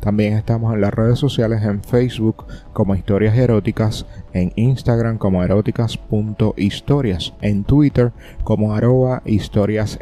también 0.00 0.34
estamos 0.34 0.74
en 0.74 0.80
las 0.80 0.92
redes 0.92 1.18
sociales 1.18 1.62
en 1.62 1.82
Facebook 1.82 2.44
como 2.72 2.94
Historias 2.94 3.36
Eróticas, 3.36 4.06
en 4.32 4.52
Instagram 4.56 5.18
como 5.18 5.42
eróticas.historias, 5.42 7.34
en 7.40 7.64
Twitter 7.64 8.12
como 8.44 8.74
arroba 8.74 9.22
historias. 9.24 9.98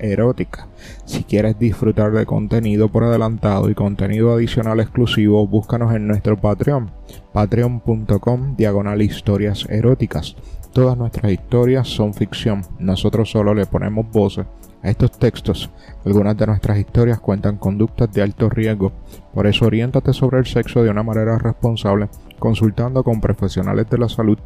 Si 1.05 1.25
quieres 1.25 1.59
disfrutar 1.59 2.13
de 2.13 2.27
contenido 2.27 2.89
por 2.89 3.05
adelantado 3.05 3.69
y 3.71 3.75
contenido 3.75 4.33
adicional 4.33 4.81
exclusivo, 4.81 5.47
búscanos 5.47 5.95
en 5.95 6.07
nuestro 6.07 6.37
Patreon, 6.41 6.91
patreon.com 7.33 8.57
diagonal 8.57 9.03
historias 9.03 9.67
eróticas. 9.69 10.37
Todas 10.73 10.97
nuestras 10.97 11.33
historias 11.33 11.89
son 11.89 12.15
ficción, 12.15 12.63
nosotros 12.79 13.31
solo 13.31 13.55
le 13.55 13.67
ponemos 13.67 14.09
voces 14.11 14.47
a 14.83 14.91
estos 14.91 15.19
textos. 15.19 15.71
Algunas 16.05 16.37
de 16.37 16.47
nuestras 16.47 16.79
historias 16.79 17.21
cuentan 17.21 17.57
conductas 17.57 18.13
de 18.13 18.23
alto 18.23 18.49
riesgo, 18.49 18.93
por 19.35 19.47
eso 19.47 19.67
oriéntate 19.67 20.13
sobre 20.13 20.39
el 20.39 20.47
sexo 20.47 20.83
de 20.83 20.91
una 20.91 21.03
manera 21.03 21.39
responsable, 21.39 22.09
consultando 22.39 23.03
con 23.05 23.21
profesionales 23.21 23.89
de 23.91 23.99
la 23.99 24.09
salud. 24.09 24.39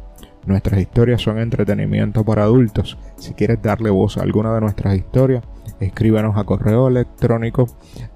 Nuestras 0.45 0.79
historias 0.79 1.21
son 1.21 1.39
entretenimiento 1.39 2.23
para 2.23 2.43
adultos. 2.43 2.97
Si 3.17 3.33
quieres 3.33 3.61
darle 3.61 3.89
voz 3.89 4.17
a 4.17 4.21
alguna 4.21 4.53
de 4.53 4.61
nuestras 4.61 4.95
historias, 4.95 5.43
escríbenos 5.79 6.37
a 6.37 6.43
correo 6.43 6.87
electrónico 6.87 7.67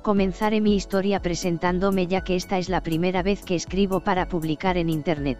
Comenzaré 0.02 0.62
mi 0.62 0.76
historia 0.76 1.22
presentándome 1.22 2.08
ya 2.08 2.22
que 2.22 2.38
esta 2.38 2.58
es 2.58 2.70
la 2.70 2.82
primera 2.82 3.22
vez 3.22 3.44
que 3.44 3.56
escribo 3.56 4.00
para 4.00 4.30
publicar 4.30 4.78
en 4.78 4.90
Internet. 4.90 5.40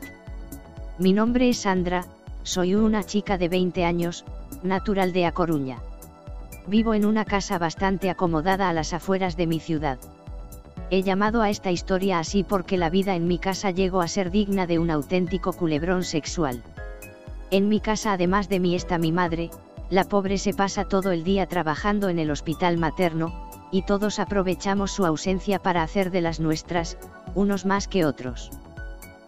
Mi 0.98 1.14
nombre 1.14 1.48
es 1.48 1.60
Sandra, 1.60 2.06
soy 2.44 2.76
una 2.76 3.06
chica 3.06 3.38
de 3.38 3.48
20 3.48 3.86
años, 3.86 4.26
natural 4.62 5.14
de 5.14 5.26
A 5.26 5.32
Coruña. 5.32 5.78
Vivo 6.68 6.94
en 6.94 7.06
una 7.06 7.24
casa 7.24 7.58
bastante 7.58 8.10
acomodada 8.10 8.68
a 8.68 8.74
las 8.74 8.92
afueras 8.92 9.38
de 9.38 9.48
mi 9.48 9.62
ciudad. 9.62 9.98
He 10.92 11.04
llamado 11.04 11.42
a 11.42 11.50
esta 11.50 11.72
historia 11.72 12.20
así 12.20 12.44
porque 12.44 12.78
la 12.78 12.90
vida 12.90 13.16
en 13.16 13.28
mi 13.28 13.40
casa 13.40 13.72
llegó 13.72 14.02
a 14.02 14.10
ser 14.10 14.30
digna 14.30 14.68
de 14.68 14.78
un 14.78 14.92
auténtico 14.92 15.54
culebrón 15.54 16.04
sexual. 16.04 16.62
En 17.50 17.70
mi 17.70 17.80
casa 17.80 18.12
además 18.12 18.50
de 18.50 18.60
mí 18.60 18.76
está 18.76 18.98
mi 18.98 19.14
madre, 19.14 19.52
la 19.90 20.04
pobre 20.04 20.38
se 20.38 20.54
pasa 20.54 20.84
todo 20.86 21.12
el 21.12 21.24
día 21.24 21.48
trabajando 21.48 22.10
en 22.10 22.20
el 22.20 22.30
hospital 22.30 22.78
materno, 22.78 23.49
y 23.72 23.84
todos 23.84 24.20
aprovechamos 24.20 24.92
su 24.92 25.06
ausencia 25.06 25.60
para 25.60 25.84
hacer 25.84 26.12
de 26.12 26.22
las 26.22 26.40
nuestras, 26.40 26.98
unos 27.36 27.66
más 27.66 27.88
que 27.88 28.06
otros. 28.06 28.52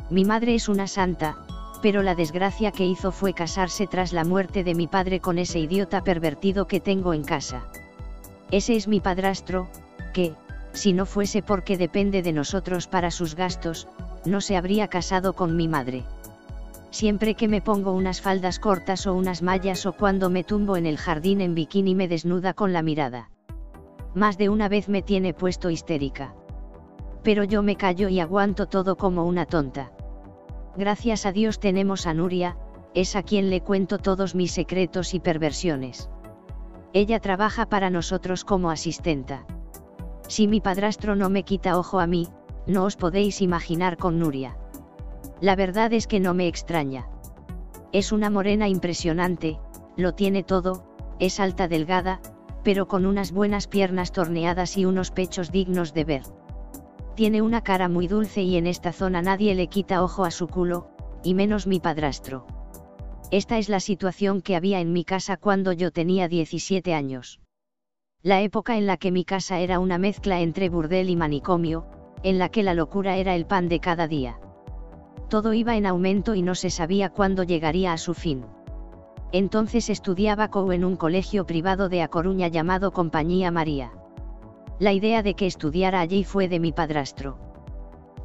Mi 0.10 0.26
madre 0.26 0.56
es 0.56 0.68
una 0.68 0.88
santa, 0.88 1.38
pero 1.82 2.04
la 2.04 2.16
desgracia 2.16 2.72
que 2.72 2.86
hizo 2.86 3.12
fue 3.12 3.34
casarse 3.34 3.88
tras 3.88 4.14
la 4.14 4.24
muerte 4.24 4.64
de 4.64 4.76
mi 4.76 4.88
padre 4.88 5.20
con 5.20 5.38
ese 5.38 5.60
idiota 5.60 6.04
pervertido 6.04 6.68
que 6.68 6.80
tengo 6.80 7.14
en 7.14 7.24
casa. 7.24 7.64
Ese 8.52 8.76
es 8.76 8.88
mi 8.88 9.00
padrastro, 9.00 9.68
que, 10.14 10.36
si 10.74 10.94
no 10.94 11.06
fuese 11.06 11.42
porque 11.42 11.78
depende 11.78 12.22
de 12.22 12.34
nosotros 12.34 12.88
para 12.88 13.12
sus 13.12 13.36
gastos, 13.36 13.88
no 14.26 14.42
se 14.42 14.58
habría 14.58 14.88
casado 14.88 15.34
con 15.34 15.56
mi 15.56 15.68
madre. 15.68 16.04
Siempre 16.92 17.36
que 17.36 17.48
me 17.48 17.62
pongo 17.62 17.94
unas 17.94 18.22
faldas 18.22 18.60
cortas 18.60 19.08
o 19.08 19.14
unas 19.14 19.42
mallas 19.42 19.86
o 19.86 19.94
cuando 19.94 20.30
me 20.30 20.44
tumbo 20.44 20.76
en 20.76 20.86
el 20.86 20.98
jardín 20.98 21.40
en 21.40 21.56
bikini 21.56 21.96
me 21.96 22.10
desnuda 22.10 22.54
con 22.54 22.74
la 22.74 22.82
mirada. 22.82 23.30
Más 24.14 24.38
de 24.38 24.50
una 24.50 24.68
vez 24.68 24.90
me 24.90 25.02
tiene 25.02 25.34
puesto 25.34 25.70
histérica. 25.70 26.36
Pero 27.24 27.44
yo 27.44 27.64
me 27.64 27.76
callo 27.76 28.10
y 28.10 28.20
aguanto 28.20 28.68
todo 28.68 28.98
como 28.98 29.26
una 29.26 29.46
tonta. 29.46 29.92
Gracias 30.76 31.26
a 31.26 31.32
Dios 31.32 31.60
tenemos 31.60 32.08
a 32.08 32.14
Nuria, 32.14 32.58
es 32.94 33.16
a 33.16 33.24
quien 33.24 33.50
le 33.50 33.62
cuento 33.62 34.00
todos 34.00 34.36
mis 34.36 34.52
secretos 34.52 35.14
y 35.14 35.20
perversiones. 35.20 36.10
Ella 36.94 37.20
trabaja 37.20 37.68
para 37.68 37.90
nosotros 37.90 38.44
como 38.44 38.70
asistenta. 38.70 39.46
Si 40.28 40.48
mi 40.48 40.60
padrastro 40.60 41.16
no 41.16 41.30
me 41.30 41.44
quita 41.44 41.78
ojo 41.78 42.00
a 42.00 42.08
mí, 42.08 42.28
no 42.68 42.84
os 42.84 42.98
podéis 42.98 43.42
imaginar 43.42 43.98
con 43.98 44.20
Nuria. 44.20 44.58
La 45.40 45.56
verdad 45.56 45.94
es 45.94 46.08
que 46.08 46.20
no 46.20 46.34
me 46.34 46.48
extraña. 46.48 47.08
Es 47.94 48.12
una 48.12 48.30
morena 48.30 48.68
impresionante, 48.68 49.60
lo 49.96 50.14
tiene 50.14 50.44
todo, 50.44 50.84
es 51.20 51.40
alta 51.40 51.68
delgada, 51.68 52.22
pero 52.64 52.88
con 52.88 53.06
unas 53.06 53.32
buenas 53.32 53.68
piernas 53.68 54.12
torneadas 54.12 54.78
y 54.78 54.86
unos 54.86 55.12
pechos 55.12 55.52
dignos 55.52 55.94
de 55.94 56.04
ver. 56.04 56.24
Tiene 57.16 57.42
una 57.42 57.62
cara 57.62 57.90
muy 57.90 58.08
dulce 58.08 58.42
y 58.42 58.58
en 58.58 58.68
esta 58.68 58.94
zona 58.94 59.22
nadie 59.22 59.56
le 59.56 59.68
quita 59.68 60.04
ojo 60.04 60.24
a 60.24 60.32
su 60.32 60.48
culo, 60.48 60.90
y 61.24 61.34
menos 61.34 61.68
mi 61.68 61.80
padrastro. 61.80 62.46
Esta 63.32 63.58
es 63.58 63.70
la 63.70 63.80
situación 63.80 64.42
que 64.42 64.56
había 64.56 64.80
en 64.80 64.92
mi 64.92 65.06
casa 65.06 65.38
cuando 65.38 65.72
yo 65.72 65.92
tenía 65.92 66.28
17 66.28 66.94
años. 66.94 67.40
La 68.24 68.42
época 68.42 68.78
en 68.78 68.86
la 68.86 68.98
que 68.98 69.12
mi 69.12 69.26
casa 69.26 69.60
era 69.60 69.80
una 69.80 69.98
mezcla 69.98 70.42
entre 70.42 70.70
burdel 70.70 71.10
y 71.10 71.16
manicomio, 71.16 71.88
en 72.24 72.38
la 72.38 72.50
que 72.50 72.62
la 72.62 72.74
locura 72.74 73.18
era 73.18 73.36
el 73.36 73.46
pan 73.46 73.68
de 73.68 73.80
cada 73.80 74.08
día. 74.08 74.40
Todo 75.30 75.54
iba 75.54 75.76
en 75.76 75.86
aumento 75.86 76.36
y 76.36 76.42
no 76.42 76.56
se 76.56 76.70
sabía 76.70 77.10
cuándo 77.10 77.44
llegaría 77.44 77.94
a 77.94 77.98
su 77.98 78.14
fin. 78.14 78.46
Entonces 79.34 79.90
estudiaba 79.90 80.50
COU 80.50 80.74
en 80.74 80.84
un 80.84 80.98
colegio 80.98 81.46
privado 81.46 81.88
de 81.88 82.02
A 82.02 82.10
Coruña 82.10 82.50
llamado 82.50 82.92
Compañía 82.92 83.50
María. 83.50 83.92
La 84.78 84.92
idea 84.92 85.24
de 85.24 85.36
que 85.36 85.48
estudiara 85.48 86.02
allí 86.02 86.26
fue 86.26 86.50
de 86.50 86.60
mi 86.60 86.74
padrastro. 86.74 87.38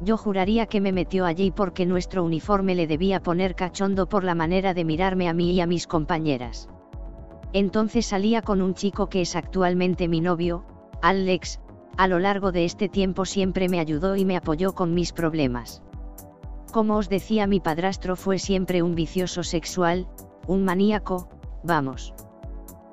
Yo 0.01 0.17
juraría 0.17 0.65
que 0.65 0.81
me 0.81 0.91
metió 0.91 1.25
allí 1.25 1.51
porque 1.51 1.85
nuestro 1.85 2.23
uniforme 2.23 2.75
le 2.75 2.87
debía 2.87 3.21
poner 3.21 3.55
cachondo 3.55 4.09
por 4.09 4.23
la 4.23 4.35
manera 4.35 4.73
de 4.73 4.83
mirarme 4.83 5.29
a 5.29 5.33
mí 5.33 5.53
y 5.53 5.61
a 5.61 5.67
mis 5.67 5.87
compañeras. 5.87 6.67
Entonces 7.53 8.05
salía 8.05 8.41
con 8.41 8.61
un 8.61 8.73
chico 8.73 9.07
que 9.07 9.21
es 9.21 9.35
actualmente 9.35 10.07
mi 10.07 10.19
novio, 10.19 10.65
Alex, 11.01 11.61
a 11.95 12.07
lo 12.07 12.19
largo 12.19 12.51
de 12.51 12.65
este 12.65 12.89
tiempo 12.89 13.25
siempre 13.25 13.69
me 13.69 13.79
ayudó 13.79 14.15
y 14.17 14.25
me 14.25 14.35
apoyó 14.35 14.73
con 14.73 14.93
mis 14.93 15.13
problemas. 15.13 15.81
Como 16.71 16.97
os 16.97 17.07
decía 17.07 17.47
mi 17.47 17.59
padrastro 17.59 18.15
fue 18.15 18.39
siempre 18.39 18.83
un 18.83 18.93
vicioso 18.93 19.41
sexual, 19.43 20.07
un 20.47 20.63
maníaco, 20.63 21.27
vamos. 21.63 22.13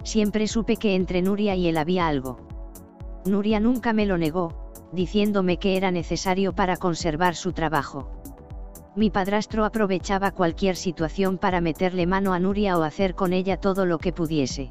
Siempre 0.03 0.47
supe 0.49 0.77
que 0.77 0.95
entre 0.95 1.23
Nuria 1.23 1.55
y 1.55 1.69
él 1.69 1.79
había 1.79 2.07
algo. 2.07 2.39
Nuria 3.25 3.61
nunca 3.61 3.93
me 3.93 4.05
lo 4.05 4.19
negó, 4.19 4.71
diciéndome 4.93 5.59
que 5.59 5.77
era 5.77 5.91
necesario 5.91 6.55
para 6.55 6.77
conservar 6.77 7.35
su 7.35 7.53
trabajo. 7.53 8.11
Mi 8.97 9.11
padrastro 9.11 9.65
aprovechaba 9.65 10.31
cualquier 10.31 10.77
situación 10.77 11.39
para 11.39 11.61
meterle 11.61 12.07
mano 12.07 12.33
a 12.33 12.39
Nuria 12.39 12.79
o 12.79 12.83
hacer 12.83 13.15
con 13.15 13.33
ella 13.33 13.57
todo 13.57 13.87
lo 13.87 13.99
que 13.99 14.13
pudiese. 14.13 14.71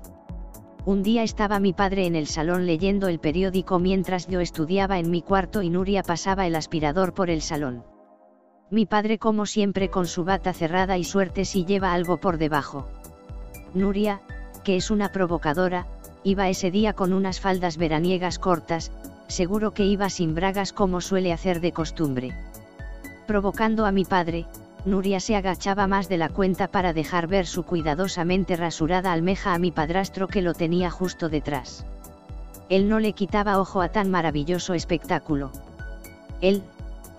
Un 0.85 1.01
día 1.01 1.23
estaba 1.23 1.59
mi 1.59 1.73
padre 1.73 2.05
en 2.05 2.15
el 2.15 2.27
salón 2.27 2.65
leyendo 2.65 3.07
el 3.07 3.19
periódico 3.19 3.79
mientras 3.79 4.27
yo 4.27 4.39
estudiaba 4.39 4.99
en 4.99 5.09
mi 5.09 5.21
cuarto 5.21 5.61
y 5.61 5.69
Nuria 5.69 6.03
pasaba 6.03 6.45
el 6.45 6.55
aspirador 6.55 7.13
por 7.13 7.29
el 7.29 7.41
salón. 7.41 7.83
Mi 8.73 8.87
padre 8.87 9.19
como 9.19 9.45
siempre 9.45 9.91
con 9.91 10.07
su 10.07 10.23
bata 10.23 10.51
cerrada 10.51 10.97
y 10.97 11.03
suerte 11.03 11.45
si 11.45 11.63
lleva 11.63 11.93
algo 11.93 12.17
por 12.17 12.39
debajo. 12.39 12.87
Nuria, 13.75 14.19
que 14.63 14.77
es 14.77 14.89
una 14.89 15.11
provocadora, 15.11 15.85
iba 16.23 16.49
ese 16.49 16.71
día 16.71 16.93
con 16.93 17.13
unas 17.13 17.39
faldas 17.39 17.77
veraniegas 17.77 18.39
cortas, 18.39 18.91
seguro 19.27 19.75
que 19.75 19.85
iba 19.85 20.09
sin 20.09 20.33
bragas 20.33 20.73
como 20.73 21.01
suele 21.01 21.31
hacer 21.31 21.61
de 21.61 21.71
costumbre. 21.71 22.35
Provocando 23.27 23.85
a 23.85 23.91
mi 23.91 24.05
padre, 24.05 24.47
Nuria 24.85 25.19
se 25.19 25.35
agachaba 25.35 25.85
más 25.85 26.09
de 26.09 26.17
la 26.17 26.29
cuenta 26.29 26.67
para 26.67 26.93
dejar 26.93 27.27
ver 27.27 27.45
su 27.45 27.61
cuidadosamente 27.61 28.55
rasurada 28.55 29.11
almeja 29.11 29.53
a 29.53 29.59
mi 29.59 29.69
padrastro 29.69 30.27
que 30.27 30.41
lo 30.41 30.55
tenía 30.55 30.89
justo 30.89 31.29
detrás. 31.29 31.85
Él 32.69 32.89
no 32.89 32.99
le 32.99 33.13
quitaba 33.13 33.59
ojo 33.59 33.83
a 33.83 33.89
tan 33.89 34.09
maravilloso 34.09 34.73
espectáculo. 34.73 35.51
Él, 36.41 36.63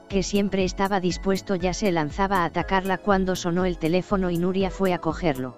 que 0.08 0.22
siempre 0.22 0.64
estaba 0.64 1.00
dispuesto 1.00 1.54
ya 1.54 1.74
se 1.74 1.90
lanzaba 1.92 2.38
a 2.38 2.44
atacarla 2.44 2.98
cuando 2.98 3.36
sonó 3.36 3.64
el 3.64 3.78
teléfono 3.78 4.30
y 4.30 4.38
Nuria 4.38 4.70
fue 4.70 4.92
a 4.92 4.98
cogerlo. 4.98 5.56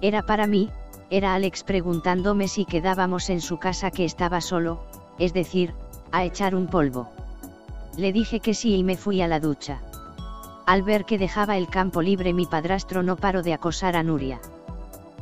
Era 0.00 0.22
para 0.22 0.46
mí, 0.46 0.70
era 1.10 1.34
Alex 1.34 1.64
preguntándome 1.64 2.48
si 2.48 2.64
quedábamos 2.64 3.30
en 3.30 3.40
su 3.40 3.58
casa 3.58 3.90
que 3.90 4.04
estaba 4.04 4.40
solo, 4.40 4.84
es 5.18 5.32
decir, 5.32 5.74
a 6.10 6.24
echar 6.24 6.54
un 6.54 6.66
polvo. 6.66 7.10
Le 7.96 8.12
dije 8.12 8.40
que 8.40 8.54
sí 8.54 8.76
y 8.76 8.84
me 8.84 8.96
fui 8.96 9.20
a 9.20 9.28
la 9.28 9.38
ducha. 9.38 9.80
Al 10.66 10.82
ver 10.82 11.04
que 11.04 11.18
dejaba 11.18 11.56
el 11.56 11.68
campo 11.68 12.02
libre 12.02 12.32
mi 12.32 12.46
padrastro 12.46 13.02
no 13.02 13.16
paró 13.16 13.42
de 13.42 13.52
acosar 13.52 13.96
a 13.96 14.02
Nuria. 14.02 14.40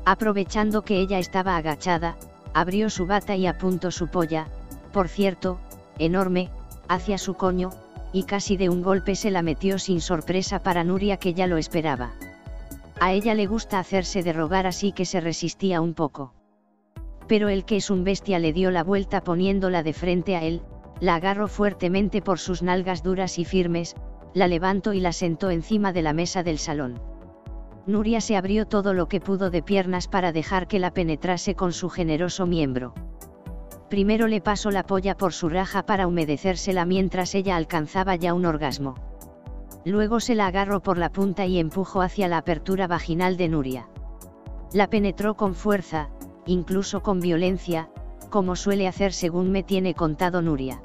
Aprovechando 0.05 0.83
que 0.83 1.01
ella 1.01 1.19
estaba 1.19 1.57
agachada, 1.57 2.17
abrió 2.55 2.91
su 2.91 3.07
bata 3.07 3.37
y 3.37 3.47
apuntó 3.47 3.91
su 3.91 4.09
polla, 4.09 4.47
por 4.93 5.09
cierto, 5.09 5.59
enorme, 5.99 6.51
hacia 6.89 7.19
su 7.19 7.35
coño, 7.35 7.71
y 8.13 8.25
casi 8.25 8.57
de 8.57 8.69
un 8.69 8.83
golpe 8.83 9.15
se 9.15 9.31
la 9.31 9.43
metió 9.43 9.79
sin 9.79 10.01
sorpresa 10.01 10.63
para 10.63 10.85
Nuria 10.85 11.17
que 11.17 11.35
ya 11.35 11.47
lo 11.47 11.57
esperaba. 11.57 12.13
A 13.01 13.13
ella 13.13 13.35
le 13.35 13.47
gusta 13.47 13.79
hacerse 13.79 14.23
de 14.23 14.33
rogar 14.33 14.67
así 14.67 14.93
que 14.93 15.05
se 15.05 15.21
resistía 15.21 15.81
un 15.81 15.95
poco. 15.95 16.35
Pero 17.29 17.49
el 17.49 17.65
que 17.65 17.77
es 17.77 17.91
un 17.91 18.05
bestia 18.05 18.39
le 18.39 18.53
dio 18.53 18.71
la 18.71 18.85
vuelta 18.85 19.23
poniéndola 19.23 19.83
de 19.83 19.93
frente 19.93 20.37
a 20.37 20.43
él, 20.43 20.63
la 21.01 21.15
agarró 21.15 21.49
fuertemente 21.49 22.21
por 22.21 22.39
sus 22.39 22.63
nalgas 22.63 23.03
duras 23.03 23.39
y 23.39 23.45
firmes, 23.45 23.95
la 24.35 24.49
levantó 24.49 24.93
y 24.93 25.01
la 25.01 25.13
sentó 25.13 25.51
encima 25.51 25.93
de 25.93 26.03
la 26.03 26.13
mesa 26.13 26.43
del 26.43 26.59
salón. 26.59 27.01
Nuria 27.87 28.21
se 28.21 28.37
abrió 28.37 28.67
todo 28.67 28.93
lo 28.93 29.09
que 29.09 29.21
pudo 29.21 29.51
de 29.51 29.63
piernas 29.63 30.07
para 30.07 30.33
dejar 30.33 30.69
que 30.69 30.79
la 30.79 30.93
penetrase 30.93 31.55
con 31.55 31.73
su 31.73 31.89
generoso 31.89 32.47
miembro. 32.47 32.95
Primero 33.91 34.29
le 34.29 34.41
pasó 34.41 34.71
la 34.71 34.85
polla 34.85 35.17
por 35.17 35.33
su 35.33 35.49
raja 35.49 35.85
para 35.85 36.07
humedecérsela 36.07 36.85
mientras 36.85 37.35
ella 37.35 37.57
alcanzaba 37.57 38.15
ya 38.15 38.35
un 38.35 38.47
orgasmo. 38.47 38.95
Luego 39.85 40.21
se 40.21 40.37
la 40.37 40.47
agarró 40.47 40.81
por 40.81 40.97
la 40.97 41.11
punta 41.11 41.45
y 41.47 41.59
empujó 41.59 42.01
hacia 42.01 42.29
la 42.29 42.39
apertura 42.39 42.87
vaginal 42.87 43.37
de 43.37 43.49
Nuria. 43.49 43.89
La 44.73 44.89
penetró 44.89 45.37
con 45.37 45.57
fuerza, 45.57 46.09
incluso 46.47 47.03
con 47.03 47.19
violencia, 47.19 47.91
como 48.31 48.55
suele 48.55 48.87
hacer 48.87 49.13
según 49.13 49.51
me 49.51 49.65
tiene 49.65 49.95
contado 49.95 50.41
Nuria. 50.41 50.81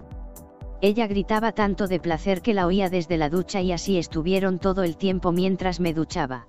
Ella 0.81 1.05
gritaba 1.05 1.51
tanto 1.51 1.87
de 1.87 1.99
placer 1.99 2.41
que 2.41 2.55
la 2.55 2.65
oía 2.65 2.89
desde 2.89 3.17
la 3.17 3.29
ducha 3.29 3.61
y 3.61 3.71
así 3.71 3.99
estuvieron 3.99 4.57
todo 4.57 4.81
el 4.81 4.97
tiempo 4.97 5.31
mientras 5.31 5.79
me 5.79 5.93
duchaba. 5.93 6.47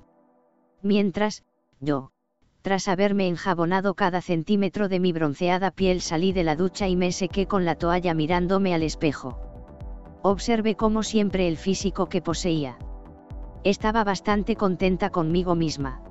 Mientras, 0.83 1.45
yo, 1.81 2.13
tras 2.67 2.89
haberme 2.89 3.29
enjabonado 3.29 3.95
cada 3.95 4.21
centímetro 4.21 4.89
de 4.89 4.99
mi 4.99 5.13
bronceada 5.13 5.71
piel 5.71 6.01
salí 6.01 6.33
de 6.33 6.43
la 6.43 6.57
ducha 6.57 6.89
y 6.89 6.97
me 6.97 7.13
sequé 7.13 7.47
con 7.47 7.65
la 7.65 7.77
toalla 7.77 8.13
mirándome 8.13 8.75
al 8.75 8.83
espejo. 8.83 9.39
Observé 10.23 10.75
como 10.75 11.05
siempre 11.05 11.47
el 11.47 11.59
físico 11.59 12.09
que 12.09 12.23
poseía. 12.23 12.77
Estaba 13.63 14.03
bastante 14.03 14.57
contenta 14.57 15.11
conmigo 15.11 15.55
misma. 15.55 16.03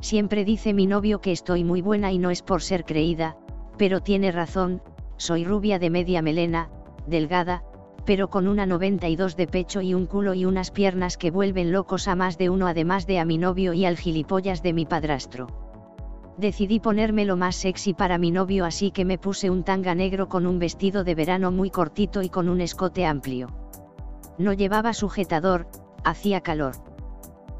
Siempre 0.00 0.46
dice 0.46 0.72
mi 0.72 0.86
novio 0.86 1.20
que 1.20 1.32
estoy 1.32 1.64
muy 1.64 1.82
buena 1.82 2.12
y 2.12 2.16
no 2.16 2.30
es 2.30 2.40
por 2.40 2.62
ser 2.62 2.86
creída, 2.86 3.36
pero 3.76 4.00
tiene 4.00 4.32
razón, 4.32 4.80
soy 5.18 5.44
rubia 5.44 5.78
de 5.78 5.90
media 5.90 6.22
melena, 6.22 6.70
delgada, 7.06 7.62
pero 8.06 8.30
con 8.30 8.48
una 8.48 8.64
92 8.64 9.36
de 9.36 9.46
pecho 9.46 9.82
y 9.82 9.92
un 9.92 10.06
culo 10.06 10.32
y 10.32 10.46
unas 10.46 10.70
piernas 10.70 11.18
que 11.18 11.30
vuelven 11.30 11.72
locos 11.72 12.08
a 12.08 12.14
más 12.14 12.38
de 12.38 12.48
uno 12.48 12.68
además 12.68 13.06
de 13.06 13.18
a 13.18 13.26
mi 13.26 13.36
novio 13.36 13.74
y 13.74 13.84
al 13.84 13.98
gilipollas 13.98 14.62
de 14.62 14.72
mi 14.72 14.86
padrastro. 14.86 15.63
Decidí 16.36 16.80
ponerme 16.80 17.24
lo 17.24 17.36
más 17.36 17.54
sexy 17.54 17.94
para 17.94 18.18
mi 18.18 18.30
novio 18.30 18.64
así 18.64 18.90
que 18.90 19.04
me 19.04 19.18
puse 19.18 19.50
un 19.50 19.62
tanga 19.62 19.94
negro 19.94 20.28
con 20.28 20.46
un 20.46 20.58
vestido 20.58 21.04
de 21.04 21.14
verano 21.14 21.52
muy 21.52 21.70
cortito 21.70 22.22
y 22.22 22.28
con 22.28 22.48
un 22.48 22.60
escote 22.60 23.06
amplio. 23.06 23.48
No 24.36 24.52
llevaba 24.52 24.92
sujetador, 24.94 25.68
hacía 26.02 26.40
calor. 26.40 26.74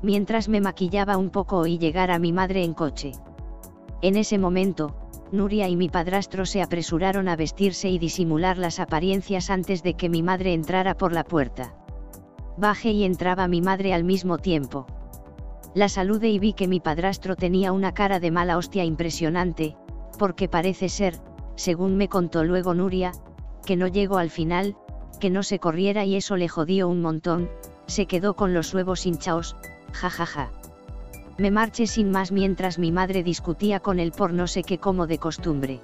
Mientras 0.03 0.49
me 0.49 0.61
maquillaba 0.61 1.17
un 1.17 1.31
poco 1.31 1.59
oí 1.59 1.79
llegar 1.79 2.11
a 2.11 2.19
mi 2.19 2.33
madre 2.33 2.65
en 2.65 2.75
coche. 2.75 3.13
En 4.03 4.17
ese 4.17 4.39
momento, 4.39 5.05
Nuria 5.31 5.69
y 5.69 5.77
mi 5.77 5.89
padrastro 5.89 6.45
se 6.45 6.63
apresuraron 6.63 7.29
a 7.29 7.37
vestirse 7.37 7.89
y 7.89 7.99
disimular 7.99 8.59
las 8.59 8.79
apariencias 8.79 9.51
antes 9.51 9.83
de 9.83 9.95
que 9.95 10.09
mi 10.09 10.23
madre 10.23 10.53
entrara 10.53 10.97
por 10.97 11.13
la 11.13 11.25
puerta. 11.25 11.75
Bajé 12.57 12.91
y 12.91 13.05
entraba 13.05 13.49
mi 13.49 13.61
madre 13.61 13.95
al 13.95 14.05
mismo 14.05 14.39
tiempo. 14.39 14.87
La 15.75 15.89
saludé 15.89 16.29
y 16.31 16.39
vi 16.39 16.53
que 16.53 16.69
mi 16.69 16.79
padrastro 16.79 17.35
tenía 17.35 17.73
una 17.73 17.93
cara 17.93 18.21
de 18.21 18.31
mala 18.31 18.57
hostia 18.57 18.85
impresionante, 18.85 19.77
porque 20.19 20.49
parece 20.49 20.89
ser, 20.89 21.19
según 21.57 21.97
me 21.97 22.09
contó 22.09 22.45
luego 22.45 22.75
Nuria, 22.75 23.11
que 23.67 23.77
no 23.77 23.89
llegó 23.89 24.19
al 24.19 24.31
final, 24.31 24.77
que 25.19 25.31
no 25.31 25.43
se 25.43 25.59
corriera 25.59 26.05
y 26.05 26.15
eso 26.15 26.37
le 26.37 26.49
jodió 26.49 26.89
un 26.89 27.03
montón, 27.03 27.51
se 27.87 28.07
quedó 28.07 28.35
con 28.35 28.55
los 28.55 28.73
huevos 28.73 29.05
hinchaos, 29.05 29.57
jajaja. 29.93 30.51
Me 31.39 31.51
marché 31.51 31.89
sin 31.89 32.13
más 32.13 32.31
mientras 32.31 32.79
mi 32.79 32.93
madre 32.93 33.25
discutía 33.25 33.81
con 33.81 33.99
él 33.99 34.13
por 34.13 34.33
no 34.33 34.47
sé 34.47 34.63
qué 34.63 34.79
como 34.79 35.09
de 35.09 35.19
costumbre. 35.19 35.81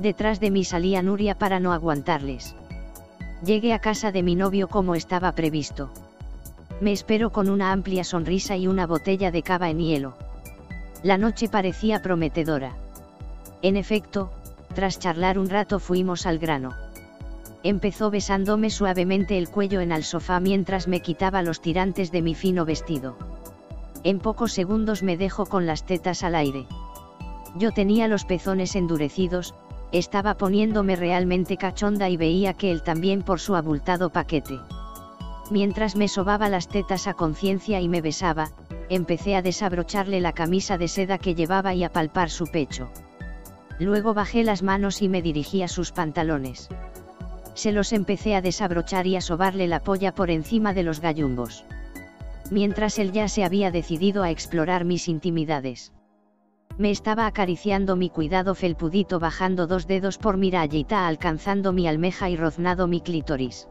Detrás 0.00 0.40
de 0.40 0.50
mí 0.50 0.64
salía 0.64 1.02
Nuria 1.02 1.38
para 1.38 1.60
no 1.60 1.72
aguantarles. 1.72 2.56
Llegué 3.44 3.72
a 3.72 3.78
casa 3.78 4.10
de 4.10 4.24
mi 4.24 4.34
novio 4.34 4.66
como 4.66 4.96
estaba 4.96 5.30
previsto. 5.32 5.90
Me 6.80 6.92
esperó 6.92 7.30
con 7.30 7.48
una 7.48 7.72
amplia 7.72 8.04
sonrisa 8.04 8.56
y 8.56 8.66
una 8.66 8.86
botella 8.86 9.30
de 9.30 9.42
cava 9.42 9.70
en 9.70 9.78
hielo. 9.78 10.14
La 11.02 11.16
noche 11.16 11.48
parecía 11.48 12.02
prometedora. 12.02 12.76
En 13.62 13.76
efecto, 13.76 14.30
tras 14.74 14.98
charlar 14.98 15.38
un 15.38 15.48
rato 15.48 15.78
fuimos 15.78 16.26
al 16.26 16.38
grano. 16.38 16.74
Empezó 17.62 18.10
besándome 18.10 18.68
suavemente 18.68 19.38
el 19.38 19.48
cuello 19.48 19.80
en 19.80 19.90
el 19.90 20.04
sofá 20.04 20.38
mientras 20.38 20.86
me 20.86 21.00
quitaba 21.00 21.42
los 21.42 21.62
tirantes 21.62 22.12
de 22.12 22.20
mi 22.20 22.34
fino 22.34 22.66
vestido. 22.66 23.16
En 24.04 24.18
pocos 24.18 24.52
segundos 24.52 25.02
me 25.02 25.16
dejó 25.16 25.46
con 25.46 25.66
las 25.66 25.86
tetas 25.86 26.22
al 26.22 26.34
aire. 26.34 26.66
Yo 27.56 27.72
tenía 27.72 28.06
los 28.06 28.26
pezones 28.26 28.76
endurecidos, 28.76 29.54
estaba 29.92 30.34
poniéndome 30.34 30.94
realmente 30.94 31.56
cachonda 31.56 32.10
y 32.10 32.18
veía 32.18 32.52
que 32.52 32.70
él 32.70 32.82
también 32.82 33.22
por 33.22 33.40
su 33.40 33.56
abultado 33.56 34.10
paquete. 34.10 34.58
Mientras 35.50 35.96
me 35.96 36.08
sobaba 36.08 36.48
las 36.48 36.68
tetas 36.68 37.06
a 37.06 37.14
conciencia 37.14 37.80
y 37.80 37.88
me 37.88 38.00
besaba, 38.00 38.50
empecé 38.88 39.36
a 39.36 39.42
desabrocharle 39.42 40.20
la 40.20 40.32
camisa 40.32 40.78
de 40.78 40.88
seda 40.88 41.18
que 41.18 41.34
llevaba 41.34 41.74
y 41.74 41.84
a 41.84 41.92
palpar 41.92 42.30
su 42.30 42.46
pecho. 42.46 42.90
Luego 43.78 44.14
bajé 44.14 44.42
las 44.42 44.62
manos 44.62 45.02
y 45.02 45.08
me 45.08 45.22
dirigí 45.22 45.62
a 45.62 45.68
sus 45.68 45.92
pantalones. 45.92 46.68
Se 47.54 47.72
los 47.72 47.92
empecé 47.92 48.34
a 48.34 48.42
desabrochar 48.42 49.06
y 49.06 49.16
a 49.16 49.20
sobarle 49.20 49.66
la 49.66 49.80
polla 49.80 50.14
por 50.14 50.30
encima 50.30 50.74
de 50.74 50.82
los 50.82 51.00
gallumbos 51.00 51.64
mientras 52.50 52.98
él 52.98 53.12
ya 53.12 53.28
se 53.28 53.44
había 53.44 53.70
decidido 53.70 54.22
a 54.22 54.30
explorar 54.30 54.84
mis 54.84 55.08
intimidades. 55.08 55.92
Me 56.78 56.90
estaba 56.90 57.26
acariciando 57.26 57.96
mi 57.96 58.10
cuidado 58.10 58.54
felpudito 58.54 59.18
bajando 59.18 59.66
dos 59.66 59.86
dedos 59.86 60.18
por 60.18 60.36
mi 60.36 60.50
rayita 60.50 61.06
alcanzando 61.06 61.72
mi 61.72 61.88
almeja 61.88 62.28
y 62.28 62.36
roznado 62.36 62.86
mi 62.86 63.00
clítoris. 63.00 63.66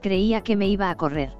Creía 0.00 0.40
que 0.42 0.56
me 0.56 0.66
iba 0.66 0.90
a 0.90 0.96
correr. 0.96 1.32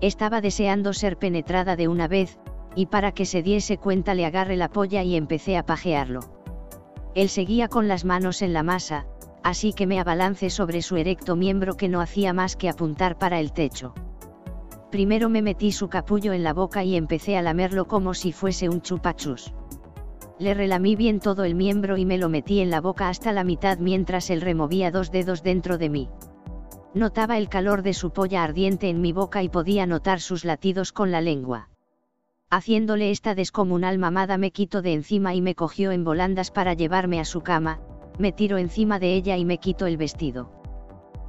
Estaba 0.00 0.40
deseando 0.40 0.92
ser 0.92 1.18
penetrada 1.18 1.74
de 1.74 1.88
una 1.88 2.06
vez, 2.06 2.38
y 2.76 2.86
para 2.86 3.12
que 3.12 3.26
se 3.26 3.42
diese 3.42 3.76
cuenta 3.78 4.14
le 4.14 4.24
agarré 4.24 4.56
la 4.56 4.68
polla 4.68 5.02
y 5.02 5.16
empecé 5.16 5.56
a 5.56 5.66
pajearlo. 5.66 6.20
Él 7.14 7.28
seguía 7.28 7.68
con 7.68 7.88
las 7.88 8.04
manos 8.04 8.40
en 8.40 8.52
la 8.52 8.62
masa, 8.62 9.06
así 9.42 9.72
que 9.72 9.86
me 9.86 10.00
abalancé 10.00 10.48
sobre 10.48 10.80
su 10.80 10.96
erecto 10.96 11.36
miembro 11.36 11.76
que 11.76 11.88
no 11.88 12.00
hacía 12.00 12.32
más 12.32 12.56
que 12.56 12.68
apuntar 12.68 13.18
para 13.18 13.40
el 13.40 13.52
techo. 13.52 13.94
Primero 14.90 15.28
me 15.28 15.42
metí 15.42 15.72
su 15.72 15.88
capullo 15.88 16.32
en 16.32 16.44
la 16.44 16.52
boca 16.52 16.84
y 16.84 16.96
empecé 16.96 17.36
a 17.36 17.42
lamerlo 17.42 17.86
como 17.86 18.14
si 18.14 18.32
fuese 18.32 18.68
un 18.68 18.80
chupachus. 18.80 19.52
Le 20.38 20.54
relamí 20.54 20.96
bien 20.96 21.18
todo 21.18 21.44
el 21.44 21.54
miembro 21.54 21.96
y 21.96 22.04
me 22.04 22.18
lo 22.18 22.28
metí 22.28 22.60
en 22.60 22.70
la 22.70 22.80
boca 22.80 23.08
hasta 23.08 23.32
la 23.32 23.44
mitad 23.44 23.78
mientras 23.78 24.30
él 24.30 24.40
removía 24.40 24.90
dos 24.90 25.10
dedos 25.10 25.42
dentro 25.42 25.78
de 25.78 25.88
mí. 25.88 26.08
Notaba 26.94 27.38
el 27.38 27.48
calor 27.48 27.82
de 27.82 27.94
su 27.94 28.10
polla 28.10 28.42
ardiente 28.42 28.90
en 28.90 29.00
mi 29.00 29.12
boca 29.12 29.42
y 29.42 29.48
podía 29.48 29.86
notar 29.86 30.20
sus 30.20 30.44
latidos 30.44 30.92
con 30.92 31.10
la 31.10 31.22
lengua. 31.22 31.70
Haciéndole 32.50 33.10
esta 33.10 33.34
descomunal 33.34 33.96
mamada 33.96 34.36
me 34.36 34.50
quito 34.50 34.82
de 34.82 34.92
encima 34.92 35.34
y 35.34 35.40
me 35.40 35.54
cogió 35.54 35.90
en 35.90 36.04
volandas 36.04 36.50
para 36.50 36.74
llevarme 36.74 37.18
a 37.18 37.24
su 37.24 37.40
cama, 37.40 37.80
me 38.18 38.30
tiro 38.30 38.58
encima 38.58 38.98
de 38.98 39.14
ella 39.14 39.38
y 39.38 39.46
me 39.46 39.56
quito 39.56 39.86
el 39.86 39.96
vestido. 39.96 40.50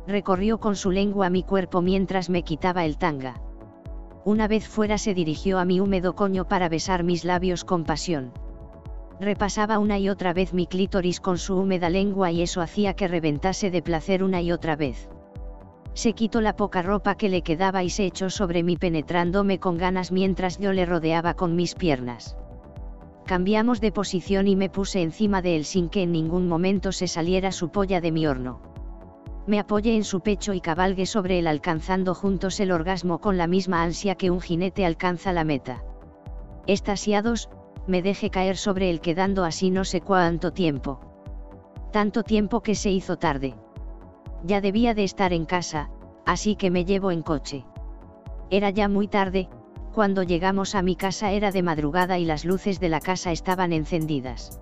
Recorrió 0.05 0.59
con 0.59 0.75
su 0.75 0.91
lengua 0.91 1.29
mi 1.29 1.43
cuerpo 1.43 1.81
mientras 1.81 2.29
me 2.29 2.43
quitaba 2.43 2.83
el 2.83 2.97
tanga. 2.97 3.41
Una 4.25 4.49
vez 4.49 4.67
fuera 4.67 4.97
se 4.97 5.13
dirigió 5.13 5.59
a 5.59 5.65
mi 5.65 5.79
húmedo 5.79 6.13
coño 6.13 6.45
para 6.45 6.67
besar 6.67 7.05
mis 7.05 7.23
labios 7.23 7.63
con 7.63 7.85
pasión. 7.85 8.33
Repasaba 9.21 9.79
una 9.79 9.97
y 9.97 10.09
otra 10.09 10.33
vez 10.33 10.53
mi 10.53 10.67
clítoris 10.67 11.21
con 11.21 11.37
su 11.37 11.55
húmeda 11.55 11.89
lengua 11.89 12.31
y 12.31 12.41
eso 12.41 12.59
hacía 12.59 12.95
que 12.95 13.07
reventase 13.07 13.71
de 13.71 13.81
placer 13.81 14.23
una 14.25 14.41
y 14.41 14.51
otra 14.51 14.75
vez. 14.75 15.07
Se 15.93 16.13
quitó 16.13 16.41
la 16.41 16.55
poca 16.55 16.81
ropa 16.81 17.15
que 17.15 17.29
le 17.29 17.43
quedaba 17.43 17.83
y 17.83 17.89
se 17.89 18.05
echó 18.05 18.29
sobre 18.29 18.63
mí 18.63 18.77
penetrándome 18.77 19.59
con 19.59 19.77
ganas 19.77 20.11
mientras 20.11 20.57
yo 20.57 20.73
le 20.73 20.85
rodeaba 20.85 21.35
con 21.35 21.55
mis 21.55 21.75
piernas. 21.75 22.35
Cambiamos 23.25 23.79
de 23.79 23.91
posición 23.91 24.47
y 24.47 24.55
me 24.55 24.69
puse 24.69 25.01
encima 25.01 25.41
de 25.41 25.55
él 25.55 25.65
sin 25.65 25.89
que 25.89 26.03
en 26.03 26.11
ningún 26.11 26.47
momento 26.47 26.91
se 26.91 27.07
saliera 27.07 27.51
su 27.51 27.69
polla 27.69 28.01
de 28.01 28.11
mi 28.11 28.27
horno. 28.27 28.59
Me 29.45 29.59
apoyé 29.59 29.95
en 29.95 30.03
su 30.03 30.21
pecho 30.21 30.53
y 30.53 30.61
cabalgué 30.61 31.05
sobre 31.05 31.39
él 31.39 31.47
alcanzando 31.47 32.15
juntos 32.15 32.59
el 32.59 32.71
orgasmo 32.71 33.19
con 33.19 33.37
la 33.37 33.47
misma 33.47 33.83
ansia 33.83 34.15
que 34.15 34.31
un 34.31 34.41
jinete 34.41 34.85
alcanza 34.85 35.31
la 35.31 35.43
meta. 35.43 35.83
Estasiados, 36.65 37.49
me 37.87 38.01
dejé 38.01 38.29
caer 38.29 38.57
sobre 38.57 38.89
él 38.89 38.99
quedando 38.99 39.43
así 39.43 39.69
no 39.69 39.83
sé 39.83 40.01
cuánto 40.01 40.51
tiempo. 40.51 40.99
Tanto 41.91 42.23
tiempo 42.23 42.61
que 42.61 42.75
se 42.75 42.89
hizo 42.89 43.17
tarde. 43.17 43.55
Ya 44.43 44.59
debía 44.59 44.93
de 44.93 45.05
estar 45.05 45.31
en 45.31 45.45
casa, 45.45 45.89
así 46.25 46.55
que 46.55 46.69
me 46.69 46.85
llevo 46.85 47.11
en 47.11 47.21
coche. 47.21 47.65
Era 48.49 48.69
ya 48.69 48.89
muy 48.89 49.07
tarde, 49.07 49.49
cuando 49.93 50.23
llegamos 50.23 50.75
a 50.75 50.81
mi 50.81 50.95
casa 50.95 51.31
era 51.31 51.51
de 51.51 51.63
madrugada 51.63 52.19
y 52.19 52.25
las 52.25 52.45
luces 52.45 52.79
de 52.79 52.89
la 52.89 52.99
casa 52.99 53.31
estaban 53.31 53.71
encendidas. 53.71 54.59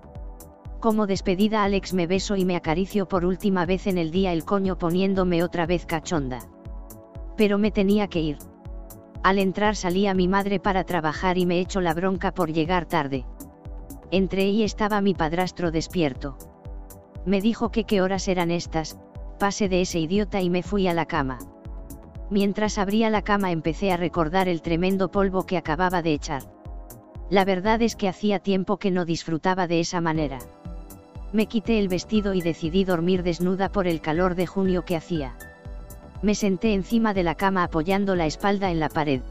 Como 0.78 1.06
despedida 1.06 1.64
Alex 1.64 1.94
me 1.94 2.06
beso 2.06 2.36
y 2.36 2.44
me 2.44 2.56
acaricio 2.56 3.08
por 3.08 3.24
última 3.24 3.66
vez 3.66 3.86
en 3.86 3.98
el 3.98 4.10
día 4.10 4.32
el 4.32 4.44
coño 4.44 4.78
poniéndome 4.78 5.42
otra 5.42 5.66
vez 5.66 5.86
cachonda. 5.86 6.40
Pero 7.36 7.58
me 7.58 7.70
tenía 7.70 8.08
que 8.08 8.20
ir. 8.20 8.38
Al 9.22 9.38
entrar 9.38 9.74
salía 9.76 10.14
mi 10.14 10.28
madre 10.28 10.60
para 10.60 10.84
trabajar 10.84 11.38
y 11.38 11.46
me 11.46 11.60
echó 11.60 11.80
la 11.80 11.94
bronca 11.94 12.32
por 12.34 12.52
llegar 12.52 12.86
tarde. 12.86 13.24
Entré 14.10 14.48
y 14.48 14.64
estaba 14.64 15.00
mi 15.00 15.14
padrastro 15.14 15.70
despierto. 15.70 16.36
Me 17.24 17.40
dijo 17.40 17.70
que 17.70 17.84
qué 17.84 18.02
horas 18.02 18.26
eran 18.28 18.50
estas, 18.50 18.98
pasé 19.42 19.68
de 19.68 19.80
ese 19.80 19.98
idiota 19.98 20.40
y 20.40 20.48
me 20.50 20.62
fui 20.62 20.86
a 20.86 20.94
la 20.94 21.06
cama. 21.06 21.40
Mientras 22.30 22.78
abría 22.78 23.10
la 23.10 23.22
cama 23.22 23.50
empecé 23.50 23.90
a 23.90 23.96
recordar 23.96 24.46
el 24.46 24.62
tremendo 24.62 25.10
polvo 25.10 25.46
que 25.46 25.56
acababa 25.56 26.00
de 26.00 26.14
echar. 26.14 26.44
La 27.28 27.44
verdad 27.44 27.82
es 27.82 27.96
que 27.96 28.08
hacía 28.08 28.38
tiempo 28.38 28.76
que 28.76 28.92
no 28.92 29.04
disfrutaba 29.04 29.66
de 29.66 29.80
esa 29.80 30.00
manera. 30.00 30.38
Me 31.32 31.46
quité 31.46 31.80
el 31.80 31.88
vestido 31.88 32.34
y 32.34 32.40
decidí 32.40 32.84
dormir 32.84 33.24
desnuda 33.24 33.68
por 33.68 33.88
el 33.88 34.00
calor 34.00 34.36
de 34.36 34.46
junio 34.46 34.84
que 34.84 34.94
hacía. 34.94 35.34
Me 36.22 36.36
senté 36.36 36.72
encima 36.72 37.12
de 37.12 37.24
la 37.24 37.34
cama 37.34 37.64
apoyando 37.64 38.14
la 38.14 38.26
espalda 38.26 38.70
en 38.70 38.78
la 38.78 38.90
pared. 38.90 39.22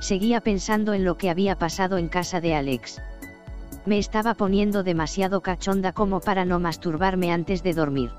Seguía 0.00 0.42
pensando 0.42 0.92
en 0.92 1.02
lo 1.02 1.16
que 1.16 1.30
había 1.30 1.56
pasado 1.56 1.96
en 1.96 2.08
casa 2.08 2.42
de 2.42 2.54
Alex. 2.54 3.00
Me 3.86 3.96
estaba 3.96 4.34
poniendo 4.34 4.82
demasiado 4.82 5.40
cachonda 5.40 5.92
como 5.94 6.20
para 6.20 6.44
no 6.44 6.60
masturbarme 6.60 7.32
antes 7.32 7.62
de 7.62 7.72
dormir. 7.72 8.10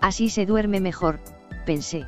Así 0.00 0.28
se 0.28 0.46
duerme 0.46 0.80
mejor, 0.80 1.20
pensé. 1.66 2.06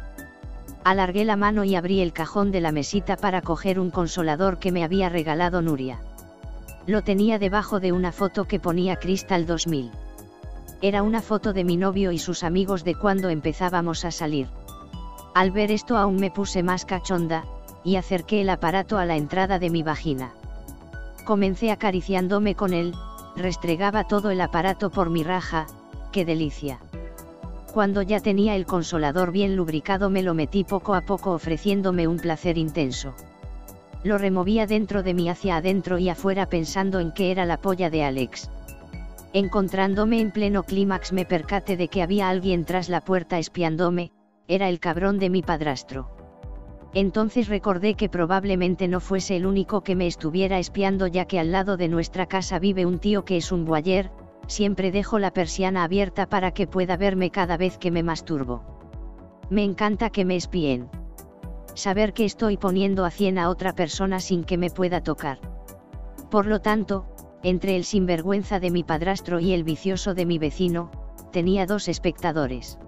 Alargué 0.85 1.25
la 1.25 1.37
mano 1.37 1.64
y 1.64 1.75
abrí 1.75 2.00
el 2.00 2.12
cajón 2.12 2.52
de 2.52 2.61
la 2.61 2.73
mesita 2.73 3.16
para 3.16 3.42
coger 3.42 3.78
un 3.78 3.90
consolador 3.90 4.59
que 4.59 4.73
me 4.73 4.85
había 4.85 5.09
regalado 5.09 5.61
Nuria. 5.61 6.00
Lo 6.87 7.02
tenía 7.02 7.38
debajo 7.38 7.80
de 7.80 7.92
una 7.92 8.12
foto 8.12 8.44
que 8.44 8.59
ponía 8.59 8.97
Crystal 8.97 9.47
2000. 9.47 9.90
Era 10.82 11.02
una 11.02 11.20
foto 11.20 11.52
de 11.52 11.64
mi 11.64 11.76
novio 11.76 12.12
y 12.12 12.18
sus 12.18 12.42
amigos 12.42 12.85
de 12.85 12.94
cuando 12.94 13.28
empezábamos 13.28 14.04
a 14.06 14.11
salir. 14.11 14.49
Al 15.35 15.50
ver 15.50 15.70
esto 15.70 15.99
aún 15.99 16.16
me 16.16 16.30
puse 16.30 16.62
más 16.62 16.87
cachonda, 16.87 17.44
y 17.85 17.97
acerqué 17.97 18.40
el 18.40 18.50
aparato 18.50 18.99
a 18.99 19.04
la 19.04 19.16
entrada 19.16 19.59
de 19.59 19.68
mi 19.68 19.82
vagina. 19.82 20.32
Comencé 21.25 21.70
acariciándome 21.70 22.54
con 22.54 22.73
él, 22.73 22.94
restregaba 23.37 24.04
todo 24.04 24.30
el 24.30 24.40
aparato 24.40 24.90
por 24.90 25.11
mi 25.11 25.23
raja, 25.23 25.66
qué 26.12 26.25
delicia. 26.25 26.78
Cuando 27.72 28.02
ya 28.02 28.18
tenía 28.18 28.56
el 28.56 28.66
consolador 28.66 29.30
bien 29.30 29.54
lubricado 29.54 30.10
me 30.10 30.22
lo 30.22 30.34
metí 30.34 30.64
poco 30.64 30.94
a 30.94 31.02
poco 31.02 31.30
ofreciéndome 31.30 32.08
un 32.08 32.16
placer 32.16 32.58
intenso. 32.58 33.14
Lo 34.02 34.18
removía 34.18 34.66
dentro 34.66 35.04
de 35.04 35.14
mí 35.14 35.28
hacia 35.28 35.56
adentro 35.56 35.98
y 35.98 36.08
afuera 36.08 36.46
pensando 36.46 36.98
en 36.98 37.12
qué 37.12 37.30
era 37.30 37.44
la 37.44 37.58
polla 37.58 37.88
de 37.88 38.02
Alex. 38.02 38.50
Encontrándome 39.32 40.20
en 40.20 40.32
pleno 40.32 40.64
clímax 40.64 41.12
me 41.12 41.24
percaté 41.24 41.76
de 41.76 41.86
que 41.86 42.02
había 42.02 42.28
alguien 42.28 42.64
tras 42.64 42.88
la 42.88 43.02
puerta 43.02 43.38
espiándome, 43.38 44.10
era 44.48 44.68
el 44.68 44.80
cabrón 44.80 45.20
de 45.20 45.30
mi 45.30 45.42
padrastro. 45.42 46.10
Entonces 46.92 47.46
recordé 47.46 47.94
que 47.94 48.08
probablemente 48.08 48.88
no 48.88 48.98
fuese 48.98 49.36
el 49.36 49.46
único 49.46 49.82
que 49.82 49.94
me 49.94 50.08
estuviera 50.08 50.58
espiando 50.58 51.06
ya 51.06 51.26
que 51.26 51.38
al 51.38 51.52
lado 51.52 51.76
de 51.76 51.86
nuestra 51.86 52.26
casa 52.26 52.58
vive 52.58 52.84
un 52.84 52.98
tío 52.98 53.24
que 53.24 53.36
es 53.36 53.52
un 53.52 53.64
boyer, 53.64 54.10
siempre 54.50 54.90
dejo 54.90 55.19
la 55.19 55.33
persiana 55.33 55.85
abierta 55.85 56.28
para 56.28 56.50
que 56.50 56.66
pueda 56.66 56.97
verme 56.97 57.30
cada 57.30 57.57
vez 57.57 57.78
que 57.78 57.92
me 57.92 58.02
masturbo. 58.02 58.62
Me 59.49 59.62
encanta 59.64 60.11
que 60.11 60.25
me 60.25 60.35
espíen. 60.35 60.90
Saber 61.75 62.12
que 62.12 62.25
estoy 62.25 62.57
poniendo 62.57 63.04
a 63.04 63.11
cien 63.11 63.38
a 63.38 63.49
otra 63.49 63.75
persona 63.75 64.19
sin 64.19 64.42
que 64.42 64.59
me 64.59 64.71
pueda 64.71 65.02
tocar. 65.02 65.38
Por 66.30 66.47
lo 66.47 66.61
tanto, 66.61 67.07
entre 67.45 67.76
el 67.76 67.85
sinvergüenza 67.85 68.59
de 68.59 68.71
mi 68.71 68.83
padrastro 68.83 69.38
y 69.38 69.52
el 69.52 69.62
vicioso 69.62 70.14
de 70.14 70.26
mi 70.26 70.38
vecino, 70.38 70.90
tenía 71.30 71.64
dos 71.64 71.87
espectadores. 71.88 72.78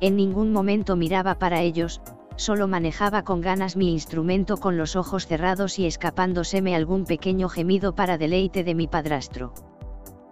En 0.00 0.16
ningún 0.16 0.52
momento 0.52 0.96
miraba 0.96 1.38
para 1.38 1.60
ellos, 1.60 2.00
solo 2.36 2.66
manejaba 2.66 3.24
con 3.24 3.42
ganas 3.42 3.76
mi 3.76 3.92
instrumento 3.92 4.56
con 4.56 4.78
los 4.78 4.96
ojos 4.96 5.26
cerrados 5.26 5.78
y 5.78 5.86
escapándoseme 5.86 6.74
algún 6.74 7.04
pequeño 7.04 7.50
gemido 7.50 7.94
para 7.94 8.16
deleite 8.16 8.64
de 8.64 8.74
mi 8.74 8.86
padrastro. 8.86 9.52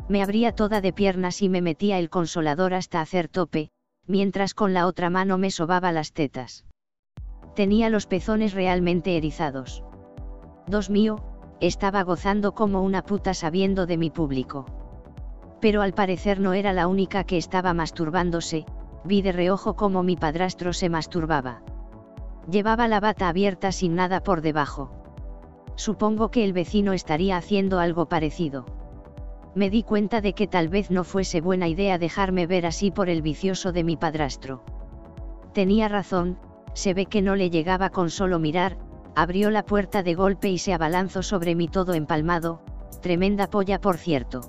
Me 0.09 0.23
abría 0.23 0.53
toda 0.53 0.81
de 0.81 0.93
piernas 0.93 1.43
y 1.43 1.49
me 1.49 1.63
metía 1.63 1.99
el 1.99 2.11
consolador 2.11 2.75
hasta 2.75 3.01
hacer 3.01 3.29
tope, 3.29 3.71
mientras 4.07 4.55
con 4.55 4.73
la 4.73 4.87
otra 4.87 5.11
mano 5.11 5.37
me 5.37 5.51
sobaba 5.51 5.91
las 5.91 6.13
tetas. 6.13 6.65
Tenía 7.55 7.91
los 7.91 8.07
pezones 8.07 8.55
realmente 8.55 9.17
erizados. 9.17 9.83
Dos 10.69 10.91
mío, 10.91 11.17
estaba 11.61 12.03
gozando 12.03 12.53
como 12.53 12.83
una 12.83 13.03
puta 13.03 13.35
sabiendo 13.35 13.87
de 13.87 13.97
mi 13.97 14.11
público. 14.11 14.67
Pero 15.61 15.83
al 15.83 15.93
parecer 15.93 16.39
no 16.39 16.53
era 16.53 16.73
la 16.73 16.87
única 16.87 17.25
que 17.25 17.39
estaba 17.39 17.75
masturbándose, 17.75 18.67
vi 19.05 19.23
de 19.23 19.33
reojo 19.33 19.75
cómo 19.75 20.03
mi 20.03 20.17
padrastro 20.17 20.73
se 20.73 20.89
masturbaba. 20.89 21.63
Llevaba 22.49 22.87
la 22.87 23.01
bata 23.01 23.29
abierta 23.29 23.73
sin 23.73 23.97
nada 23.97 24.23
por 24.23 24.41
debajo. 24.41 24.93
Supongo 25.75 26.31
que 26.31 26.45
el 26.45 26.53
vecino 26.53 26.93
estaría 26.93 27.37
haciendo 27.37 27.81
algo 27.81 28.07
parecido. 28.07 28.76
Me 29.57 29.71
di 29.71 29.83
cuenta 29.83 30.21
de 30.21 30.35
que 30.35 30.47
tal 30.47 30.69
vez 30.69 30.91
no 30.91 31.03
fuese 31.03 31.41
buena 31.41 31.67
idea 31.67 31.97
dejarme 31.97 32.47
ver 32.47 32.67
así 32.67 32.91
por 32.91 33.09
el 33.09 33.23
vicioso 33.23 33.73
de 33.73 33.85
mi 33.85 33.97
padrastro. 33.97 34.63
Tenía 35.55 35.89
razón, 35.89 36.39
se 36.75 36.93
ve 36.93 37.07
que 37.07 37.23
no 37.23 37.37
le 37.37 37.49
llegaba 37.49 37.89
con 37.89 38.11
solo 38.11 38.39
mirar, 38.39 38.77
abrió 39.15 39.51
la 39.51 39.65
puerta 39.65 40.03
de 40.03 40.15
golpe 40.15 40.51
y 40.51 40.59
se 40.59 40.75
abalanzó 40.75 41.23
sobre 41.23 41.55
mí 41.55 41.69
todo 41.69 41.95
empalmado, 41.95 42.61
tremenda 43.01 43.49
polla 43.49 43.81
por 43.81 43.97
cierto. 43.97 44.43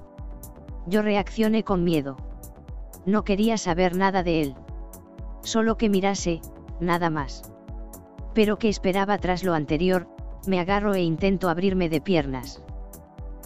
Yo 0.88 1.02
reaccioné 1.02 1.64
con 1.64 1.86
miedo. 1.86 2.18
No 3.06 3.24
quería 3.24 3.58
saber 3.58 3.96
nada 3.96 4.24
de 4.24 4.42
él. 4.42 4.56
Solo 5.42 5.78
que 5.78 5.88
mirase, 5.88 6.42
nada 6.82 7.10
más. 7.10 7.50
Pero 8.34 8.60
que 8.60 8.68
esperaba 8.68 9.18
tras 9.20 9.46
lo 9.46 9.54
anterior, 9.54 10.10
me 10.48 10.60
agarro 10.60 10.96
e 10.96 11.02
intento 11.02 11.48
abrirme 11.48 11.88
de 11.88 12.02
piernas. 12.02 12.62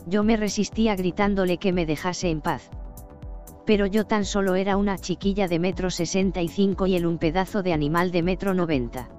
Yo 0.07 0.23
me 0.23 0.37
resistía 0.37 0.95
gritándole 0.95 1.57
que 1.57 1.71
me 1.73 1.85
dejase 1.85 2.29
en 2.29 2.41
paz. 2.41 2.69
Pero 3.65 3.85
yo 3.85 4.05
tan 4.05 4.25
solo 4.25 4.55
era 4.55 4.75
una 4.75 4.97
chiquilla 4.97 5.47
de 5.47 5.59
metro 5.59 5.91
sesenta 5.91 6.41
y 6.41 6.47
cinco 6.47 6.87
y 6.87 6.95
él 6.95 7.05
un 7.05 7.17
pedazo 7.17 7.61
de 7.61 7.73
animal 7.73 8.11
de 8.11 8.23
metro 8.23 8.53
noventa. 8.53 9.09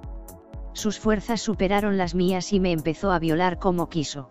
Sus 0.73 0.99
fuerzas 0.99 1.41
superaron 1.41 1.97
las 1.99 2.15
mías 2.15 2.53
y 2.53 2.59
me 2.59 2.73
empezó 2.73 3.13
a 3.13 3.19
violar 3.19 3.59
como 3.59 3.89
quiso. 3.89 4.31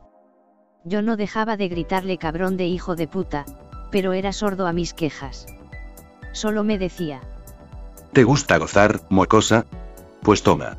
Yo 0.83 1.01
no 1.01 1.15
dejaba 1.15 1.57
de 1.57 1.69
gritarle 1.69 2.17
cabrón 2.17 2.57
de 2.57 2.65
hijo 2.65 2.95
de 2.95 3.07
puta, 3.07 3.45
pero 3.91 4.13
era 4.13 4.33
sordo 4.33 4.67
a 4.67 4.73
mis 4.73 4.93
quejas. 4.93 5.45
Solo 6.33 6.63
me 6.63 6.77
decía. 6.77 7.21
¿Te 8.11 8.23
gusta 8.23 8.57
gozar, 8.57 9.01
mocosa? 9.09 9.65
Pues 10.21 10.43
toma. 10.43 10.77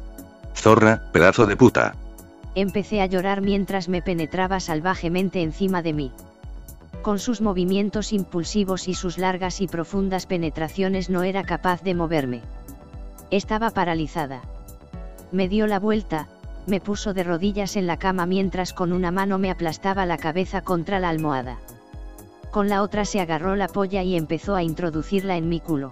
Zorra, 0.55 1.11
pedazo 1.13 1.47
de 1.47 1.57
puta. 1.57 1.95
Empecé 2.55 3.01
a 3.01 3.07
llorar 3.07 3.41
mientras 3.41 3.89
me 3.89 4.03
penetraba 4.03 4.61
salvajemente 4.61 5.43
encima 5.43 5.83
de 5.83 5.93
mí. 5.93 6.13
Con 7.03 7.19
sus 7.19 7.41
movimientos 7.41 8.13
impulsivos 8.13 8.89
y 8.89 8.95
sus 8.95 9.19
largas 9.19 9.61
y 9.61 9.67
profundas 9.67 10.27
penetraciones 10.27 11.11
no 11.11 11.23
era 11.23 11.43
capaz 11.43 11.83
de 11.83 11.95
moverme. 11.95 12.43
Estaba 13.31 13.71
paralizada. 13.71 14.43
Me 15.33 15.49
dio 15.49 15.67
la 15.67 15.79
vuelta, 15.79 16.29
me 16.67 16.81
puso 16.81 17.15
de 17.15 17.25
rodillas 17.25 17.77
en 17.77 17.87
la 17.87 17.97
cama 17.97 18.27
mientras 18.27 18.73
con 18.73 18.93
una 18.93 19.11
mano 19.11 19.39
me 19.39 19.51
aplastaba 19.51 20.07
la 20.07 20.19
cabeza 20.19 20.63
contra 20.63 21.01
la 21.01 21.09
almohada 21.09 21.59
con 22.53 22.69
la 22.69 22.83
otra 22.83 23.07
se 23.07 23.19
agarró 23.19 23.57
la 23.57 23.67
polla 23.67 24.03
y 24.03 24.15
empezó 24.15 24.55
a 24.55 24.63
introducirla 24.63 25.37
en 25.39 25.49
mi 25.49 25.59
culo. 25.59 25.91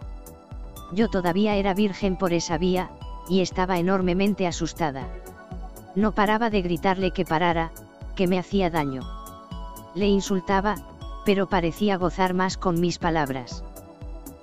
Yo 0.92 1.08
todavía 1.08 1.56
era 1.56 1.72
virgen 1.72 2.16
por 2.16 2.34
esa 2.34 2.58
vía, 2.58 2.90
y 3.30 3.40
estaba 3.40 3.78
enormemente 3.78 4.46
asustada. 4.46 5.08
No 5.94 6.12
paraba 6.12 6.50
de 6.50 6.62
gritarle 6.62 7.10
que 7.10 7.24
parara, 7.24 7.72
que 8.14 8.26
me 8.26 8.38
hacía 8.38 8.70
daño. 8.70 9.02
Le 9.94 10.06
insultaba, 10.06 10.76
pero 11.24 11.48
parecía 11.48 11.96
gozar 11.96 12.34
más 12.34 12.56
con 12.56 12.80
mis 12.80 12.98
palabras. 12.98 13.64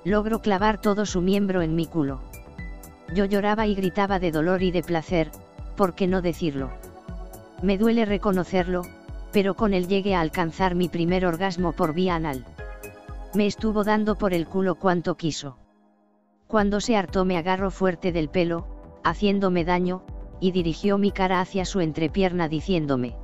Logro 0.04 0.42
clavar 0.42 0.80
todo 0.80 1.06
su 1.06 1.22
miembro 1.22 1.62
en 1.62 1.76
mi 1.76 1.86
culo. 1.86 2.20
Yo 3.14 3.26
lloraba 3.26 3.66
y 3.68 3.76
gritaba 3.76 4.20
de 4.20 4.32
dolor 4.32 4.62
y 4.62 4.72
de 4.72 4.84
placer, 4.84 5.32
¿por 5.76 5.96
qué 5.96 6.08
no 6.08 6.22
decirlo? 6.22 6.70
Me 7.62 7.78
duele 7.78 8.06
reconocerlo, 8.06 8.84
pero 9.32 9.56
con 9.56 9.74
él 9.74 9.88
llegué 9.88 10.16
a 10.16 10.22
alcanzar 10.22 10.76
mi 10.76 10.90
primer 10.90 11.26
orgasmo 11.26 11.72
por 11.72 11.94
vía 11.94 12.16
anal. 12.16 12.46
Me 13.34 13.48
estuvo 13.48 13.84
dando 13.84 14.16
por 14.16 14.34
el 14.34 14.48
culo 14.48 14.76
cuanto 14.76 15.16
quiso. 15.16 15.58
Cuando 16.48 16.82
se 16.82 16.96
hartó 16.96 17.26
me 17.26 17.38
agarró 17.38 17.72
fuerte 17.72 18.12
del 18.12 18.30
pelo, 18.30 18.68
haciéndome 19.04 19.64
daño, 19.66 20.04
y 20.40 20.52
dirigió 20.52 20.98
mi 20.98 21.12
cara 21.12 21.42
hacia 21.42 21.66
su 21.66 21.80
entrepierna 21.80 22.48
diciéndome. 22.48 23.16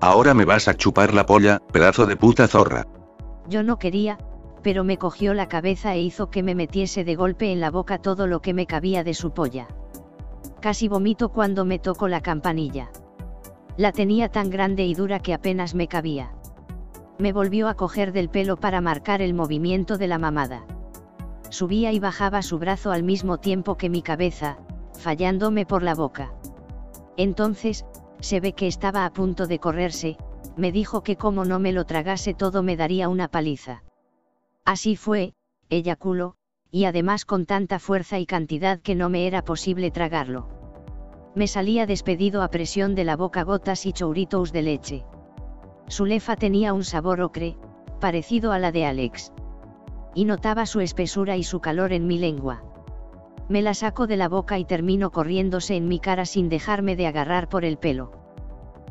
Ahora 0.00 0.34
me 0.34 0.44
vas 0.44 0.68
a 0.68 0.74
chupar 0.74 1.12
la 1.12 1.26
polla, 1.26 1.60
pedazo 1.72 2.06
de 2.06 2.16
puta 2.16 2.46
zorra. 2.46 2.86
Yo 3.48 3.62
no 3.62 3.78
quería, 3.78 4.18
pero 4.62 4.84
me 4.84 4.98
cogió 4.98 5.34
la 5.34 5.48
cabeza 5.48 5.94
e 5.94 6.02
hizo 6.02 6.30
que 6.30 6.42
me 6.42 6.54
metiese 6.54 7.04
de 7.04 7.14
golpe 7.16 7.52
en 7.52 7.60
la 7.60 7.70
boca 7.70 7.98
todo 7.98 8.26
lo 8.26 8.40
que 8.40 8.54
me 8.54 8.66
cabía 8.66 9.04
de 9.04 9.14
su 9.14 9.32
polla. 9.32 9.68
Casi 10.60 10.88
vomito 10.88 11.30
cuando 11.30 11.64
me 11.64 11.78
tocó 11.78 12.08
la 12.08 12.20
campanilla. 12.20 12.90
La 13.76 13.92
tenía 13.92 14.28
tan 14.28 14.50
grande 14.50 14.84
y 14.84 14.94
dura 14.94 15.20
que 15.20 15.34
apenas 15.34 15.74
me 15.74 15.88
cabía. 15.88 16.32
Me 17.18 17.32
volvió 17.32 17.68
a 17.68 17.74
coger 17.74 18.12
del 18.12 18.28
pelo 18.28 18.56
para 18.56 18.80
marcar 18.80 19.22
el 19.22 19.34
movimiento 19.34 19.98
de 19.98 20.06
la 20.06 20.18
mamada. 20.18 20.64
Subía 21.50 21.92
y 21.92 21.98
bajaba 21.98 22.42
su 22.42 22.58
brazo 22.58 22.92
al 22.92 23.02
mismo 23.02 23.38
tiempo 23.38 23.76
que 23.76 23.88
mi 23.88 24.02
cabeza, 24.02 24.58
fallándome 24.98 25.64
por 25.64 25.82
la 25.82 25.94
boca. 25.94 26.32
Entonces, 27.16 27.86
se 28.20 28.40
ve 28.40 28.52
que 28.52 28.66
estaba 28.66 29.04
a 29.04 29.12
punto 29.12 29.46
de 29.46 29.58
correrse, 29.58 30.16
me 30.56 30.72
dijo 30.72 31.02
que 31.02 31.16
como 31.16 31.44
no 31.44 31.58
me 31.58 31.72
lo 31.72 31.84
tragase 31.84 32.34
todo 32.34 32.62
me 32.62 32.76
daría 32.76 33.08
una 33.08 33.28
paliza. 33.28 33.82
Así 34.64 34.96
fue, 34.96 35.34
eyaculo, 35.70 36.34
y 36.70 36.84
además 36.84 37.24
con 37.24 37.46
tanta 37.46 37.78
fuerza 37.78 38.18
y 38.18 38.26
cantidad 38.26 38.80
que 38.80 38.94
no 38.94 39.08
me 39.08 39.26
era 39.26 39.42
posible 39.42 39.90
tragarlo. 39.90 40.48
Me 41.34 41.46
salía 41.46 41.86
despedido 41.86 42.42
a 42.42 42.50
presión 42.50 42.94
de 42.94 43.04
la 43.04 43.16
boca 43.16 43.44
gotas 43.44 43.86
y 43.86 43.92
chouritos 43.92 44.52
de 44.52 44.62
leche. 44.62 45.04
Su 45.86 46.04
lefa 46.04 46.36
tenía 46.36 46.74
un 46.74 46.84
sabor 46.84 47.20
ocre, 47.20 47.56
parecido 48.00 48.52
a 48.52 48.58
la 48.58 48.72
de 48.72 48.84
Alex. 48.84 49.32
Y 50.14 50.24
notaba 50.24 50.66
su 50.66 50.80
espesura 50.80 51.36
y 51.36 51.44
su 51.44 51.60
calor 51.60 51.92
en 51.92 52.06
mi 52.06 52.18
lengua. 52.18 52.62
Me 53.48 53.62
la 53.62 53.72
saco 53.72 54.06
de 54.06 54.18
la 54.18 54.28
boca 54.28 54.58
y 54.58 54.64
termino 54.64 55.10
corriéndose 55.10 55.76
en 55.76 55.88
mi 55.88 56.00
cara 56.00 56.26
sin 56.26 56.50
dejarme 56.50 56.96
de 56.96 57.06
agarrar 57.06 57.48
por 57.48 57.64
el 57.64 57.78
pelo. 57.78 58.12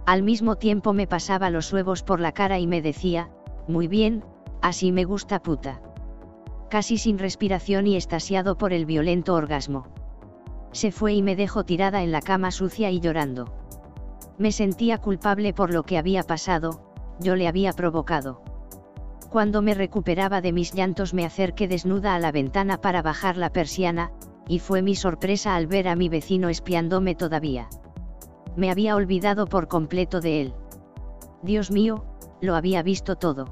Al 0.07 0.23
mismo 0.23 0.55
tiempo 0.55 0.93
me 0.93 1.05
pasaba 1.05 1.49
los 1.49 1.71
huevos 1.71 2.01
por 2.01 2.19
la 2.19 2.31
cara 2.31 2.57
y 2.57 2.65
me 2.65 2.81
decía, 2.81 3.29
muy 3.67 3.87
bien, 3.87 4.23
así 4.61 4.91
me 4.91 5.03
gusta 5.03 5.43
puta. 5.43 5.81
Casi 6.69 6.97
sin 6.97 7.19
respiración 7.19 7.85
y 7.85 7.95
estasiado 7.95 8.57
por 8.57 8.73
el 8.73 8.85
violento 8.85 9.35
orgasmo. 9.35 9.87
Se 10.71 10.91
fue 10.91 11.13
y 11.13 11.21
me 11.21 11.35
dejó 11.35 11.63
tirada 11.63 12.01
en 12.01 12.11
la 12.11 12.21
cama 12.21 12.51
sucia 12.51 12.89
y 12.89 12.99
llorando. 12.99 13.53
Me 14.39 14.51
sentía 14.51 14.97
culpable 14.97 15.53
por 15.53 15.71
lo 15.71 15.83
que 15.83 15.97
había 15.97 16.23
pasado, 16.23 16.81
yo 17.19 17.35
le 17.35 17.47
había 17.47 17.73
provocado. 17.73 18.41
Cuando 19.29 19.61
me 19.61 19.73
recuperaba 19.73 20.41
de 20.41 20.53
mis 20.53 20.73
llantos 20.73 21.13
me 21.13 21.25
acerqué 21.25 21.67
desnuda 21.67 22.15
a 22.15 22.19
la 22.19 22.31
ventana 22.31 22.79
para 22.79 23.01
bajar 23.01 23.37
la 23.37 23.51
persiana, 23.51 24.11
y 24.47 24.59
fue 24.59 24.81
mi 24.81 24.95
sorpresa 24.95 25.55
al 25.55 25.67
ver 25.67 25.87
a 25.87 25.95
mi 25.95 26.09
vecino 26.09 26.49
espiándome 26.49 27.15
todavía. 27.15 27.69
Me 28.55 28.71
había 28.71 28.95
olvidado 28.95 29.45
por 29.45 29.67
completo 29.67 30.21
de 30.21 30.41
él. 30.41 30.53
Dios 31.43 31.71
mío, 31.71 32.05
lo 32.41 32.55
había 32.55 32.81
visto 32.83 33.15
todo. 33.15 33.45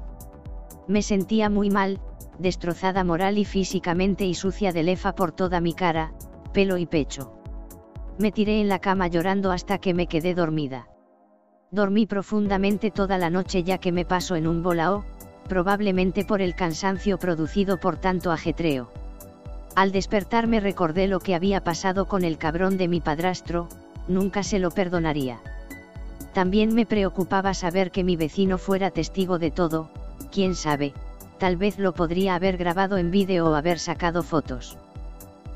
Me 0.88 1.02
sentía 1.02 1.50
muy 1.50 1.70
mal, 1.70 2.00
destrozada 2.38 3.04
moral 3.04 3.38
y 3.38 3.44
físicamente 3.44 4.24
y 4.24 4.34
sucia 4.34 4.72
de 4.72 4.82
lefa 4.82 5.14
por 5.14 5.32
toda 5.32 5.60
mi 5.60 5.74
cara, 5.74 6.12
pelo 6.52 6.76
y 6.78 6.86
pecho. 6.86 7.32
Me 8.18 8.32
tiré 8.32 8.60
en 8.60 8.68
la 8.68 8.78
cama 8.78 9.08
llorando 9.08 9.52
hasta 9.52 9.78
que 9.78 9.94
me 9.94 10.06
quedé 10.06 10.34
dormida. 10.34 10.88
Dormí 11.70 12.06
profundamente 12.06 12.90
toda 12.90 13.18
la 13.18 13.30
noche 13.30 13.62
ya 13.62 13.78
que 13.78 13.92
me 13.92 14.04
paso 14.04 14.36
en 14.36 14.46
un 14.46 14.62
bolao, 14.62 15.04
probablemente 15.48 16.24
por 16.24 16.40
el 16.40 16.54
cansancio 16.54 17.18
producido 17.18 17.78
por 17.78 17.98
tanto 17.98 18.32
ajetreo. 18.32 18.90
Al 19.76 19.92
despertarme 19.92 20.58
recordé 20.58 21.06
lo 21.06 21.20
que 21.20 21.34
había 21.34 21.62
pasado 21.62 22.06
con 22.06 22.24
el 22.24 22.38
cabrón 22.38 22.78
de 22.78 22.88
mi 22.88 23.02
padrastro, 23.02 23.68
nunca 24.08 24.42
se 24.42 24.58
lo 24.58 24.70
perdonaría. 24.70 25.38
También 26.32 26.74
me 26.74 26.86
preocupaba 26.86 27.52
saber 27.52 27.90
que 27.90 28.02
mi 28.02 28.16
vecino 28.16 28.56
fuera 28.56 28.90
testigo 28.90 29.38
de 29.38 29.50
todo, 29.50 29.90
quién 30.32 30.54
sabe, 30.54 30.94
tal 31.38 31.58
vez 31.58 31.78
lo 31.78 31.92
podría 31.92 32.36
haber 32.36 32.56
grabado 32.56 32.96
en 32.96 33.10
vídeo 33.10 33.50
o 33.50 33.54
haber 33.54 33.78
sacado 33.78 34.22
fotos. 34.22 34.78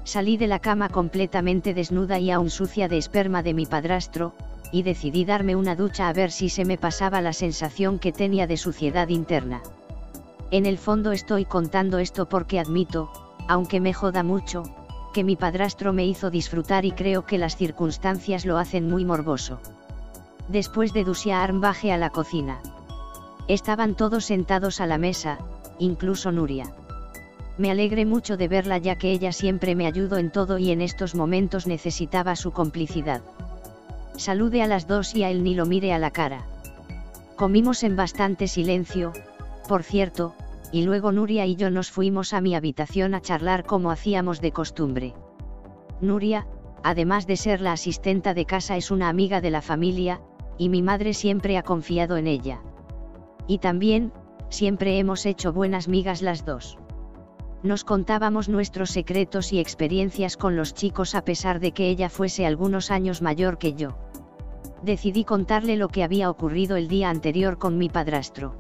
Salí 0.04 0.36
de 0.36 0.48
la 0.48 0.58
cama 0.58 0.90
completamente 0.90 1.72
desnuda 1.72 2.18
y 2.18 2.30
aún 2.30 2.50
sucia 2.50 2.88
de 2.88 2.98
esperma 2.98 3.42
de 3.42 3.54
mi 3.54 3.64
padrastro, 3.64 4.34
y 4.70 4.82
decidí 4.82 5.24
darme 5.24 5.56
una 5.56 5.76
ducha 5.76 6.10
a 6.10 6.12
ver 6.12 6.30
si 6.30 6.50
se 6.50 6.66
me 6.66 6.76
pasaba 6.76 7.22
la 7.22 7.32
sensación 7.32 7.98
que 7.98 8.12
tenía 8.12 8.46
de 8.46 8.58
suciedad 8.58 9.08
interna. 9.08 9.62
En 10.50 10.66
el 10.66 10.76
fondo 10.76 11.12
estoy 11.12 11.46
contando 11.46 11.98
esto 11.98 12.28
porque 12.28 12.60
admito, 12.60 13.29
aunque 13.50 13.80
me 13.80 13.92
joda 13.92 14.22
mucho, 14.22 14.62
que 15.12 15.24
mi 15.24 15.34
padrastro 15.34 15.92
me 15.92 16.06
hizo 16.06 16.30
disfrutar 16.30 16.84
y 16.84 16.92
creo 16.92 17.26
que 17.26 17.36
las 17.36 17.56
circunstancias 17.56 18.46
lo 18.46 18.58
hacen 18.58 18.88
muy 18.88 19.04
morboso. 19.04 19.58
Después 20.46 20.92
de 20.92 21.02
dusear 21.02 21.52
bajé 21.54 21.90
a 21.90 21.98
la 21.98 22.10
cocina. 22.10 22.60
Estaban 23.48 23.96
todos 23.96 24.26
sentados 24.26 24.80
a 24.80 24.86
la 24.86 24.98
mesa, 24.98 25.38
incluso 25.80 26.30
Nuria. 26.30 26.72
Me 27.58 27.72
alegré 27.72 28.06
mucho 28.06 28.36
de 28.36 28.46
verla 28.46 28.78
ya 28.78 28.94
que 28.94 29.10
ella 29.10 29.32
siempre 29.32 29.74
me 29.74 29.88
ayudó 29.88 30.18
en 30.18 30.30
todo 30.30 30.56
y 30.58 30.70
en 30.70 30.80
estos 30.80 31.16
momentos 31.16 31.66
necesitaba 31.66 32.36
su 32.36 32.52
complicidad. 32.52 33.20
Salude 34.16 34.62
a 34.62 34.68
las 34.68 34.86
dos 34.86 35.12
y 35.16 35.24
a 35.24 35.30
él 35.30 35.42
ni 35.42 35.56
lo 35.56 35.66
mire 35.66 35.92
a 35.92 35.98
la 35.98 36.12
cara. 36.12 36.46
Comimos 37.34 37.82
en 37.82 37.96
bastante 37.96 38.46
silencio, 38.46 39.12
por 39.66 39.82
cierto, 39.82 40.36
y 40.72 40.82
luego 40.82 41.12
Nuria 41.12 41.46
y 41.46 41.56
yo 41.56 41.70
nos 41.70 41.90
fuimos 41.90 42.32
a 42.32 42.40
mi 42.40 42.54
habitación 42.54 43.14
a 43.14 43.20
charlar 43.20 43.64
como 43.64 43.90
hacíamos 43.90 44.40
de 44.40 44.52
costumbre. 44.52 45.14
Nuria, 46.00 46.46
además 46.82 47.26
de 47.26 47.36
ser 47.36 47.60
la 47.60 47.72
asistenta 47.72 48.34
de 48.34 48.46
casa, 48.46 48.76
es 48.76 48.90
una 48.90 49.08
amiga 49.08 49.40
de 49.40 49.50
la 49.50 49.62
familia, 49.62 50.20
y 50.58 50.68
mi 50.68 50.82
madre 50.82 51.14
siempre 51.14 51.56
ha 51.58 51.62
confiado 51.62 52.16
en 52.16 52.26
ella. 52.26 52.62
Y 53.46 53.58
también, 53.58 54.12
siempre 54.48 54.98
hemos 54.98 55.26
hecho 55.26 55.52
buenas 55.52 55.88
migas 55.88 56.22
las 56.22 56.44
dos. 56.44 56.78
Nos 57.62 57.84
contábamos 57.84 58.48
nuestros 58.48 58.90
secretos 58.90 59.52
y 59.52 59.58
experiencias 59.58 60.36
con 60.36 60.56
los 60.56 60.72
chicos 60.72 61.14
a 61.14 61.24
pesar 61.24 61.60
de 61.60 61.72
que 61.72 61.88
ella 61.88 62.08
fuese 62.08 62.46
algunos 62.46 62.90
años 62.90 63.20
mayor 63.20 63.58
que 63.58 63.74
yo. 63.74 63.98
Decidí 64.82 65.24
contarle 65.24 65.76
lo 65.76 65.88
que 65.88 66.02
había 66.02 66.30
ocurrido 66.30 66.76
el 66.76 66.88
día 66.88 67.10
anterior 67.10 67.58
con 67.58 67.76
mi 67.76 67.90
padrastro. 67.90 68.59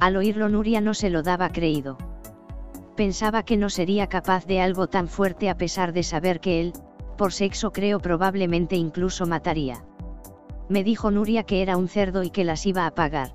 Al 0.00 0.16
oírlo 0.16 0.48
Nuria 0.48 0.80
no 0.80 0.94
se 0.94 1.10
lo 1.10 1.22
daba 1.22 1.50
creído. 1.50 1.98
Pensaba 2.96 3.42
que 3.42 3.58
no 3.58 3.68
sería 3.68 4.06
capaz 4.06 4.46
de 4.46 4.60
algo 4.62 4.86
tan 4.86 5.08
fuerte 5.08 5.50
a 5.50 5.58
pesar 5.58 5.92
de 5.92 6.02
saber 6.02 6.40
que 6.40 6.60
él, 6.60 6.72
por 7.18 7.34
sexo 7.34 7.70
creo 7.70 8.00
probablemente 8.00 8.76
incluso 8.76 9.26
mataría. 9.26 9.84
Me 10.70 10.84
dijo 10.84 11.10
Nuria 11.10 11.42
que 11.42 11.60
era 11.60 11.76
un 11.76 11.86
cerdo 11.86 12.22
y 12.22 12.30
que 12.30 12.44
las 12.44 12.64
iba 12.64 12.86
a 12.86 12.94
pagar. 12.94 13.34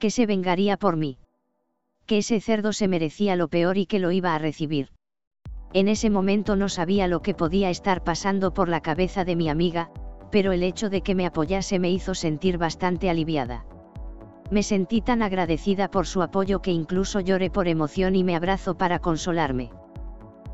Que 0.00 0.10
se 0.10 0.26
vengaría 0.26 0.76
por 0.76 0.96
mí. 0.96 1.18
Que 2.06 2.18
ese 2.18 2.40
cerdo 2.40 2.72
se 2.72 2.88
merecía 2.88 3.36
lo 3.36 3.46
peor 3.46 3.78
y 3.78 3.86
que 3.86 4.00
lo 4.00 4.10
iba 4.10 4.34
a 4.34 4.38
recibir. 4.38 4.88
En 5.74 5.86
ese 5.86 6.10
momento 6.10 6.56
no 6.56 6.68
sabía 6.68 7.06
lo 7.06 7.22
que 7.22 7.34
podía 7.34 7.70
estar 7.70 8.02
pasando 8.02 8.52
por 8.52 8.68
la 8.68 8.80
cabeza 8.80 9.24
de 9.24 9.36
mi 9.36 9.48
amiga, 9.48 9.92
pero 10.32 10.50
el 10.50 10.64
hecho 10.64 10.90
de 10.90 11.02
que 11.02 11.14
me 11.14 11.26
apoyase 11.26 11.78
me 11.78 11.90
hizo 11.90 12.16
sentir 12.16 12.58
bastante 12.58 13.10
aliviada. 13.10 13.64
Me 14.50 14.62
sentí 14.62 15.02
tan 15.02 15.22
agradecida 15.22 15.90
por 15.90 16.06
su 16.06 16.22
apoyo 16.22 16.62
que 16.62 16.72
incluso 16.72 17.20
lloré 17.20 17.50
por 17.50 17.68
emoción 17.68 18.16
y 18.16 18.24
me 18.24 18.34
abrazo 18.34 18.76
para 18.76 18.98
consolarme. 18.98 19.70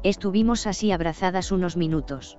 Estuvimos 0.02 0.66
así 0.66 0.90
abrazadas 0.90 1.52
unos 1.52 1.76
minutos. 1.76 2.36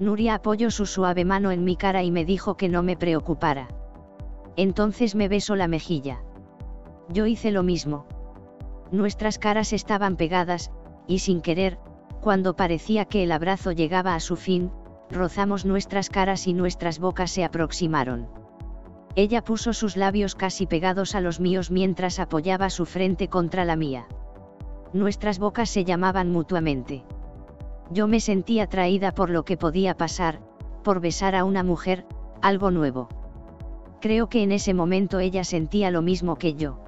Nuria 0.00 0.34
apoyó 0.34 0.70
su 0.70 0.86
suave 0.86 1.24
mano 1.24 1.50
en 1.50 1.64
mi 1.64 1.76
cara 1.76 2.02
y 2.02 2.10
me 2.10 2.24
dijo 2.24 2.56
que 2.56 2.68
no 2.68 2.82
me 2.82 2.96
preocupara. 2.96 3.68
Entonces 4.56 5.14
me 5.14 5.28
besó 5.28 5.56
la 5.56 5.68
mejilla. 5.68 6.22
Yo 7.08 7.26
hice 7.26 7.50
lo 7.50 7.62
mismo. 7.62 8.06
Nuestras 8.90 9.38
caras 9.38 9.72
estaban 9.72 10.16
pegadas, 10.16 10.72
y 11.06 11.18
sin 11.18 11.42
querer, 11.42 11.78
cuando 12.20 12.56
parecía 12.56 13.04
que 13.04 13.22
el 13.22 13.32
abrazo 13.32 13.72
llegaba 13.72 14.14
a 14.14 14.20
su 14.20 14.36
fin, 14.36 14.70
rozamos 15.10 15.64
nuestras 15.64 16.08
caras 16.08 16.46
y 16.46 16.54
nuestras 16.54 16.98
bocas 16.98 17.30
se 17.30 17.44
aproximaron. 17.44 18.41
Ella 19.14 19.44
puso 19.44 19.74
sus 19.74 19.96
labios 19.96 20.34
casi 20.34 20.66
pegados 20.66 21.14
a 21.14 21.20
los 21.20 21.38
míos 21.38 21.70
mientras 21.70 22.18
apoyaba 22.18 22.70
su 22.70 22.86
frente 22.86 23.28
contra 23.28 23.64
la 23.64 23.76
mía. 23.76 24.06
Nuestras 24.94 25.38
bocas 25.38 25.68
se 25.68 25.84
llamaban 25.84 26.30
mutuamente. 26.30 27.04
Yo 27.90 28.08
me 28.08 28.20
sentí 28.20 28.60
atraída 28.60 29.12
por 29.12 29.28
lo 29.28 29.44
que 29.44 29.58
podía 29.58 29.96
pasar, 29.96 30.40
por 30.82 31.00
besar 31.00 31.34
a 31.34 31.44
una 31.44 31.62
mujer, 31.62 32.06
algo 32.40 32.70
nuevo. 32.70 33.08
Creo 34.00 34.28
que 34.28 34.42
en 34.42 34.50
ese 34.50 34.72
momento 34.72 35.18
ella 35.18 35.44
sentía 35.44 35.90
lo 35.90 36.00
mismo 36.00 36.36
que 36.36 36.54
yo. 36.54 36.78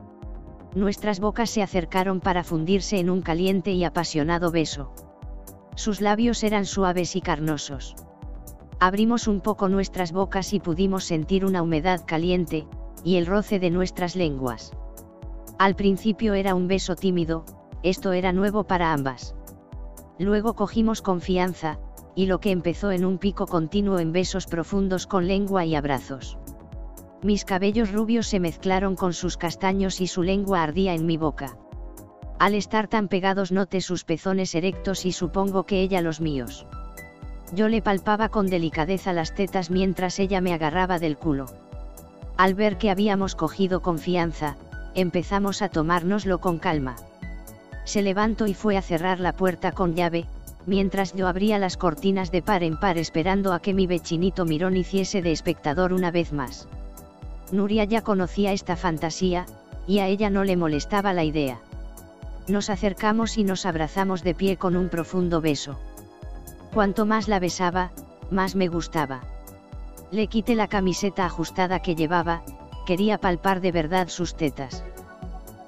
Nuestras 0.75 1.21
bocas 1.21 1.51
se 1.51 1.63
acercaron 1.63 2.21
para 2.21 2.43
fundirse 2.43 2.99
en 2.99 3.11
un 3.11 3.21
caliente 3.21 3.73
y 3.73 3.85
apasionado 3.85 4.51
beso. 4.51 4.93
Sus 5.77 6.01
labios 6.01 6.43
eran 6.43 6.65
suaves 6.65 7.17
y 7.17 7.21
carnosos. 7.21 7.95
Abrimos 8.85 9.29
un 9.29 9.41
poco 9.41 9.71
nuestras 9.71 10.13
bocas 10.13 10.53
y 10.53 10.61
pudimos 10.61 11.05
sentir 11.05 11.47
una 11.47 11.63
humedad 11.63 12.03
caliente, 12.07 12.67
y 13.03 13.17
el 13.17 13.25
roce 13.25 13.59
de 13.59 13.71
nuestras 13.71 14.15
lenguas. 14.15 14.73
Al 15.59 15.75
principio 15.75 16.35
era 16.35 16.55
un 16.55 16.69
beso 16.69 16.95
tímido, 16.95 17.47
esto 17.83 18.13
era 18.13 18.35
nuevo 18.35 18.65
para 18.65 18.93
ambas. 18.93 19.35
Luego 20.19 20.53
cogimos 20.55 21.01
confianza, 21.01 21.79
y 22.15 22.27
lo 22.27 22.41
que 22.41 22.51
empezó 22.51 22.91
en 22.91 23.07
un 23.07 23.17
pico 23.17 23.47
continuo 23.47 24.01
en 24.01 24.13
besos 24.13 24.45
profundos 24.45 25.07
con 25.07 25.29
lengua 25.29 25.65
y 25.65 25.75
abrazos. 25.75 26.37
Mis 27.23 27.47
cabellos 27.47 27.91
rubios 27.91 28.27
se 28.27 28.39
mezclaron 28.39 28.97
con 28.97 29.15
sus 29.15 29.39
castaños 29.39 30.03
y 30.03 30.09
su 30.09 30.23
lengua 30.23 30.63
ardía 30.63 30.93
en 30.93 31.07
mi 31.07 31.17
boca. 31.17 31.57
Al 32.39 32.55
estar 32.55 32.89
tan 32.89 33.09
pegados 33.09 33.51
noté 33.51 33.81
sus 33.81 34.05
pezones 34.05 34.55
erectos 34.55 35.07
y 35.07 35.13
supongo 35.13 35.65
que 35.65 35.81
ella 35.81 36.03
los 36.03 36.21
míos. 36.21 36.67
Yo 37.55 37.69
le 37.69 37.83
palpaba 37.83 38.31
con 38.31 38.49
delicadeza 38.49 39.13
las 39.13 39.33
tetas 39.33 39.71
mientras 39.71 40.19
ella 40.19 40.41
me 40.41 40.53
agarraba 40.53 40.99
del 40.99 41.17
culo. 41.17 41.47
Al 42.37 42.55
ver 42.55 42.79
que 42.79 42.91
habíamos 42.91 43.37
cogido 43.37 43.81
confianza, 43.81 44.57
empezamos 44.95 45.63
a 45.63 45.69
tomárnoslo 45.69 46.41
con 46.41 46.59
calma. 46.59 46.97
Se 47.85 48.03
levantó 48.03 48.49
y 48.49 48.55
fue 48.55 48.77
a 48.77 48.83
cerrar 48.83 49.21
la 49.21 49.33
puerta 49.35 49.71
con 49.71 49.95
llave, 49.95 50.25
mientras 50.67 51.15
yo 51.15 51.29
abría 51.29 51.59
las 51.59 51.77
cortinas 51.77 52.33
de 52.33 52.43
par 52.43 52.65
en 52.65 52.77
par 52.77 52.99
esperando 52.99 53.53
a 53.53 53.61
que 53.61 53.73
mi 53.73 53.87
vecinito 53.87 54.45
Mirón 54.45 54.77
hiciese 54.77 55.23
de 55.23 55.31
espectador 55.31 55.93
una 55.93 56.11
vez 56.11 56.33
más. 56.33 56.67
Nuria 57.53 57.85
ya 57.85 58.03
conocía 58.03 58.53
esta 58.53 58.75
fantasía, 58.75 59.47
y 59.87 60.01
a 60.01 60.09
ella 60.09 60.29
no 60.29 60.43
le 60.43 60.57
molestaba 60.57 61.13
la 61.13 61.23
idea. 61.23 61.61
Nos 62.49 62.69
acercamos 62.69 63.39
y 63.39 63.45
nos 63.45 63.65
abrazamos 63.65 64.25
de 64.25 64.35
pie 64.35 64.57
con 64.57 64.75
un 64.75 64.89
profundo 64.89 65.41
beso. 65.41 65.79
Cuanto 66.75 67.07
más 67.07 67.29
la 67.29 67.39
besaba, 67.39 67.93
más 68.33 68.57
me 68.57 68.67
gustaba. 68.67 69.21
Le 70.11 70.27
quité 70.27 70.57
la 70.57 70.67
camiseta 70.67 71.25
ajustada 71.25 71.79
que 71.79 71.95
llevaba, 71.95 72.43
quería 72.85 73.19
palpar 73.19 73.61
de 73.61 73.71
verdad 73.71 74.09
sus 74.09 74.35
tetas. 74.35 74.83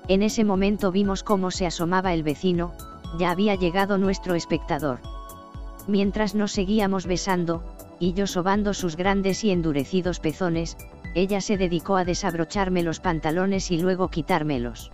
En 0.09 0.25
ese 0.25 0.43
momento 0.43 0.91
vimos 0.91 1.23
cómo 1.23 1.53
se 1.53 1.65
asomaba 1.65 2.13
el 2.13 2.25
vecino, 2.25 2.73
ya 3.21 3.31
había 3.31 3.55
llegado 3.55 3.99
nuestro 3.99 4.35
espectador. 4.35 4.99
Mientras 5.87 6.35
nos 6.35 6.51
seguíamos 6.51 7.07
besando, 7.07 7.63
y 8.01 8.13
yo 8.15 8.27
sobando 8.27 8.75
sus 8.75 8.97
grandes 8.97 9.45
y 9.45 9.53
endurecidos 9.53 10.19
pezones, 10.19 10.77
ella 11.15 11.41
se 11.41 11.57
dedicó 11.57 11.97
a 11.97 12.05
desabrocharme 12.05 12.83
los 12.83 12.99
pantalones 12.99 13.71
y 13.71 13.79
luego 13.79 14.09
quitármelos. 14.09 14.91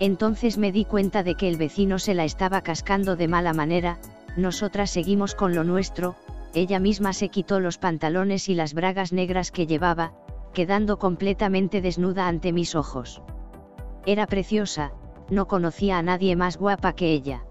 Entonces 0.00 0.58
me 0.58 0.72
di 0.72 0.84
cuenta 0.84 1.22
de 1.22 1.36
que 1.36 1.48
el 1.48 1.56
vecino 1.56 2.00
se 2.00 2.14
la 2.14 2.24
estaba 2.24 2.62
cascando 2.62 3.14
de 3.14 3.28
mala 3.28 3.52
manera, 3.52 3.98
nosotras 4.36 4.90
seguimos 4.90 5.34
con 5.34 5.54
lo 5.54 5.64
nuestro, 5.64 6.16
ella 6.54 6.80
misma 6.80 7.12
se 7.12 7.28
quitó 7.28 7.60
los 7.60 7.78
pantalones 7.78 8.48
y 8.48 8.54
las 8.54 8.74
bragas 8.74 9.12
negras 9.12 9.52
que 9.52 9.66
llevaba, 9.66 10.12
quedando 10.52 10.98
completamente 10.98 11.80
desnuda 11.80 12.26
ante 12.26 12.52
mis 12.52 12.74
ojos. 12.74 13.22
Era 14.06 14.26
preciosa, 14.26 14.92
no 15.30 15.46
conocía 15.46 15.98
a 15.98 16.02
nadie 16.02 16.34
más 16.34 16.56
guapa 16.56 16.94
que 16.94 17.12
ella. 17.12 17.44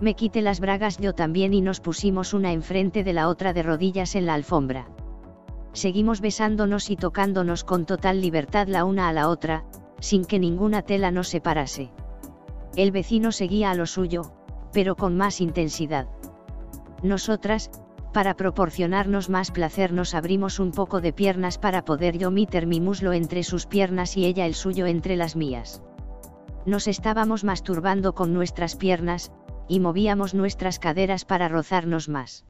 Me 0.00 0.14
quité 0.14 0.42
las 0.42 0.60
bragas 0.60 0.98
yo 0.98 1.14
también 1.14 1.54
y 1.54 1.60
nos 1.60 1.80
pusimos 1.80 2.34
una 2.34 2.52
enfrente 2.52 3.04
de 3.04 3.12
la 3.12 3.28
otra 3.28 3.52
de 3.52 3.62
rodillas 3.62 4.14
en 4.14 4.26
la 4.26 4.34
alfombra. 4.34 4.88
Seguimos 5.72 6.20
besándonos 6.20 6.90
y 6.90 6.96
tocándonos 6.96 7.64
con 7.64 7.86
total 7.86 8.20
libertad 8.20 8.66
la 8.66 8.84
una 8.84 9.08
a 9.08 9.12
la 9.12 9.28
otra, 9.28 9.64
sin 10.00 10.24
que 10.24 10.38
ninguna 10.38 10.82
tela 10.82 11.10
nos 11.10 11.28
separase. 11.28 11.90
El 12.76 12.92
vecino 12.92 13.30
seguía 13.32 13.70
a 13.70 13.74
lo 13.74 13.86
suyo, 13.86 14.32
pero 14.72 14.96
con 14.96 15.16
más 15.16 15.40
intensidad. 15.40 16.08
Nosotras, 17.02 17.70
para 18.12 18.34
proporcionarnos 18.34 19.30
más 19.30 19.50
placer 19.50 19.92
nos 19.92 20.14
abrimos 20.14 20.58
un 20.58 20.72
poco 20.72 21.00
de 21.00 21.12
piernas 21.12 21.58
para 21.58 21.84
poder 21.84 22.18
yo 22.18 22.30
meter 22.30 22.66
mi 22.66 22.80
muslo 22.80 23.12
entre 23.12 23.44
sus 23.44 23.66
piernas 23.66 24.16
y 24.16 24.24
ella 24.24 24.46
el 24.46 24.54
suyo 24.54 24.86
entre 24.86 25.16
las 25.16 25.36
mías. 25.36 25.82
Nos 26.66 26.88
estábamos 26.88 27.44
masturbando 27.44 28.14
con 28.14 28.34
nuestras 28.34 28.76
piernas, 28.76 29.32
y 29.68 29.78
movíamos 29.78 30.34
nuestras 30.34 30.80
caderas 30.80 31.24
para 31.24 31.48
rozarnos 31.48 32.08
más. 32.08 32.44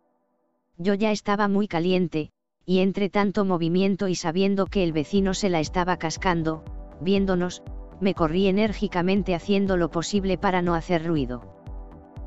Yo 0.79 0.95
ya 0.95 1.11
estaba 1.11 1.49
muy 1.49 1.69
caliente, 1.69 2.31
y 2.65 2.79
entre 2.79 3.11
tanto 3.11 3.45
movimiento 3.45 4.09
y 4.09 4.15
sabiendo 4.15 4.65
que 4.65 4.83
el 4.83 4.93
vecino 4.93 5.35
se 5.35 5.51
la 5.51 5.61
estaba 5.61 5.99
cascando, 5.99 6.65
viéndonos, 7.03 7.63
me 8.01 8.15
corrí 8.15 8.47
enérgicamente 8.47 9.35
haciendo 9.35 9.77
lo 9.77 9.91
posible 9.91 10.39
para 10.39 10.63
no 10.63 10.75
hacer 10.75 11.07
ruido. 11.07 11.60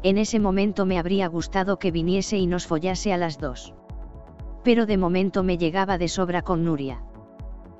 En 0.03 0.17
ese 0.17 0.37
momento 0.39 0.85
me 0.85 0.99
habría 0.99 1.27
gustado 1.27 1.79
que 1.79 1.89
viniese 1.89 2.37
y 2.37 2.45
nos 2.45 2.67
follase 2.67 3.13
a 3.13 3.17
las 3.17 3.39
dos. 3.39 3.73
Pero 4.61 4.85
de 4.85 4.97
momento 4.97 5.43
me 5.43 5.57
llegaba 5.57 5.97
de 5.97 6.09
sobra 6.09 6.41
con 6.41 6.65
Nuria. 6.65 7.03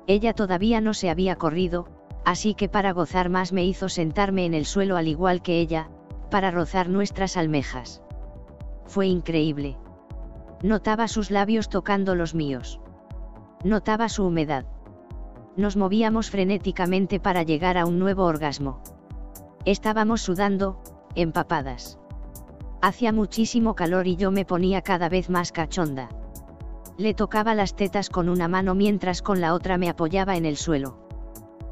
Ella 0.06 0.32
todavía 0.32 0.80
no 0.80 0.94
se 0.94 1.10
había 1.10 1.36
corrido, 1.36 1.86
así 2.24 2.54
que 2.54 2.70
para 2.70 2.92
gozar 2.92 3.28
más 3.28 3.52
me 3.52 3.66
hizo 3.66 3.90
sentarme 3.90 4.46
en 4.46 4.54
el 4.54 4.64
suelo 4.64 4.96
al 4.96 5.06
igual 5.06 5.42
que 5.42 5.60
ella, 5.60 5.90
para 6.30 6.50
rozar 6.50 6.88
nuestras 6.88 7.36
almejas. 7.36 8.02
Fue 8.86 9.06
increíble. 9.06 9.76
Notaba 10.62 11.08
sus 11.08 11.30
labios 11.30 11.68
tocando 11.68 12.14
los 12.14 12.34
míos. 12.34 12.80
Notaba 13.64 14.08
su 14.08 14.24
humedad. 14.24 14.64
Nos 15.56 15.76
movíamos 15.76 16.30
frenéticamente 16.30 17.20
para 17.20 17.42
llegar 17.42 17.76
a 17.76 17.84
un 17.84 17.98
nuevo 17.98 18.24
orgasmo. 18.24 18.82
Estábamos 19.66 20.22
sudando, 20.22 20.80
empapadas. 21.14 21.98
Hacía 22.84 23.12
muchísimo 23.12 23.74
calor 23.74 24.06
y 24.06 24.16
yo 24.16 24.30
me 24.30 24.44
ponía 24.44 24.82
cada 24.82 25.08
vez 25.08 25.30
más 25.30 25.52
cachonda. 25.52 26.10
Le 26.98 27.14
tocaba 27.14 27.54
las 27.54 27.76
tetas 27.76 28.10
con 28.10 28.28
una 28.28 28.46
mano 28.46 28.74
mientras 28.74 29.22
con 29.22 29.40
la 29.40 29.54
otra 29.54 29.78
me 29.78 29.88
apoyaba 29.88 30.36
en 30.36 30.44
el 30.44 30.58
suelo. 30.58 31.08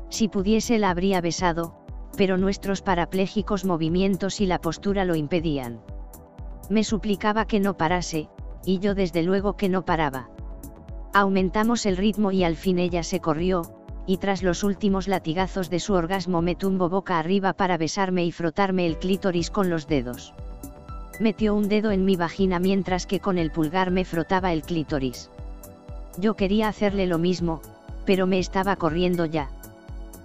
Si 0.08 0.28
pudiese 0.28 0.78
la 0.78 0.88
habría 0.88 1.20
besado, 1.20 1.84
pero 2.16 2.38
nuestros 2.38 2.80
parapléjicos 2.80 3.66
movimientos 3.66 4.40
y 4.40 4.46
la 4.46 4.58
postura 4.58 5.04
lo 5.04 5.14
impedían. 5.14 5.82
Me 6.70 6.82
suplicaba 6.82 7.46
que 7.46 7.60
no 7.60 7.76
parase, 7.76 8.30
y 8.64 8.78
yo 8.78 8.94
desde 8.94 9.22
luego 9.22 9.54
que 9.54 9.68
no 9.68 9.84
paraba. 9.84 10.30
Aumentamos 11.12 11.84
el 11.84 11.98
ritmo 11.98 12.32
y 12.32 12.42
al 12.42 12.56
fin 12.56 12.78
ella 12.78 13.02
se 13.02 13.20
corrió, 13.20 13.60
y 14.06 14.16
tras 14.16 14.42
los 14.42 14.64
últimos 14.64 15.08
latigazos 15.08 15.68
de 15.68 15.78
su 15.78 15.92
orgasmo 15.92 16.40
me 16.40 16.54
tumbó 16.54 16.88
boca 16.88 17.18
arriba 17.18 17.52
para 17.52 17.76
besarme 17.76 18.24
y 18.24 18.32
frotarme 18.32 18.86
el 18.86 18.98
clítoris 18.98 19.50
con 19.50 19.68
los 19.68 19.86
dedos. 19.86 20.32
Metió 21.22 21.54
un 21.54 21.68
dedo 21.68 21.92
en 21.92 22.04
mi 22.04 22.16
vagina 22.16 22.58
mientras 22.58 23.06
que 23.06 23.20
con 23.20 23.38
el 23.38 23.52
pulgar 23.52 23.92
me 23.92 24.04
frotaba 24.04 24.52
el 24.52 24.62
clítoris. 24.62 25.30
Yo 26.18 26.34
quería 26.34 26.66
hacerle 26.66 27.06
lo 27.06 27.18
mismo, 27.18 27.62
pero 28.04 28.26
me 28.26 28.40
estaba 28.40 28.74
corriendo 28.74 29.24
ya. 29.24 29.48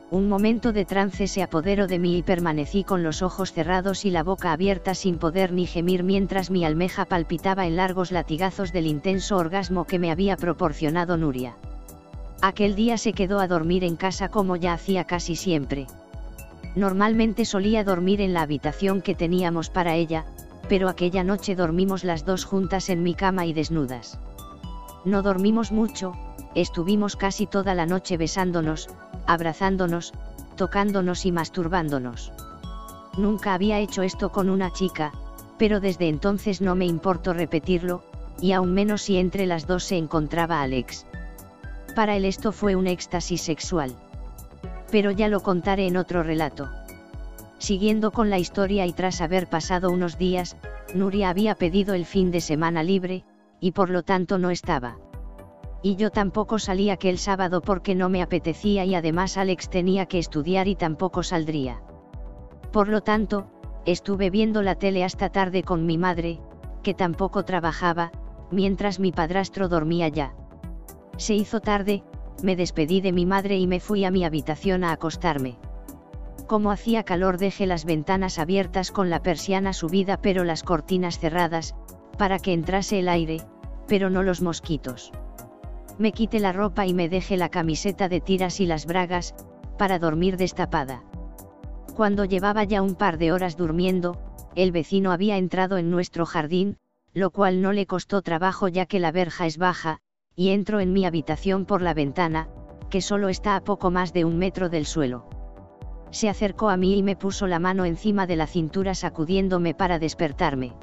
Un 0.09 0.27
momento 0.27 0.73
de 0.73 0.85
trance 0.85 1.27
se 1.27 1.43
apoderó 1.43 1.85
de 1.85 1.99
mí 1.99 2.17
y 2.17 2.23
permanecí 2.23 2.83
con 2.83 3.03
los 3.03 3.21
ojos 3.21 3.53
cerrados 3.53 4.05
y 4.05 4.09
la 4.09 4.23
boca 4.23 4.51
abierta 4.51 4.95
sin 4.95 5.19
poder 5.19 5.53
ni 5.53 5.67
gemir 5.67 6.01
mientras 6.01 6.49
mi 6.49 6.65
almeja 6.65 7.05
palpitaba 7.05 7.67
en 7.67 7.75
largos 7.75 8.11
latigazos 8.11 8.73
del 8.73 8.87
intenso 8.87 9.37
orgasmo 9.37 9.85
que 9.85 9.99
me 9.99 10.09
había 10.09 10.35
proporcionado 10.35 11.15
Nuria. 11.15 11.57
Aquel 12.41 12.73
día 12.73 12.97
se 12.97 13.13
quedó 13.13 13.39
a 13.39 13.47
dormir 13.47 13.83
en 13.83 13.97
casa 13.97 14.29
como 14.29 14.55
ya 14.55 14.73
hacía 14.73 15.03
casi 15.03 15.35
siempre. 15.35 15.85
Normalmente 16.75 17.45
solía 17.45 17.83
dormir 17.83 18.19
en 18.19 18.33
la 18.33 18.41
habitación 18.41 19.03
que 19.03 19.13
teníamos 19.13 19.69
para 19.69 19.93
ella, 19.95 20.25
pero 20.69 20.89
aquella 20.89 21.23
noche 21.23 21.55
dormimos 21.55 22.03
las 22.03 22.25
dos 22.25 22.45
juntas 22.45 22.89
en 22.89 23.03
mi 23.03 23.13
cama 23.13 23.45
y 23.45 23.53
desnudas. 23.53 24.19
No 25.05 25.21
dormimos 25.21 25.71
mucho, 25.71 26.13
estuvimos 26.55 27.15
casi 27.15 27.45
toda 27.47 27.73
la 27.73 27.85
noche 27.85 28.17
besándonos, 28.17 28.89
abrazándonos, 29.25 30.13
tocándonos 30.55 31.25
y 31.25 31.31
masturbándonos. 31.31 32.31
Nunca 33.17 33.53
había 33.53 33.79
hecho 33.79 34.03
esto 34.03 34.31
con 34.31 34.49
una 34.49 34.71
chica, 34.71 35.11
pero 35.57 35.79
desde 35.79 36.07
entonces 36.07 36.61
no 36.61 36.75
me 36.75 36.85
importó 36.85 37.33
repetirlo, 37.33 38.03
y 38.41 38.51
aún 38.51 38.73
menos 38.73 39.03
si 39.03 39.17
entre 39.17 39.45
las 39.45 39.65
dos 39.65 39.83
se 39.83 39.97
encontraba 39.97 40.61
Alex. 40.61 41.05
Para 41.95 42.15
él 42.15 42.25
esto 42.25 42.51
fue 42.51 42.75
un 42.75 42.85
éxtasis 42.85 43.41
sexual. 43.41 43.95
Pero 44.91 45.11
ya 45.11 45.27
lo 45.27 45.41
contaré 45.41 45.87
en 45.87 45.97
otro 45.97 46.21
relato. 46.21 46.69
Siguiendo 47.57 48.11
con 48.11 48.29
la 48.29 48.37
historia 48.37 48.85
y 48.85 48.93
tras 48.93 49.21
haber 49.21 49.47
pasado 49.47 49.89
unos 49.91 50.17
días, 50.17 50.57
Nuria 50.93 51.29
había 51.29 51.55
pedido 51.55 51.95
el 51.95 52.05
fin 52.05 52.31
de 52.31 52.41
semana 52.41 52.83
libre, 52.83 53.23
y 53.59 53.71
por 53.71 53.89
lo 53.89 54.03
tanto 54.03 54.37
no 54.37 54.51
estaba. 54.51 54.97
Y 55.81 55.95
yo 55.95 56.11
tampoco 56.11 56.59
salí 56.59 56.89
aquel 56.89 57.17
sábado 57.17 57.61
porque 57.61 57.95
no 57.95 58.09
me 58.09 58.21
apetecía 58.21 58.85
y 58.85 58.95
además 58.95 59.37
Alex 59.37 59.69
tenía 59.69 60.05
que 60.05 60.19
estudiar 60.19 60.67
y 60.67 60.75
tampoco 60.75 61.23
saldría. 61.23 61.81
Por 62.71 62.89
lo 62.89 63.01
tanto, 63.01 63.47
estuve 63.85 64.29
viendo 64.29 64.61
la 64.61 64.75
tele 64.75 65.03
hasta 65.03 65.29
tarde 65.29 65.63
con 65.63 65.85
mi 65.85 65.97
madre, 65.97 66.39
que 66.83 66.93
tampoco 66.93 67.45
trabajaba, 67.45 68.11
mientras 68.51 68.99
mi 68.99 69.11
padrastro 69.11 69.67
dormía 69.67 70.07
ya. 70.09 70.35
Se 71.17 71.33
hizo 71.33 71.59
tarde, 71.59 72.03
me 72.43 72.55
despedí 72.55 73.01
de 73.01 73.11
mi 73.11 73.25
madre 73.25 73.57
y 73.57 73.65
me 73.65 73.79
fui 73.79 74.05
a 74.05 74.11
mi 74.11 74.25
habitación 74.25 74.83
a 74.83 74.91
acostarme. 74.91 75.57
Como 76.45 76.71
hacía 76.71 77.03
calor 77.03 77.37
dejé 77.37 77.65
las 77.65 77.85
ventanas 77.85 78.37
abiertas 78.37 78.91
con 78.91 79.09
la 79.09 79.21
persiana 79.21 79.73
subida 79.73 80.21
pero 80.21 80.43
las 80.43 80.63
cortinas 80.63 81.19
cerradas, 81.19 81.75
para 82.17 82.39
que 82.39 82.53
entrase 82.53 82.99
el 82.99 83.09
aire, 83.09 83.41
pero 83.87 84.09
no 84.09 84.23
los 84.23 84.41
mosquitos 84.41 85.11
me 85.97 86.11
quité 86.11 86.39
la 86.39 86.53
ropa 86.53 86.85
y 86.85 86.93
me 86.93 87.09
dejé 87.09 87.37
la 87.37 87.49
camiseta 87.49 88.07
de 88.09 88.21
tiras 88.21 88.59
y 88.59 88.65
las 88.65 88.85
bragas, 88.85 89.35
para 89.77 89.99
dormir 89.99 90.37
destapada. 90.37 91.03
Cuando 91.95 92.25
llevaba 92.25 92.63
ya 92.63 92.81
un 92.81 92.95
par 92.95 93.17
de 93.17 93.31
horas 93.31 93.57
durmiendo, 93.57 94.17
el 94.55 94.71
vecino 94.71 95.11
había 95.11 95.37
entrado 95.37 95.77
en 95.77 95.89
nuestro 95.89 96.25
jardín, 96.25 96.77
lo 97.13 97.31
cual 97.31 97.61
no 97.61 97.73
le 97.73 97.87
costó 97.87 98.21
trabajo 98.21 98.67
ya 98.67 98.85
que 98.85 98.99
la 98.99 99.11
verja 99.11 99.47
es 99.47 99.57
baja, 99.57 99.99
y 100.35 100.49
entro 100.49 100.79
en 100.79 100.93
mi 100.93 101.05
habitación 101.05 101.65
por 101.65 101.81
la 101.81 101.95
ventana, 101.95 102.47
que 102.91 103.01
solo 103.01 103.29
está 103.29 103.55
a 103.55 103.63
poco 103.63 103.89
más 103.89 104.13
de 104.13 104.23
un 104.25 104.37
metro 104.37 104.69
del 104.69 104.85
suelo. 104.85 105.36
Se 106.11 106.29
acercó 106.29 106.69
a 106.69 106.77
mí 106.77 106.97
y 106.97 107.03
me 107.03 107.15
puso 107.15 107.47
la 107.47 107.59
mano 107.59 107.85
encima 107.85 108.27
de 108.27 108.35
la 108.35 108.47
cintura 108.47 108.95
sacudiéndome 108.95 109.73
para 109.73 109.99
despertarme. 109.99 110.73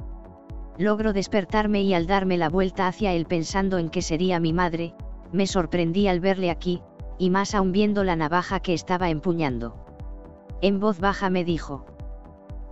Logro 0.77 1.13
despertarme 1.13 1.81
y 1.81 1.93
al 1.93 2.05
darme 2.05 2.37
la 2.37 2.49
vuelta 2.49 2.87
hacia 2.87 3.13
él 3.13 3.25
pensando 3.25 3.77
en 3.77 3.89
que 3.89 4.01
sería 4.01 4.39
mi 4.39 4.53
madre, 4.53 4.93
me 5.31 5.47
sorprendí 5.47 6.07
al 6.07 6.19
verle 6.19 6.49
aquí, 6.51 6.81
y 7.17 7.29
más 7.29 7.55
aún 7.55 7.71
viendo 7.71 8.03
la 8.03 8.15
navaja 8.15 8.59
que 8.59 8.73
estaba 8.73 9.09
empuñando. 9.09 9.75
En 10.61 10.79
voz 10.79 10.99
baja 10.99 11.29
me 11.29 11.43
dijo. 11.43 11.85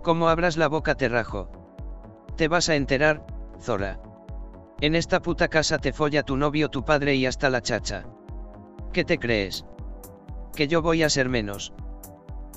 ¿Cómo 0.02 0.28
abras 0.28 0.56
la 0.56 0.68
boca 0.68 0.94
te 0.94 1.08
rajo? 1.08 1.48
Te 2.36 2.48
vas 2.48 2.68
a 2.68 2.74
enterar, 2.74 3.24
Zora. 3.60 4.00
En 4.80 4.94
esta 4.94 5.20
puta 5.20 5.48
casa 5.48 5.78
te 5.78 5.92
folla 5.92 6.24
tu 6.24 6.36
novio, 6.36 6.68
tu 6.68 6.84
padre 6.84 7.14
y 7.14 7.26
hasta 7.26 7.48
la 7.48 7.62
chacha. 7.62 8.04
¿Qué 8.92 9.04
te 9.04 9.18
crees? 9.18 9.64
Que 10.54 10.68
yo 10.68 10.82
voy 10.82 11.02
a 11.02 11.10
ser 11.10 11.28
menos. 11.28 11.72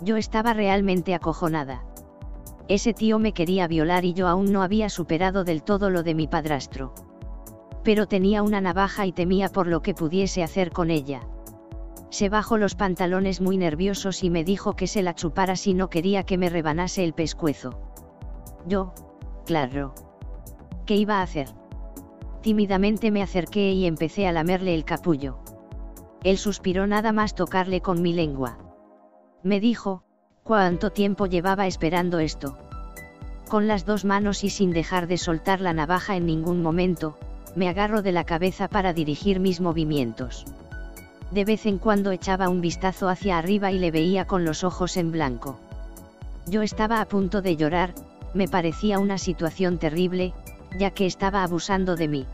Yo 0.04 0.18
estaba 0.18 0.54
realmente 0.54 1.16
acojonada. 1.16 1.84
Ese 2.68 2.94
tío 2.94 3.18
me 3.18 3.34
quería 3.34 3.68
violar 3.68 4.06
y 4.06 4.14
yo 4.14 4.28
aún 4.28 4.52
no 4.52 4.62
había 4.62 4.90
superado 4.90 5.44
del 5.44 5.64
todo 5.64 5.90
lo 5.90 6.04
de 6.04 6.14
mi 6.14 6.28
padrastro. 6.28 6.94
Pero 7.84 8.08
tenía 8.08 8.44
una 8.44 8.60
navaja 8.60 9.06
y 9.06 9.14
temía 9.14 9.50
por 9.50 9.68
lo 9.68 9.82
que 9.82 9.94
pudiese 9.94 10.44
hacer 10.44 10.72
con 10.72 10.92
ella. 10.92 11.22
Se 12.10 12.30
bajó 12.30 12.58
los 12.58 12.76
pantalones 12.76 13.42
muy 13.42 13.58
nerviosos 13.58 14.24
y 14.24 14.30
me 14.30 14.44
dijo 14.44 14.76
que 14.76 14.88
se 14.88 15.02
la 15.02 15.16
chupara 15.16 15.56
si 15.56 15.74
no 15.74 15.90
quería 15.90 16.24
que 16.24 16.38
me 16.38 16.50
rebanase 16.50 17.04
el 17.04 17.14
pescuezo. 17.14 17.80
Yo, 18.68 18.94
claro. 19.46 19.94
¿Qué 20.86 20.96
iba 20.96 21.20
a 21.20 21.22
hacer? 21.22 21.48
Tímidamente 22.42 23.12
me 23.12 23.24
acerqué 23.24 23.72
y 23.72 23.86
empecé 23.86 24.28
a 24.28 24.32
lamerle 24.32 24.76
el 24.76 24.86
capullo. 24.86 25.40
Él 26.24 26.38
suspiró 26.38 26.88
nada 26.88 27.12
más 27.12 27.36
tocarle 27.36 27.82
con 27.82 28.02
mi 28.02 28.14
lengua. 28.14 28.58
Me 29.44 29.60
dijo, 29.60 30.04
¿cuánto 30.44 30.92
tiempo 30.92 31.28
llevaba 31.28 31.68
esperando 31.68 32.20
esto? 32.20 32.58
Con 33.48 33.68
las 33.68 33.86
dos 33.86 34.04
manos 34.04 34.44
y 34.44 34.50
sin 34.50 34.72
dejar 34.72 35.08
de 35.08 35.18
soltar 35.18 35.62
la 35.62 35.74
navaja 35.74 36.16
en 36.16 36.26
ningún 36.26 36.62
momento, 36.62 37.18
me 37.56 37.70
agarro 37.70 38.02
de 38.02 38.12
la 38.12 38.24
cabeza 38.24 38.68
para 38.68 38.94
dirigir 38.94 39.40
mis 39.40 39.62
movimientos. 39.62 40.46
De 41.32 41.46
vez 41.46 41.66
en 41.66 41.78
cuando 41.78 42.12
echaba 42.12 42.50
un 42.50 42.62
vistazo 42.62 43.10
hacia 43.10 43.38
arriba 43.38 43.72
y 43.72 43.80
le 43.80 43.92
veía 43.92 44.26
con 44.26 44.44
los 44.44 44.64
ojos 44.64 44.98
en 44.98 45.12
blanco. 45.12 45.60
Yo 46.48 46.62
estaba 46.62 47.02
a 47.02 47.06
punto 47.06 47.42
de 47.42 47.58
llorar, 47.58 47.94
me 48.34 48.48
parecía 48.48 49.00
una 49.00 49.18
situación 49.18 49.78
terrible, 49.78 50.34
ya 50.78 50.92
que 50.92 51.06
estaba 51.06 51.44
abusando 51.44 51.96
de 51.96 52.08
mí. 52.08 52.26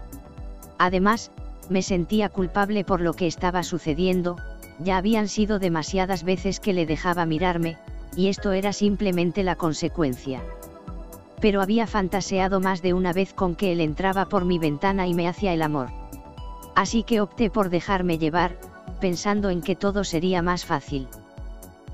Además, 0.78 1.32
me 1.70 1.82
sentía 1.82 2.30
culpable 2.30 2.84
por 2.84 3.02
lo 3.02 3.14
que 3.14 3.28
estaba 3.28 3.64
sucediendo, 3.64 4.38
ya 4.84 4.98
habían 4.98 5.28
sido 5.28 5.60
demasiadas 5.60 6.24
veces 6.24 6.60
que 6.60 6.74
le 6.74 6.86
dejaba 6.86 7.26
mirarme, 7.26 7.78
y 8.16 8.28
esto 8.28 8.52
era 8.52 8.74
simplemente 8.74 9.44
la 9.44 9.56
consecuencia. 9.56 10.42
Pero 11.42 11.62
había 11.62 11.88
fantaseado 11.88 12.60
más 12.60 12.82
de 12.82 12.94
una 12.94 13.14
vez 13.14 13.34
con 13.34 13.56
que 13.56 13.72
él 13.72 13.82
entraba 13.82 14.26
por 14.26 14.46
mi 14.46 14.60
ventana 14.60 15.08
y 15.08 15.14
me 15.14 15.28
hacía 15.28 15.54
el 15.54 15.62
amor. 15.62 15.90
Así 16.76 17.04
que 17.04 17.22
opté 17.22 17.50
por 17.50 17.70
dejarme 17.70 18.18
llevar, 18.18 18.58
pensando 19.00 19.50
en 19.50 19.62
que 19.62 19.76
todo 19.76 20.04
sería 20.04 20.42
más 20.42 20.66
fácil. 20.66 21.08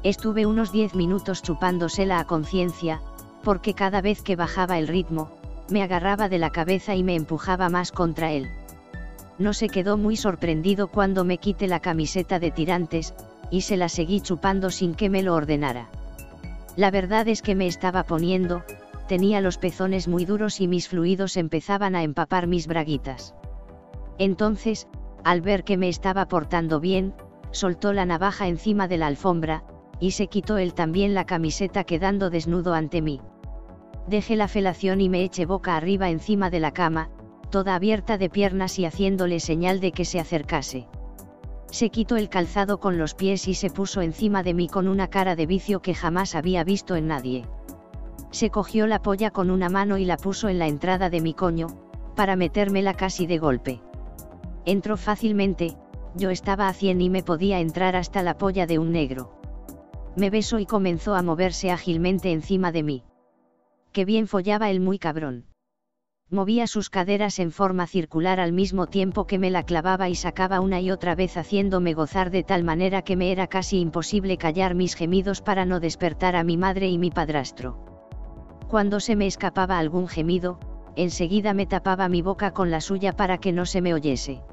Estuve 0.03 0.45
unos 0.45 0.71
10 0.71 0.95
minutos 0.95 1.41
chupándosela 1.41 2.19
a 2.19 2.25
conciencia, 2.25 3.01
porque 3.43 3.73
cada 3.73 4.01
vez 4.01 4.21
que 4.21 4.35
bajaba 4.35 4.77
el 4.77 4.87
ritmo, 4.87 5.31
me 5.69 5.83
agarraba 5.83 6.29
de 6.29 6.37
la 6.37 6.51
cabeza 6.51 6.95
y 6.95 7.03
me 7.03 7.15
empujaba 7.15 7.69
más 7.69 7.91
contra 7.91 8.31
él. 8.31 8.47
No 9.39 9.53
se 9.53 9.69
quedó 9.69 9.97
muy 9.97 10.17
sorprendido 10.17 10.89
cuando 10.89 11.23
me 11.23 11.37
quité 11.37 11.67
la 11.67 11.79
camiseta 11.79 12.39
de 12.39 12.51
tirantes, 12.51 13.15
y 13.49 13.61
se 13.61 13.77
la 13.77 13.87
seguí 13.87 14.19
chupando 14.19 14.69
sin 14.69 14.93
que 14.93 15.09
me 15.09 15.23
lo 15.23 15.33
ordenara. 15.33 15.89
La 16.75 16.91
verdad 16.91 17.27
es 17.29 17.41
que 17.41 17.55
me 17.55 17.65
estaba 17.65 18.03
poniendo, 18.03 18.63
tenía 19.07 19.39
los 19.39 19.57
pezones 19.57 20.09
muy 20.09 20.25
duros 20.25 20.59
y 20.59 20.67
mis 20.67 20.89
fluidos 20.89 21.37
empezaban 21.37 21.95
a 21.95 22.03
empapar 22.03 22.47
mis 22.47 22.67
braguitas. 22.67 23.33
Entonces, 24.17 24.87
al 25.23 25.41
ver 25.41 25.63
que 25.63 25.77
me 25.77 25.87
estaba 25.87 26.27
portando 26.27 26.81
bien, 26.81 27.13
soltó 27.51 27.93
la 27.93 28.05
navaja 28.05 28.47
encima 28.47 28.89
de 28.89 28.97
la 28.97 29.07
alfombra, 29.07 29.63
y 30.01 30.11
se 30.11 30.27
quitó 30.27 30.57
él 30.57 30.73
también 30.73 31.13
la 31.13 31.25
camiseta 31.25 31.85
quedando 31.85 32.29
desnudo 32.29 32.73
ante 32.73 33.01
mí. 33.01 33.21
Dejé 34.05 34.35
la 34.35 34.47
felación 34.49 34.99
y 35.01 35.07
me 35.07 35.23
eché 35.23 35.45
boca 35.45 35.77
arriba 35.77 36.09
encima 36.09 36.49
de 36.49 36.59
la 36.59 36.71
cama, 36.71 37.09
toda 37.49 37.75
abierta 37.75 38.17
de 38.17 38.29
piernas 38.29 38.79
y 38.79 38.85
haciéndole 38.85 39.39
señal 39.39 39.79
de 39.79 39.91
que 39.91 40.05
se 40.05 40.19
acercase. 40.19 40.87
Se 41.71 41.89
quitó 41.89 42.15
el 42.17 42.29
calzado 42.29 42.79
con 42.79 42.97
los 42.97 43.13
pies 43.13 43.47
y 43.47 43.53
se 43.53 43.69
puso 43.69 44.01
encima 44.01 44.41
de 44.41 44.53
mí 44.53 44.67
con 44.67 44.87
una 44.87 45.07
cara 45.07 45.35
de 45.35 45.45
vicio 45.45 45.81
que 45.81 45.93
jamás 45.93 46.35
había 46.35 46.63
visto 46.63 46.95
en 46.95 47.07
nadie. 47.07 47.45
Se 48.31 48.49
cogió 48.49 48.87
la 48.87 49.01
polla 49.01 49.31
con 49.31 49.49
una 49.51 49.69
mano 49.69 49.97
y 49.97 50.05
la 50.05 50.17
puso 50.17 50.49
en 50.49 50.59
la 50.59 50.67
entrada 50.67 51.09
de 51.09 51.21
mi 51.21 51.33
coño, 51.33 51.67
para 52.15 52.35
metérmela 52.35 52.93
casi 52.93 53.27
de 53.27 53.37
golpe. 53.37 53.81
Entró 54.65 54.97
fácilmente, 54.97 55.75
yo 56.15 56.29
estaba 56.29 56.67
a 56.67 56.73
cien 56.73 57.01
y 57.01 57.09
me 57.09 57.23
podía 57.23 57.59
entrar 57.59 57.95
hasta 57.95 58.23
la 58.23 58.37
polla 58.37 58.65
de 58.65 58.79
un 58.79 58.91
negro. 58.91 59.39
Me 60.15 60.29
besó 60.29 60.59
y 60.59 60.65
comenzó 60.65 61.15
a 61.15 61.21
moverse 61.21 61.71
ágilmente 61.71 62.31
encima 62.31 62.71
de 62.71 62.83
mí. 62.83 63.03
Qué 63.91 64.05
bien 64.05 64.27
follaba 64.27 64.69
el 64.69 64.79
muy 64.79 64.99
cabrón. 64.99 65.48
Movía 66.31 66.67
sus 66.67 66.91
caderas 66.91 67.39
en 67.39 67.51
forma 67.51 67.87
circular 67.87 68.39
al 68.39 68.53
mismo 68.53 68.85
tiempo 68.85 69.25
que 69.25 69.39
me 69.39 69.49
la 69.49 69.63
clavaba 69.63 70.09
y 70.09 70.15
sacaba 70.15 70.59
una 70.59 70.79
y 70.79 70.91
otra 70.91 71.15
vez 71.15 71.35
haciéndome 71.37 71.95
gozar 71.95 72.29
de 72.29 72.43
tal 72.43 72.63
manera 72.63 73.01
que 73.01 73.15
me 73.15 73.31
era 73.31 73.47
casi 73.47 73.79
imposible 73.79 74.37
callar 74.37 74.75
mis 74.75 74.93
gemidos 74.93 75.41
para 75.41 75.65
no 75.65 75.79
despertar 75.79 76.35
a 76.35 76.43
mi 76.43 76.55
madre 76.55 76.87
y 76.87 76.99
mi 76.99 77.09
padrastro. 77.09 77.83
Cuando 78.67 78.99
se 78.99 79.15
me 79.15 79.25
escapaba 79.25 79.79
algún 79.79 80.07
gemido, 80.07 80.59
enseguida 80.95 81.55
me 81.55 81.65
tapaba 81.65 82.07
mi 82.09 82.21
boca 82.21 82.51
con 82.51 82.69
la 82.69 82.81
suya 82.81 83.13
para 83.13 83.39
que 83.39 83.51
no 83.51 83.65
se 83.65 83.81
me 83.81 83.95
oyese. 83.95 84.43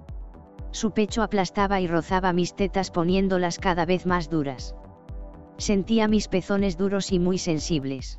Su 0.71 0.93
pecho 0.93 1.23
aplastaba 1.23 1.83
y 1.83 1.87
rozaba 1.89 2.33
mis 2.33 2.55
tetas 2.55 2.91
poniéndolas 2.91 3.59
cada 3.59 3.85
vez 3.85 4.07
más 4.07 4.31
duras. 4.31 4.75
Sentía 5.59 6.09
mis 6.09 6.29
pezones 6.29 6.79
duros 6.79 7.13
y 7.13 7.19
muy 7.19 7.37
sensibles. 7.37 8.19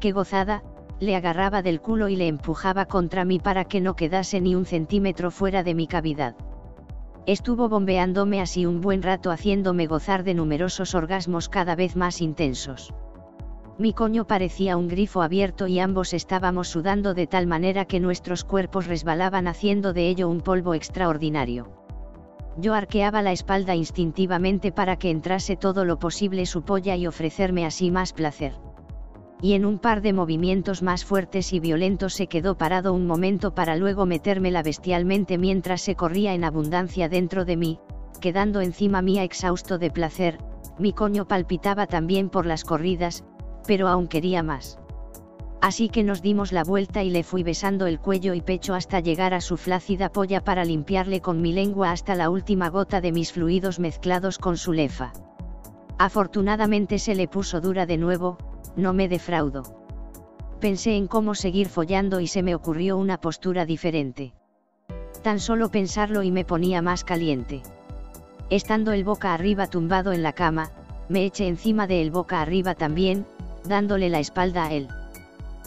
Qué 0.00 0.10
gozada, 0.10 0.64
le 0.98 1.14
agarraba 1.14 1.62
del 1.62 1.80
culo 1.80 2.08
y 2.08 2.16
le 2.16 2.26
empujaba 2.26 2.86
contra 2.86 3.24
mí 3.24 3.38
para 3.38 3.64
que 3.64 3.80
no 3.80 3.96
quedase 3.96 4.40
ni 4.40 4.54
un 4.54 4.64
centímetro 4.64 5.30
fuera 5.30 5.62
de 5.62 5.74
mi 5.74 5.86
cavidad. 5.86 6.34
Estuvo 7.26 7.68
bombeándome 7.68 8.40
así 8.40 8.66
un 8.66 8.80
buen 8.80 9.02
rato 9.02 9.30
haciéndome 9.30 9.86
gozar 9.86 10.22
de 10.24 10.34
numerosos 10.34 10.94
orgasmos 10.94 11.48
cada 11.48 11.74
vez 11.74 11.96
más 11.96 12.22
intensos. 12.22 12.94
Mi 13.78 13.92
coño 13.92 14.26
parecía 14.26 14.78
un 14.78 14.88
grifo 14.88 15.20
abierto 15.20 15.66
y 15.66 15.80
ambos 15.80 16.14
estábamos 16.14 16.68
sudando 16.68 17.12
de 17.12 17.26
tal 17.26 17.46
manera 17.46 17.84
que 17.84 18.00
nuestros 18.00 18.44
cuerpos 18.44 18.86
resbalaban 18.86 19.48
haciendo 19.48 19.92
de 19.92 20.08
ello 20.08 20.30
un 20.30 20.40
polvo 20.40 20.72
extraordinario. 20.72 21.68
Yo 22.56 22.72
arqueaba 22.72 23.20
la 23.20 23.32
espalda 23.32 23.74
instintivamente 23.74 24.72
para 24.72 24.96
que 24.96 25.10
entrase 25.10 25.56
todo 25.56 25.84
lo 25.84 25.98
posible 25.98 26.46
su 26.46 26.62
polla 26.62 26.96
y 26.96 27.06
ofrecerme 27.06 27.66
así 27.66 27.90
más 27.90 28.14
placer 28.14 28.54
y 29.42 29.52
en 29.52 29.64
un 29.64 29.78
par 29.78 30.00
de 30.00 30.12
movimientos 30.12 30.82
más 30.82 31.04
fuertes 31.04 31.52
y 31.52 31.60
violentos 31.60 32.14
se 32.14 32.26
quedó 32.26 32.56
parado 32.56 32.92
un 32.92 33.06
momento 33.06 33.54
para 33.54 33.76
luego 33.76 34.06
metérmela 34.06 34.62
bestialmente 34.62 35.38
mientras 35.38 35.82
se 35.82 35.94
corría 35.94 36.34
en 36.34 36.44
abundancia 36.44 37.08
dentro 37.08 37.44
de 37.44 37.56
mí, 37.56 37.78
quedando 38.20 38.60
encima 38.60 39.02
mía 39.02 39.24
exhausto 39.24 39.78
de 39.78 39.90
placer, 39.90 40.38
mi 40.78 40.92
coño 40.92 41.26
palpitaba 41.26 41.86
también 41.86 42.28
por 42.28 42.46
las 42.46 42.64
corridas, 42.64 43.24
pero 43.66 43.88
aún 43.88 44.08
quería 44.08 44.42
más. 44.42 44.78
Así 45.60 45.88
que 45.88 46.04
nos 46.04 46.22
dimos 46.22 46.52
la 46.52 46.64
vuelta 46.64 47.02
y 47.02 47.10
le 47.10 47.22
fui 47.24 47.42
besando 47.42 47.86
el 47.86 47.98
cuello 47.98 48.34
y 48.34 48.40
pecho 48.40 48.74
hasta 48.74 49.00
llegar 49.00 49.34
a 49.34 49.40
su 49.40 49.56
flácida 49.56 50.12
polla 50.12 50.44
para 50.44 50.64
limpiarle 50.64 51.20
con 51.20 51.40
mi 51.40 51.52
lengua 51.52 51.92
hasta 51.92 52.14
la 52.14 52.30
última 52.30 52.68
gota 52.68 53.00
de 53.00 53.10
mis 53.10 53.32
fluidos 53.32 53.80
mezclados 53.80 54.38
con 54.38 54.58
su 54.58 54.72
lefa. 54.72 55.12
Afortunadamente 55.98 56.98
se 56.98 57.14
le 57.14 57.26
puso 57.26 57.60
dura 57.60 57.86
de 57.86 57.96
nuevo, 57.96 58.36
no 58.76 58.92
me 58.92 59.08
defraudo. 59.08 59.62
Pensé 60.60 60.96
en 60.96 61.06
cómo 61.06 61.34
seguir 61.34 61.68
follando 61.68 62.20
y 62.20 62.26
se 62.26 62.42
me 62.42 62.54
ocurrió 62.54 62.96
una 62.96 63.18
postura 63.20 63.66
diferente. 63.66 64.32
Tan 65.22 65.40
solo 65.40 65.70
pensarlo 65.70 66.22
y 66.22 66.30
me 66.30 66.44
ponía 66.44 66.82
más 66.82 67.04
caliente. 67.04 67.62
Estando 68.48 68.92
el 68.92 69.04
boca 69.04 69.34
arriba 69.34 69.66
tumbado 69.66 70.12
en 70.12 70.22
la 70.22 70.32
cama, 70.32 70.70
me 71.08 71.24
eché 71.24 71.48
encima 71.48 71.86
de 71.86 72.00
él 72.02 72.10
boca 72.10 72.40
arriba 72.40 72.74
también, 72.74 73.26
dándole 73.64 74.08
la 74.08 74.20
espalda 74.20 74.66
a 74.66 74.72
él. 74.72 74.88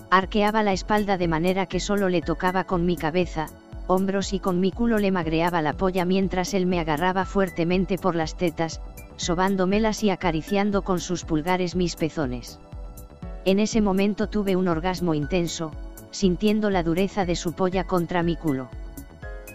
Arqueaba 0.09 0.63
la 0.63 0.73
espalda 0.73 1.17
de 1.17 1.27
manera 1.27 1.65
que 1.65 1.79
solo 1.79 2.09
le 2.09 2.21
tocaba 2.21 2.63
con 2.63 2.85
mi 2.85 2.95
cabeza, 2.95 3.47
hombros 3.87 4.33
y 4.33 4.39
con 4.39 4.59
mi 4.59 4.71
culo 4.71 4.97
le 4.97 5.11
magreaba 5.11 5.61
la 5.61 5.73
polla 5.73 6.05
mientras 6.05 6.53
él 6.53 6.65
me 6.65 6.79
agarraba 6.79 7.25
fuertemente 7.25 7.97
por 7.97 8.15
las 8.15 8.37
tetas, 8.37 8.81
sobándomelas 9.17 10.03
y 10.03 10.09
acariciando 10.09 10.83
con 10.83 10.99
sus 10.99 11.25
pulgares 11.25 11.75
mis 11.75 11.95
pezones. 11.95 12.59
En 13.45 13.59
ese 13.59 13.81
momento 13.81 14.27
tuve 14.27 14.55
un 14.55 14.67
orgasmo 14.67 15.13
intenso, 15.13 15.71
sintiendo 16.11 16.69
la 16.69 16.83
dureza 16.83 17.25
de 17.25 17.35
su 17.35 17.53
polla 17.53 17.85
contra 17.85 18.23
mi 18.23 18.35
culo. 18.35 18.67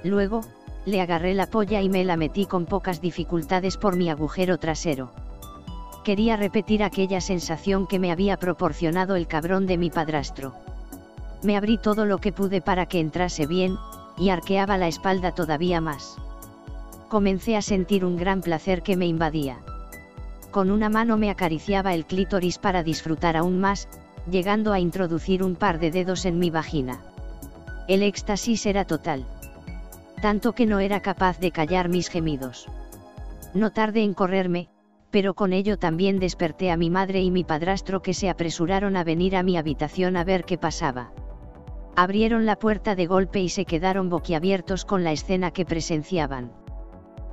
Luego, 0.02 0.42
le 0.86 1.00
agarré 1.00 1.34
la 1.34 1.46
polla 1.46 1.80
y 1.82 1.88
me 1.88 2.04
la 2.04 2.16
metí 2.16 2.46
con 2.46 2.66
pocas 2.66 3.00
dificultades 3.00 3.76
por 3.76 3.96
mi 3.96 4.10
agujero 4.10 4.58
trasero. 4.58 5.10
Quería 6.04 6.36
repetir 6.36 6.82
aquella 6.82 7.20
sensación 7.20 7.86
que 7.86 7.98
me 7.98 8.12
había 8.12 8.36
proporcionado 8.36 9.16
el 9.16 9.26
cabrón 9.26 9.66
de 9.66 9.78
mi 9.78 9.90
padrastro. 9.90 10.54
Me 11.42 11.56
abrí 11.56 11.78
todo 11.78 12.04
lo 12.04 12.18
que 12.18 12.32
pude 12.32 12.60
para 12.60 12.86
que 12.86 13.00
entrase 13.00 13.46
bien, 13.46 13.76
y 14.18 14.28
arqueaba 14.28 14.78
la 14.78 14.88
espalda 14.88 15.32
todavía 15.32 15.80
más. 15.80 16.16
Comencé 17.08 17.56
a 17.56 17.62
sentir 17.62 18.04
un 18.04 18.16
gran 18.16 18.42
placer 18.42 18.82
que 18.82 18.96
me 18.96 19.06
invadía. 19.06 19.58
Con 20.54 20.70
una 20.70 20.88
mano 20.88 21.16
me 21.16 21.30
acariciaba 21.30 21.94
el 21.94 22.06
clítoris 22.06 22.58
para 22.58 22.84
disfrutar 22.84 23.36
aún 23.36 23.58
más, 23.58 23.88
llegando 24.30 24.72
a 24.72 24.78
introducir 24.78 25.42
un 25.42 25.56
par 25.56 25.80
de 25.80 25.90
dedos 25.90 26.24
en 26.26 26.38
mi 26.38 26.50
vagina. 26.50 27.00
El 27.88 28.04
éxtasis 28.04 28.64
era 28.64 28.84
total. 28.84 29.26
Tanto 30.22 30.52
que 30.52 30.64
no 30.64 30.78
era 30.78 31.00
capaz 31.00 31.40
de 31.40 31.50
callar 31.50 31.88
mis 31.88 32.08
gemidos. 32.08 32.68
No 33.52 33.72
tardé 33.72 34.04
en 34.04 34.14
correrme, 34.14 34.68
pero 35.10 35.34
con 35.34 35.52
ello 35.52 35.76
también 35.76 36.20
desperté 36.20 36.70
a 36.70 36.76
mi 36.76 36.88
madre 36.88 37.20
y 37.20 37.32
mi 37.32 37.42
padrastro 37.42 38.00
que 38.00 38.14
se 38.14 38.30
apresuraron 38.30 38.96
a 38.96 39.02
venir 39.02 39.34
a 39.34 39.42
mi 39.42 39.56
habitación 39.56 40.16
a 40.16 40.22
ver 40.22 40.44
qué 40.44 40.56
pasaba. 40.56 41.10
Abrieron 41.96 42.46
la 42.46 42.60
puerta 42.60 42.94
de 42.94 43.06
golpe 43.06 43.40
y 43.40 43.48
se 43.48 43.64
quedaron 43.64 44.08
boquiabiertos 44.08 44.84
con 44.84 45.02
la 45.02 45.10
escena 45.10 45.50
que 45.50 45.64
presenciaban. 45.64 46.52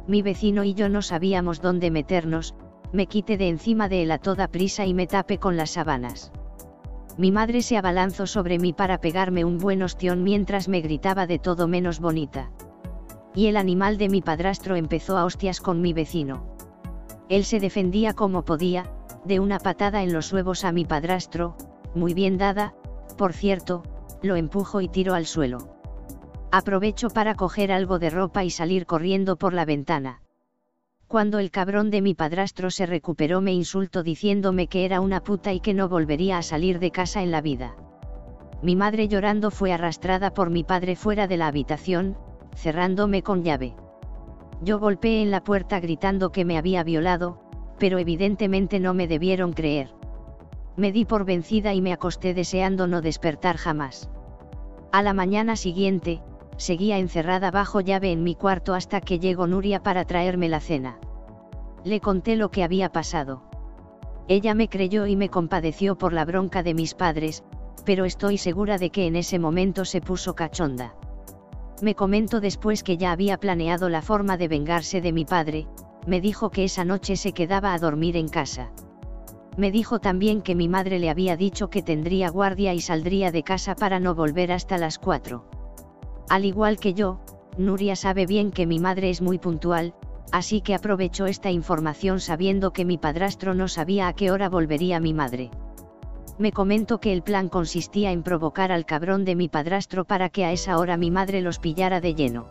Mi 0.07 0.23
vecino 0.23 0.63
y 0.63 0.73
yo 0.73 0.89
no 0.89 1.03
sabíamos 1.03 1.61
dónde 1.61 1.91
meternos, 1.91 2.55
me 2.93 3.07
quité 3.07 3.37
de 3.37 3.47
encima 3.47 3.87
de 3.89 4.03
él 4.03 4.11
a 4.11 4.17
toda 4.17 4.47
prisa 4.47 4.85
y 4.85 4.93
me 4.93 5.07
tapé 5.07 5.37
con 5.37 5.57
las 5.57 5.71
sábanas. 5.71 6.31
Mi 7.17 7.31
madre 7.31 7.61
se 7.61 7.77
abalanzó 7.77 8.25
sobre 8.27 8.57
mí 8.57 8.73
para 8.73 8.99
pegarme 8.99 9.45
un 9.45 9.57
buen 9.57 9.83
ostión 9.83 10.23
mientras 10.23 10.67
me 10.67 10.81
gritaba 10.81 11.27
de 11.27 11.39
todo 11.39 11.67
menos 11.67 11.99
bonita. 11.99 12.51
Y 13.35 13.47
el 13.47 13.57
animal 13.57 13.97
de 13.97 14.09
mi 14.09 14.21
padrastro 14.21 14.75
empezó 14.75 15.17
a 15.17 15.25
hostias 15.25 15.61
con 15.61 15.81
mi 15.81 15.93
vecino. 15.93 16.45
Él 17.29 17.45
se 17.45 17.59
defendía 17.59 18.13
como 18.13 18.43
podía, 18.43 18.91
de 19.23 19.39
una 19.39 19.59
patada 19.59 20.03
en 20.03 20.13
los 20.13 20.33
huevos 20.33 20.65
a 20.65 20.71
mi 20.71 20.85
padrastro, 20.85 21.55
muy 21.95 22.13
bien 22.13 22.37
dada, 22.37 22.73
por 23.17 23.33
cierto, 23.33 23.83
lo 24.21 24.35
empujo 24.35 24.81
y 24.81 24.87
tiro 24.87 25.13
al 25.13 25.25
suelo. 25.25 25.77
Aprovecho 26.51 27.09
para 27.09 27.35
coger 27.35 27.71
algo 27.71 27.99
de 27.99 28.09
ropa 28.09 28.43
y 28.43 28.49
salir 28.49 28.85
corriendo 28.85 29.37
por 29.37 29.53
la 29.53 29.63
ventana. 29.63 30.21
Cuando 31.11 31.39
el 31.39 31.51
cabrón 31.51 31.89
de 31.89 32.01
mi 32.01 32.13
padrastro 32.13 32.71
se 32.71 32.85
recuperó 32.85 33.41
me 33.41 33.51
insultó 33.51 34.01
diciéndome 34.01 34.67
que 34.67 34.85
era 34.85 35.01
una 35.01 35.21
puta 35.21 35.51
y 35.51 35.59
que 35.59 35.73
no 35.73 35.89
volvería 35.89 36.37
a 36.37 36.41
salir 36.41 36.79
de 36.79 36.91
casa 36.91 37.21
en 37.21 37.31
la 37.31 37.41
vida. 37.41 37.75
Mi 38.63 38.77
madre 38.77 39.09
llorando 39.09 39.51
fue 39.51 39.73
arrastrada 39.73 40.33
por 40.33 40.49
mi 40.49 40.63
padre 40.63 40.95
fuera 40.95 41.27
de 41.27 41.35
la 41.35 41.47
habitación, 41.47 42.15
cerrándome 42.55 43.23
con 43.23 43.43
llave. 43.43 43.75
Yo 44.61 44.79
golpeé 44.79 45.21
en 45.21 45.31
la 45.31 45.43
puerta 45.43 45.81
gritando 45.81 46.31
que 46.31 46.45
me 46.45 46.57
había 46.57 46.81
violado, 46.81 47.41
pero 47.77 47.97
evidentemente 47.99 48.79
no 48.79 48.93
me 48.93 49.09
debieron 49.09 49.51
creer. 49.51 49.89
Me 50.77 50.93
di 50.93 51.03
por 51.03 51.25
vencida 51.25 51.73
y 51.73 51.81
me 51.81 51.91
acosté 51.91 52.33
deseando 52.33 52.87
no 52.87 53.01
despertar 53.01 53.57
jamás. 53.57 54.09
A 54.93 55.01
la 55.01 55.13
mañana 55.13 55.57
siguiente, 55.57 56.21
seguía 56.57 56.97
encerrada 56.97 57.51
bajo 57.51 57.81
llave 57.81 58.11
en 58.11 58.23
mi 58.23 58.35
cuarto 58.35 58.73
hasta 58.73 59.01
que 59.01 59.19
llegó 59.19 59.47
Nuria 59.47 59.81
para 59.83 60.05
traerme 60.05 60.49
la 60.49 60.59
cena. 60.59 60.99
Le 61.83 61.99
conté 61.99 62.35
lo 62.35 62.51
que 62.51 62.63
había 62.63 62.91
pasado. 62.91 63.43
Ella 64.27 64.53
me 64.53 64.69
creyó 64.69 65.07
y 65.07 65.15
me 65.15 65.29
compadeció 65.29 65.97
por 65.97 66.13
la 66.13 66.25
bronca 66.25 66.63
de 66.63 66.73
mis 66.73 66.93
padres, 66.93 67.43
pero 67.85 68.05
estoy 68.05 68.37
segura 68.37 68.77
de 68.77 68.91
que 68.91 69.07
en 69.07 69.15
ese 69.15 69.39
momento 69.39 69.85
se 69.85 70.01
puso 70.01 70.35
cachonda. 70.35 70.95
Me 71.81 71.95
comentó 71.95 72.39
después 72.39 72.83
que 72.83 72.97
ya 72.97 73.11
había 73.11 73.37
planeado 73.37 73.89
la 73.89 74.01
forma 74.01 74.37
de 74.37 74.47
vengarse 74.47 75.01
de 75.01 75.11
mi 75.11 75.25
padre, 75.25 75.67
me 76.05 76.21
dijo 76.21 76.49
que 76.51 76.63
esa 76.63 76.85
noche 76.85 77.15
se 77.15 77.33
quedaba 77.33 77.73
a 77.73 77.79
dormir 77.79 78.17
en 78.17 78.27
casa. 78.27 78.71
Me 79.57 79.71
dijo 79.71 79.99
también 79.99 80.41
que 80.41 80.55
mi 80.55 80.67
madre 80.67 80.99
le 80.99 81.09
había 81.09 81.35
dicho 81.35 81.69
que 81.69 81.81
tendría 81.81 82.29
guardia 82.29 82.73
y 82.73 82.81
saldría 82.81 83.31
de 83.31 83.43
casa 83.43 83.75
para 83.75 83.99
no 83.99 84.15
volver 84.15 84.51
hasta 84.51 84.77
las 84.77 84.97
cuatro. 84.97 85.45
Al 86.29 86.45
igual 86.45 86.79
que 86.79 86.93
yo, 86.93 87.19
Nuria 87.57 87.95
sabe 87.95 88.25
bien 88.25 88.51
que 88.51 88.65
mi 88.65 88.79
madre 88.79 89.09
es 89.09 89.21
muy 89.21 89.37
puntual, 89.37 89.93
así 90.31 90.61
que 90.61 90.75
aprovechó 90.75 91.25
esta 91.25 91.51
información 91.51 92.19
sabiendo 92.19 92.71
que 92.71 92.85
mi 92.85 92.97
padrastro 92.97 93.53
no 93.53 93.67
sabía 93.67 94.07
a 94.07 94.13
qué 94.13 94.31
hora 94.31 94.49
volvería 94.49 94.99
mi 94.99 95.13
madre. 95.13 95.51
Me 96.37 96.51
comentó 96.51 96.99
que 96.99 97.11
el 97.13 97.21
plan 97.21 97.49
consistía 97.49 98.11
en 98.11 98.23
provocar 98.23 98.71
al 98.71 98.85
cabrón 98.85 99.25
de 99.25 99.35
mi 99.35 99.49
padrastro 99.49 100.05
para 100.05 100.29
que 100.29 100.45
a 100.45 100.51
esa 100.51 100.77
hora 100.77 100.97
mi 100.97 101.11
madre 101.11 101.41
los 101.41 101.59
pillara 101.59 102.01
de 102.01 102.15
lleno. 102.15 102.47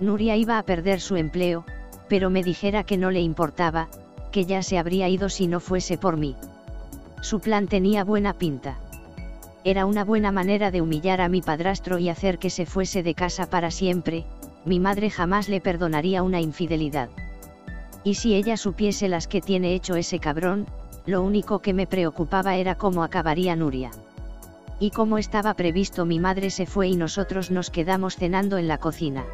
Nuria 0.00 0.36
iba 0.36 0.58
a 0.58 0.62
perder 0.62 1.00
su 1.00 1.16
empleo, 1.16 1.64
pero 2.08 2.30
me 2.30 2.42
dijera 2.42 2.84
que 2.84 2.96
no 2.96 3.10
le 3.10 3.20
importaba, 3.20 3.88
que 4.32 4.44
ya 4.44 4.62
se 4.62 4.78
habría 4.78 5.08
ido 5.08 5.28
si 5.28 5.46
no 5.46 5.60
fuese 5.60 5.98
por 5.98 6.16
mí. 6.16 6.36
Su 7.20 7.40
plan 7.40 7.68
tenía 7.68 8.04
buena 8.04 8.32
pinta. 8.34 8.78
Era 9.66 9.84
una 9.84 10.04
buena 10.04 10.30
manera 10.30 10.70
de 10.70 10.80
humillar 10.80 11.20
a 11.20 11.28
mi 11.28 11.42
padrastro 11.42 11.98
y 11.98 12.08
hacer 12.08 12.38
que 12.38 12.50
se 12.50 12.66
fuese 12.66 13.02
de 13.02 13.14
casa 13.16 13.50
para 13.50 13.72
siempre, 13.72 14.24
mi 14.64 14.78
madre 14.78 15.10
jamás 15.10 15.48
le 15.48 15.60
perdonaría 15.60 16.22
una 16.22 16.40
infidelidad. 16.40 17.08
Y 18.04 18.14
si 18.14 18.36
ella 18.36 18.56
supiese 18.56 19.08
las 19.08 19.26
que 19.26 19.40
tiene 19.40 19.74
hecho 19.74 19.96
ese 19.96 20.20
cabrón, 20.20 20.66
lo 21.04 21.20
único 21.20 21.62
que 21.62 21.74
me 21.74 21.88
preocupaba 21.88 22.54
era 22.54 22.76
cómo 22.76 23.02
acabaría 23.02 23.56
Nuria. 23.56 23.90
Y 24.78 24.90
como 24.90 25.18
estaba 25.18 25.52
previsto 25.54 26.06
mi 26.06 26.20
madre 26.20 26.50
se 26.50 26.66
fue 26.66 26.86
y 26.86 26.94
nosotros 26.94 27.50
nos 27.50 27.70
quedamos 27.70 28.14
cenando 28.14 28.58
en 28.58 28.68
la 28.68 28.78
cocina. 28.78 29.24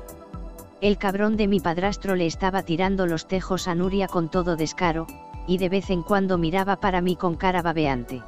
El 0.80 0.96
cabrón 0.96 1.36
de 1.36 1.46
mi 1.46 1.60
padrastro 1.60 2.14
le 2.16 2.24
estaba 2.24 2.62
tirando 2.62 3.06
los 3.06 3.28
tejos 3.28 3.68
a 3.68 3.74
Nuria 3.74 4.08
con 4.08 4.30
todo 4.30 4.56
descaro, 4.56 5.06
y 5.46 5.58
de 5.58 5.68
vez 5.68 5.90
en 5.90 6.02
cuando 6.02 6.38
miraba 6.38 6.76
para 6.76 7.02
mí 7.02 7.16
con 7.16 7.34
cara 7.34 7.60
babeante. 7.60 8.22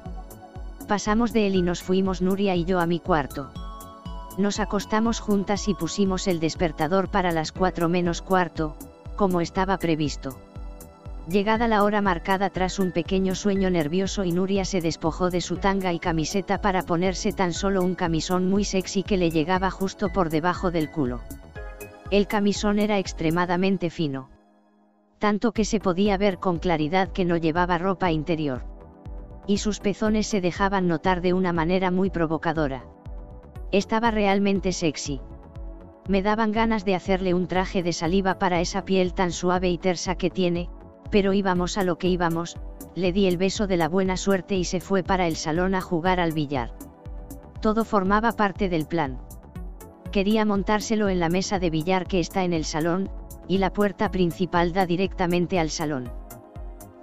Pasamos 0.86 1.32
de 1.32 1.46
él 1.46 1.54
y 1.54 1.62
nos 1.62 1.82
fuimos 1.82 2.20
Nuria 2.20 2.54
y 2.56 2.66
yo 2.66 2.78
a 2.78 2.86
mi 2.86 3.00
cuarto. 3.00 3.50
Nos 4.36 4.60
acostamos 4.60 5.18
juntas 5.18 5.66
y 5.68 5.74
pusimos 5.74 6.28
el 6.28 6.40
despertador 6.40 7.08
para 7.08 7.32
las 7.32 7.52
cuatro 7.52 7.88
menos 7.88 8.20
cuarto, 8.20 8.76
como 9.16 9.40
estaba 9.40 9.78
previsto. 9.78 10.36
Llegada 11.26 11.68
la 11.68 11.84
hora 11.84 12.02
marcada 12.02 12.50
tras 12.50 12.78
un 12.78 12.92
pequeño 12.92 13.34
sueño 13.34 13.70
nervioso 13.70 14.24
y 14.24 14.32
Nuria 14.32 14.66
se 14.66 14.82
despojó 14.82 15.30
de 15.30 15.40
su 15.40 15.56
tanga 15.56 15.90
y 15.94 15.98
camiseta 15.98 16.60
para 16.60 16.82
ponerse 16.82 17.32
tan 17.32 17.54
solo 17.54 17.82
un 17.82 17.94
camisón 17.94 18.50
muy 18.50 18.64
sexy 18.64 19.04
que 19.04 19.16
le 19.16 19.30
llegaba 19.30 19.70
justo 19.70 20.12
por 20.12 20.28
debajo 20.28 20.70
del 20.70 20.90
culo. 20.90 21.20
El 22.10 22.26
camisón 22.26 22.78
era 22.78 22.98
extremadamente 22.98 23.88
fino. 23.88 24.28
Tanto 25.18 25.52
que 25.52 25.64
se 25.64 25.80
podía 25.80 26.18
ver 26.18 26.38
con 26.38 26.58
claridad 26.58 27.08
que 27.08 27.24
no 27.24 27.38
llevaba 27.38 27.78
ropa 27.78 28.12
interior 28.12 28.73
y 29.46 29.58
sus 29.58 29.80
pezones 29.80 30.26
se 30.26 30.40
dejaban 30.40 30.88
notar 30.88 31.20
de 31.20 31.32
una 31.32 31.52
manera 31.52 31.90
muy 31.90 32.10
provocadora. 32.10 32.84
Estaba 33.72 34.10
realmente 34.10 34.72
sexy. 34.72 35.20
Me 36.08 36.22
daban 36.22 36.52
ganas 36.52 36.84
de 36.84 36.94
hacerle 36.94 37.34
un 37.34 37.46
traje 37.46 37.82
de 37.82 37.92
saliva 37.92 38.38
para 38.38 38.60
esa 38.60 38.84
piel 38.84 39.14
tan 39.14 39.32
suave 39.32 39.70
y 39.70 39.78
tersa 39.78 40.16
que 40.16 40.30
tiene, 40.30 40.68
pero 41.10 41.32
íbamos 41.32 41.78
a 41.78 41.84
lo 41.84 41.96
que 41.96 42.08
íbamos, 42.08 42.56
le 42.94 43.12
di 43.12 43.26
el 43.26 43.36
beso 43.36 43.66
de 43.66 43.76
la 43.76 43.88
buena 43.88 44.16
suerte 44.16 44.56
y 44.56 44.64
se 44.64 44.80
fue 44.80 45.02
para 45.02 45.26
el 45.26 45.36
salón 45.36 45.74
a 45.74 45.80
jugar 45.80 46.20
al 46.20 46.32
billar. 46.32 46.72
Todo 47.60 47.84
formaba 47.84 48.32
parte 48.32 48.68
del 48.68 48.86
plan. 48.86 49.20
Quería 50.12 50.44
montárselo 50.44 51.08
en 51.08 51.20
la 51.20 51.28
mesa 51.28 51.58
de 51.58 51.70
billar 51.70 52.06
que 52.06 52.20
está 52.20 52.44
en 52.44 52.52
el 52.52 52.64
salón, 52.64 53.10
y 53.48 53.58
la 53.58 53.72
puerta 53.72 54.10
principal 54.10 54.72
da 54.72 54.86
directamente 54.86 55.58
al 55.58 55.70
salón. 55.70 56.10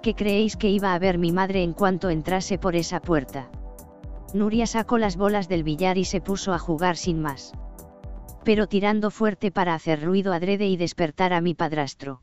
¿Qué 0.02 0.16
creéis 0.16 0.56
que 0.56 0.68
iba 0.68 0.94
a 0.94 0.98
ver 0.98 1.16
mi 1.16 1.30
madre 1.30 1.62
en 1.62 1.74
cuanto 1.74 2.10
entrase 2.10 2.58
por 2.58 2.74
esa 2.74 3.00
puerta? 3.00 3.50
Nuria 4.34 4.66
sacó 4.66 4.98
las 4.98 5.16
bolas 5.16 5.48
del 5.48 5.62
billar 5.62 5.96
y 5.96 6.04
se 6.04 6.20
puso 6.20 6.52
a 6.52 6.58
jugar 6.58 6.96
sin 6.96 7.22
más. 7.22 7.52
Pero 8.42 8.66
tirando 8.66 9.12
fuerte 9.12 9.52
para 9.52 9.74
hacer 9.74 10.02
ruido 10.02 10.32
adrede 10.32 10.66
y 10.66 10.76
despertar 10.76 11.32
a 11.32 11.40
mi 11.40 11.54
padrastro. 11.54 12.22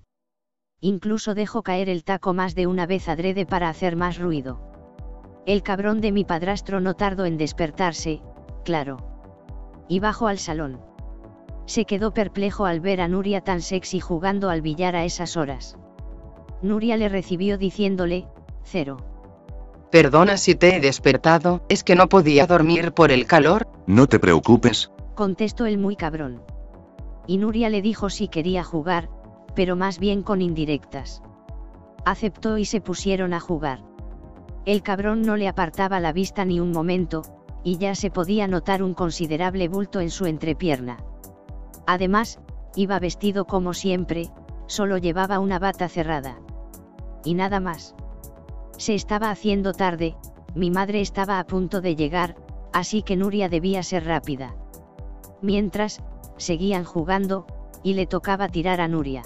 Incluso 0.82 1.36
dejó 1.36 1.64
caer 1.64 1.88
el 1.88 2.04
taco 2.04 2.34
más 2.34 2.54
de 2.54 2.68
una 2.68 2.86
vez 2.86 3.08
adrede 3.08 3.46
para 3.46 3.70
hacer 3.70 3.96
más 3.96 4.18
ruido. 4.18 4.60
El 5.46 5.64
cabrón 5.64 6.02
de 6.02 6.12
mi 6.12 6.26
padrastro 6.26 6.82
no 6.82 6.96
tardó 6.96 7.24
en 7.24 7.38
despertarse, 7.38 8.22
claro. 8.66 8.98
Y 9.88 10.02
bajó 10.02 10.28
al 10.28 10.38
salón. 10.38 10.82
Se 11.66 11.86
quedó 11.86 12.14
perplejo 12.14 12.66
al 12.66 12.82
ver 12.82 13.00
a 13.00 13.08
Nuria 13.08 13.40
tan 13.42 13.62
sexy 13.62 14.02
jugando 14.02 14.50
al 14.50 14.62
billar 14.62 14.98
a 14.98 15.06
esas 15.06 15.38
horas. 15.38 15.78
Nuria 16.62 16.98
le 16.98 17.08
recibió 17.08 17.58
diciéndole, 17.58 18.28
cero. 18.64 18.98
Perdona 19.92 20.38
si 20.38 20.56
te 20.56 20.76
he 20.76 20.80
despertado, 20.82 21.62
es 21.70 21.84
que 21.84 21.96
no 21.96 22.10
podía 22.10 22.46
dormir 22.46 22.92
por 22.92 23.12
el 23.12 23.26
calor. 23.26 23.68
No 23.88 24.08
te 24.08 24.20
preocupes. 24.20 24.92
Contestó 25.16 25.66
el 25.66 25.78
muy 25.78 25.96
cabrón. 25.96 26.44
Y 27.28 27.38
Nuria 27.38 27.70
le 27.70 27.82
dijo 27.82 28.10
si 28.10 28.28
quería 28.28 28.64
jugar, 28.64 29.10
pero 29.56 29.76
más 29.76 30.00
bien 30.00 30.22
con 30.22 30.42
indirectas. 30.42 31.24
Aceptó 32.06 32.58
y 32.58 32.66
se 32.66 32.82
pusieron 32.82 33.34
a 33.34 33.40
jugar. 33.40 33.82
El 34.66 34.84
cabrón 34.84 35.22
no 35.22 35.38
le 35.38 35.48
apartaba 35.48 36.00
la 36.00 36.12
vista 36.12 36.46
ni 36.46 36.60
un 36.60 36.72
momento, 36.72 37.24
y 37.64 37.78
ya 37.78 37.96
se 37.96 38.12
podía 38.12 38.48
notar 38.48 38.84
un 38.84 38.94
considerable 38.94 39.70
bulto 39.70 40.02
en 40.02 40.12
su 40.12 40.26
entrepierna. 40.26 40.98
Además, 41.88 42.40
iba 42.76 43.00
vestido 43.00 43.46
como 43.46 43.74
siempre, 43.74 44.30
solo 44.68 44.98
llevaba 44.98 45.40
una 45.40 45.58
bata 45.58 45.90
cerrada 45.90 46.40
y 47.24 47.34
nada 47.34 47.60
más. 47.60 47.96
Se 48.78 48.96
estaba 48.96 49.30
haciendo 49.32 49.74
tarde, 49.74 50.16
mi 50.56 50.72
madre 50.72 51.02
estaba 51.02 51.40
a 51.40 51.46
punto 51.46 51.82
de 51.82 51.96
llegar, 51.96 52.36
así 52.74 53.04
que 53.04 53.16
Nuria 53.16 53.50
debía 53.50 53.84
ser 53.84 54.06
rápida. 54.06 54.56
Mientras, 55.42 56.02
seguían 56.38 56.84
jugando, 56.84 57.46
y 57.84 57.94
le 57.94 58.08
tocaba 58.08 58.50
tirar 58.50 58.82
a 58.82 58.88
Nuria. 58.88 59.24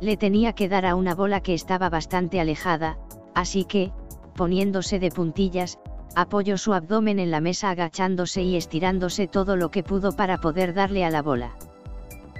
Le 0.00 0.16
tenía 0.16 0.52
que 0.52 0.68
dar 0.68 0.86
a 0.86 0.94
una 0.94 1.14
bola 1.14 1.40
que 1.40 1.54
estaba 1.54 1.88
bastante 1.88 2.40
alejada, 2.40 2.98
así 3.34 3.64
que, 3.64 3.92
poniéndose 4.34 4.98
de 4.98 5.10
puntillas, 5.10 5.78
Apoyó 6.18 6.56
su 6.56 6.72
abdomen 6.72 7.18
en 7.18 7.30
la 7.30 7.42
mesa 7.42 7.68
agachándose 7.68 8.42
y 8.42 8.56
estirándose 8.56 9.28
todo 9.28 9.54
lo 9.54 9.70
que 9.70 9.82
pudo 9.82 10.16
para 10.16 10.38
poder 10.38 10.72
darle 10.72 11.04
a 11.04 11.10
la 11.10 11.20
bola. 11.20 11.58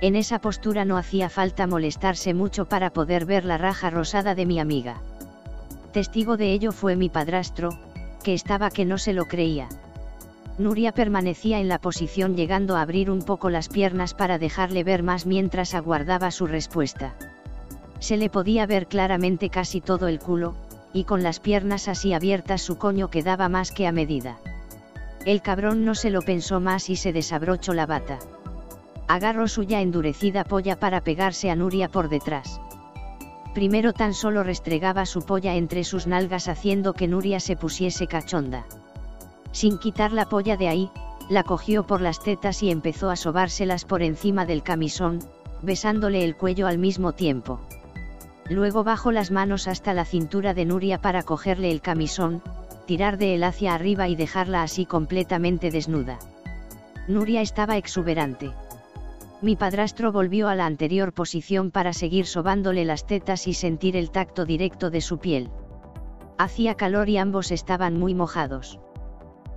En 0.00 0.14
esa 0.14 0.40
postura 0.40 0.84
no 0.84 0.98
hacía 0.98 1.30
falta 1.30 1.66
molestarse 1.66 2.34
mucho 2.34 2.66
para 2.66 2.90
poder 2.90 3.24
ver 3.24 3.44
la 3.44 3.56
raja 3.56 3.88
rosada 3.88 4.34
de 4.34 4.44
mi 4.44 4.60
amiga. 4.60 5.00
Testigo 5.92 6.36
de 6.36 6.52
ello 6.52 6.72
fue 6.72 6.96
mi 6.96 7.08
padrastro, 7.08 7.78
que 8.22 8.34
estaba 8.34 8.70
que 8.70 8.84
no 8.84 8.98
se 8.98 9.14
lo 9.14 9.24
creía. 9.24 9.68
Nuria 10.58 10.92
permanecía 10.92 11.60
en 11.60 11.68
la 11.68 11.78
posición 11.78 12.36
llegando 12.36 12.76
a 12.76 12.82
abrir 12.82 13.10
un 13.10 13.22
poco 13.22 13.48
las 13.48 13.68
piernas 13.68 14.12
para 14.12 14.38
dejarle 14.38 14.84
ver 14.84 15.02
más 15.02 15.24
mientras 15.24 15.74
aguardaba 15.74 16.30
su 16.30 16.46
respuesta. 16.46 17.14
Se 17.98 18.18
le 18.18 18.28
podía 18.28 18.66
ver 18.66 18.88
claramente 18.88 19.48
casi 19.48 19.80
todo 19.80 20.08
el 20.08 20.18
culo, 20.18 20.54
y 20.92 21.04
con 21.04 21.22
las 21.22 21.40
piernas 21.40 21.88
así 21.88 22.12
abiertas 22.12 22.60
su 22.60 22.76
coño 22.76 23.08
quedaba 23.08 23.48
más 23.48 23.70
que 23.70 23.86
a 23.86 23.92
medida. 23.92 24.38
El 25.24 25.40
cabrón 25.40 25.84
no 25.84 25.94
se 25.94 26.10
lo 26.10 26.20
pensó 26.20 26.60
más 26.60 26.90
y 26.90 26.96
se 26.96 27.12
desabrochó 27.12 27.72
la 27.72 27.86
bata. 27.86 28.18
Agarró 29.08 29.48
su 29.48 29.62
ya 29.62 29.80
endurecida 29.80 30.44
polla 30.44 30.78
para 30.78 31.02
pegarse 31.02 31.50
a 31.50 31.56
Nuria 31.56 31.88
por 31.88 32.08
detrás. 32.08 32.60
Primero 33.54 33.92
tan 33.92 34.12
solo 34.12 34.42
restregaba 34.42 35.06
su 35.06 35.22
polla 35.22 35.54
entre 35.54 35.84
sus 35.84 36.06
nalgas 36.06 36.48
haciendo 36.48 36.92
que 36.92 37.08
Nuria 37.08 37.40
se 37.40 37.56
pusiese 37.56 38.06
cachonda. 38.06 38.66
Sin 39.52 39.78
quitar 39.78 40.12
la 40.12 40.26
polla 40.26 40.56
de 40.56 40.68
ahí, 40.68 40.90
la 41.30 41.42
cogió 41.42 41.86
por 41.86 42.00
las 42.00 42.20
tetas 42.22 42.62
y 42.62 42.70
empezó 42.70 43.08
a 43.10 43.16
sobárselas 43.16 43.84
por 43.84 44.02
encima 44.02 44.44
del 44.44 44.62
camisón, 44.62 45.20
besándole 45.62 46.24
el 46.24 46.36
cuello 46.36 46.66
al 46.66 46.78
mismo 46.78 47.12
tiempo. 47.12 47.60
Luego 48.48 48.84
bajó 48.84 49.10
las 49.10 49.30
manos 49.30 49.66
hasta 49.66 49.94
la 49.94 50.04
cintura 50.04 50.54
de 50.54 50.66
Nuria 50.66 51.00
para 51.00 51.22
cogerle 51.22 51.70
el 51.70 51.80
camisón, 51.80 52.42
tirar 52.86 53.18
de 53.18 53.34
él 53.34 53.44
hacia 53.44 53.74
arriba 53.74 54.08
y 54.08 54.16
dejarla 54.16 54.62
así 54.62 54.84
completamente 54.86 55.70
desnuda. 55.70 56.18
Nuria 57.08 57.40
estaba 57.40 57.76
exuberante. 57.76 58.52
Mi 59.42 59.54
padrastro 59.54 60.12
volvió 60.12 60.48
a 60.48 60.54
la 60.54 60.64
anterior 60.64 61.12
posición 61.12 61.70
para 61.70 61.92
seguir 61.92 62.26
sobándole 62.26 62.86
las 62.86 63.06
tetas 63.06 63.46
y 63.46 63.52
sentir 63.52 63.94
el 63.96 64.10
tacto 64.10 64.46
directo 64.46 64.88
de 64.90 65.02
su 65.02 65.18
piel. 65.18 65.50
Hacía 66.38 66.74
calor 66.74 67.08
y 67.10 67.18
ambos 67.18 67.50
estaban 67.50 67.98
muy 67.98 68.14
mojados. 68.14 68.80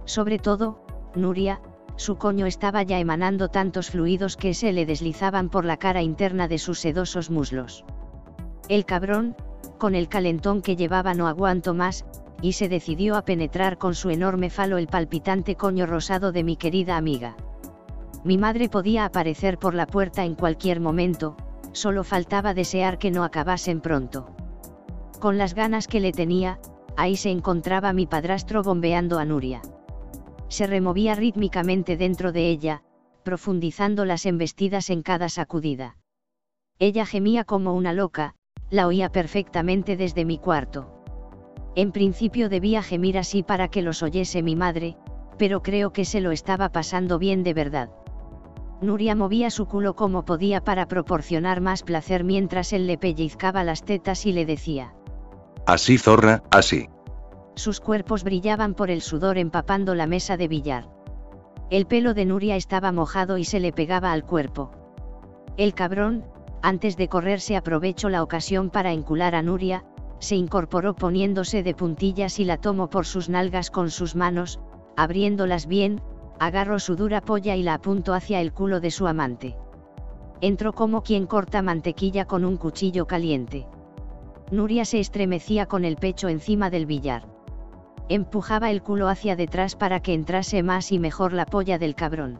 Sobre 0.04 0.38
todo, 0.38 0.84
Nuria, 1.16 1.62
su 1.96 2.18
coño 2.18 2.46
estaba 2.46 2.84
ya 2.84 3.00
emanando 3.00 3.50
tantos 3.50 3.90
fluidos 3.90 4.36
que 4.36 4.54
se 4.54 4.74
le 4.74 4.86
deslizaban 4.86 5.50
por 5.50 5.64
la 5.64 5.78
cara 5.78 6.02
interna 6.02 6.48
de 6.48 6.58
sus 6.58 6.80
sedosos 6.80 7.30
muslos. 7.30 7.86
El 8.68 8.86
cabrón, 8.86 9.36
con 9.78 9.96
el 9.96 10.10
calentón 10.10 10.62
que 10.62 10.76
llevaba 10.76 11.14
no 11.14 11.28
aguantó 11.28 11.74
más, 11.74 12.06
y 12.42 12.54
se 12.54 12.70
decidió 12.70 13.16
a 13.16 13.24
penetrar 13.24 13.78
con 13.78 13.96
su 13.96 14.10
enorme 14.10 14.50
falo 14.50 14.78
el 14.78 14.88
palpitante 14.88 15.56
coño 15.56 15.86
rosado 15.86 16.32
de 16.32 16.44
mi 16.44 16.58
querida 16.58 16.98
amiga. 16.98 17.36
Mi 18.24 18.38
madre 18.38 18.67
podía 18.67 19.05
aparecer 19.05 19.57
por 19.57 19.74
la 19.74 19.88
puerta 19.88 20.26
en 20.26 20.36
cualquier 20.36 20.80
momento, 20.82 21.38
solo 21.72 22.03
faltaba 22.03 22.53
desear 22.53 22.97
que 22.97 23.11
no 23.11 23.24
acabasen 23.24 23.80
pronto. 23.80 24.36
Con 25.20 25.38
las 25.38 25.53
ganas 25.53 25.88
que 25.88 25.99
le 25.99 26.11
tenía, 26.11 26.59
ahí 26.97 27.15
se 27.15 27.30
encontraba 27.30 27.93
mi 27.93 28.07
padrastro 28.07 28.61
bombeando 28.61 29.20
a 29.20 29.26
Nuria. 29.26 29.61
Se 30.49 30.67
removía 30.67 31.15
rítmicamente 31.15 31.95
dentro 31.95 32.32
de 32.32 32.49
ella, 32.49 32.84
profundizando 33.24 34.03
las 34.03 34.26
embestidas 34.26 34.89
en 34.89 35.01
cada 35.01 35.30
sacudida. 35.30 35.95
Ella 36.78 37.05
gemía 37.05 37.43
como 37.45 37.74
una 37.74 37.93
loca, 37.93 38.36
la 38.70 38.88
oía 38.88 39.09
perfectamente 39.11 39.95
desde 39.95 40.26
mi 40.26 40.39
cuarto. 40.39 41.03
En 41.76 41.91
principio 41.91 42.49
debía 42.49 42.82
gemir 42.82 43.17
así 43.17 43.43
para 43.43 43.70
que 43.70 43.82
los 43.82 44.03
oyese 44.03 44.43
mi 44.43 44.55
madre, 44.55 44.97
pero 45.38 45.61
creo 45.61 45.93
que 45.93 46.03
se 46.03 46.20
lo 46.20 46.32
estaba 46.32 46.70
pasando 46.70 47.20
bien 47.20 47.43
de 47.43 47.53
verdad. 47.53 47.89
Nuria 48.82 49.14
movía 49.14 49.50
su 49.50 49.66
culo 49.66 49.96
como 49.96 50.24
podía 50.24 50.64
para 50.64 50.88
proporcionar 50.88 51.60
más 51.60 51.84
placer 51.84 52.24
mientras 52.24 52.72
él 52.72 52.88
le 52.88 52.98
pellizcaba 52.98 53.64
las 53.64 53.84
tetas 53.84 54.26
y 54.26 54.32
le 54.32 54.46
decía. 54.46 54.94
Así 55.66 55.98
zorra, 55.98 56.44
así. 56.50 56.90
Sus 57.56 57.82
cuerpos 57.82 58.24
brillaban 58.24 58.74
por 58.74 58.90
el 58.90 59.02
sudor 59.02 59.38
empapando 59.38 59.96
la 59.96 60.08
mesa 60.08 60.38
de 60.38 60.48
billar. 60.48 60.90
El 61.70 61.86
pelo 61.86 62.14
de 62.14 62.26
Nuria 62.26 62.56
estaba 62.56 62.92
mojado 62.92 63.38
y 63.38 63.44
se 63.44 63.60
le 63.60 63.74
pegaba 63.74 64.14
al 64.14 64.26
cuerpo. 64.26 64.72
El 65.58 65.74
cabrón, 65.74 66.24
antes 66.62 66.96
de 66.96 67.10
correrse 67.10 67.58
aprovechó 67.58 68.08
la 68.10 68.24
ocasión 68.24 68.70
para 68.70 68.94
encular 68.94 69.36
a 69.36 69.42
Nuria, 69.42 69.84
se 70.20 70.36
incorporó 70.36 70.96
poniéndose 70.96 71.64
de 71.64 71.74
puntillas 71.74 72.40
y 72.40 72.46
la 72.46 72.58
tomó 72.58 72.90
por 72.90 73.06
sus 73.06 73.30
nalgas 73.30 73.72
con 73.72 73.92
sus 73.92 74.16
manos, 74.16 74.60
abriéndolas 74.96 75.68
bien, 75.68 76.02
agarró 76.40 76.80
su 76.80 76.96
dura 76.96 77.22
polla 77.22 77.56
y 77.56 77.64
la 77.64 77.76
apuntó 77.76 78.14
hacia 78.14 78.42
el 78.42 78.54
culo 78.54 78.80
de 78.80 78.92
su 78.92 79.08
amante. 79.08 79.58
Entró 80.42 80.74
como 80.74 81.04
quien 81.04 81.28
corta 81.28 81.62
mantequilla 81.62 82.26
con 82.26 82.46
un 82.46 82.58
cuchillo 82.58 83.06
caliente. 83.06 83.68
Nuria 84.52 84.86
se 84.86 85.00
estremecía 85.00 85.66
con 85.66 85.84
el 85.84 85.98
pecho 85.98 86.30
encima 86.30 86.70
del 86.70 86.86
billar. 86.86 87.28
Empujaba 88.08 88.72
el 88.72 88.82
culo 88.82 89.10
hacia 89.10 89.36
detrás 89.36 89.76
para 89.76 90.00
que 90.00 90.14
entrase 90.14 90.64
más 90.64 90.92
y 90.92 90.98
mejor 90.98 91.34
la 91.34 91.46
polla 91.46 91.78
del 91.78 91.94
cabrón. 91.94 92.40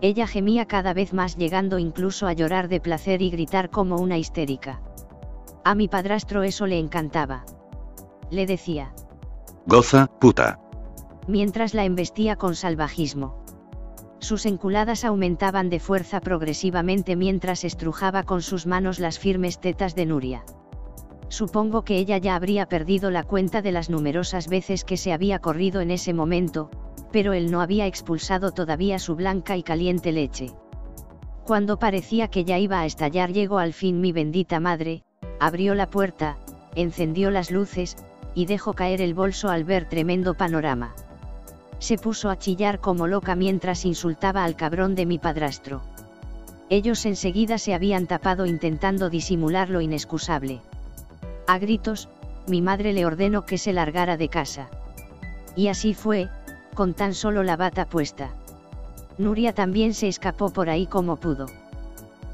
Ella 0.00 0.26
gemía 0.26 0.66
cada 0.66 0.92
vez 0.92 1.14
más 1.14 1.36
llegando 1.36 1.78
incluso 1.78 2.26
a 2.26 2.32
llorar 2.34 2.68
de 2.68 2.80
placer 2.80 3.22
y 3.22 3.30
gritar 3.30 3.70
como 3.70 3.96
una 3.96 4.18
histérica. 4.18 4.82
A 5.64 5.74
mi 5.74 5.88
padrastro 5.88 6.42
eso 6.42 6.66
le 6.66 6.78
encantaba. 6.78 7.46
Le 8.30 8.44
decía. 8.44 8.92
Goza, 9.66 10.08
puta 10.20 10.63
mientras 11.26 11.74
la 11.74 11.84
embestía 11.84 12.36
con 12.36 12.54
salvajismo. 12.54 13.44
Sus 14.18 14.46
enculadas 14.46 15.04
aumentaban 15.04 15.68
de 15.68 15.80
fuerza 15.80 16.20
progresivamente 16.20 17.16
mientras 17.16 17.64
estrujaba 17.64 18.22
con 18.22 18.42
sus 18.42 18.66
manos 18.66 18.98
las 18.98 19.18
firmes 19.18 19.60
tetas 19.60 19.94
de 19.94 20.06
Nuria. 20.06 20.44
Supongo 21.28 21.82
que 21.82 21.98
ella 21.98 22.18
ya 22.18 22.34
habría 22.34 22.66
perdido 22.66 23.10
la 23.10 23.22
cuenta 23.22 23.60
de 23.60 23.72
las 23.72 23.90
numerosas 23.90 24.48
veces 24.48 24.84
que 24.84 24.96
se 24.96 25.12
había 25.12 25.40
corrido 25.40 25.80
en 25.80 25.90
ese 25.90 26.14
momento, 26.14 26.70
pero 27.12 27.32
él 27.32 27.50
no 27.50 27.60
había 27.60 27.86
expulsado 27.86 28.52
todavía 28.52 28.98
su 28.98 29.16
blanca 29.16 29.56
y 29.56 29.62
caliente 29.62 30.12
leche. 30.12 30.52
Cuando 31.44 31.78
parecía 31.78 32.28
que 32.28 32.44
ya 32.44 32.58
iba 32.58 32.80
a 32.80 32.86
estallar 32.86 33.32
llegó 33.32 33.58
al 33.58 33.72
fin 33.72 34.00
mi 34.00 34.12
bendita 34.12 34.60
madre, 34.60 35.02
abrió 35.40 35.74
la 35.74 35.90
puerta, 35.90 36.38
encendió 36.74 37.30
las 37.30 37.50
luces, 37.50 37.96
y 38.34 38.46
dejó 38.46 38.72
caer 38.72 39.00
el 39.00 39.14
bolso 39.14 39.48
al 39.48 39.64
ver 39.64 39.88
tremendo 39.88 40.34
panorama 40.34 40.94
se 41.84 41.98
puso 41.98 42.30
a 42.30 42.38
chillar 42.38 42.80
como 42.80 43.06
loca 43.06 43.34
mientras 43.34 43.84
insultaba 43.84 44.42
al 44.42 44.56
cabrón 44.56 44.94
de 44.94 45.04
mi 45.04 45.18
padrastro. 45.18 45.82
Ellos 46.70 47.04
enseguida 47.04 47.58
se 47.58 47.74
habían 47.74 48.06
tapado 48.06 48.46
intentando 48.46 49.10
disimular 49.10 49.68
lo 49.68 49.82
inexcusable. 49.82 50.62
A 51.46 51.58
gritos, 51.58 52.08
mi 52.48 52.62
madre 52.62 52.94
le 52.94 53.04
ordenó 53.04 53.44
que 53.44 53.58
se 53.58 53.74
largara 53.74 54.16
de 54.16 54.30
casa. 54.30 54.70
Y 55.56 55.68
así 55.68 55.92
fue, 55.92 56.30
con 56.74 56.94
tan 56.94 57.12
solo 57.12 57.42
la 57.42 57.58
bata 57.58 57.84
puesta. 57.84 58.30
Nuria 59.18 59.52
también 59.52 59.92
se 59.92 60.08
escapó 60.08 60.50
por 60.50 60.70
ahí 60.70 60.86
como 60.86 61.16
pudo. 61.16 61.46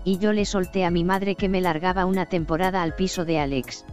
Y 0.04 0.18
yo 0.18 0.32
le 0.32 0.44
solté 0.44 0.84
a 0.84 0.92
mi 0.92 1.02
madre 1.02 1.34
que 1.34 1.48
me 1.48 1.60
largaba 1.60 2.06
una 2.06 2.26
temporada 2.26 2.82
al 2.82 2.94
piso 2.94 3.24
de 3.24 3.40
Alex. 3.40 3.84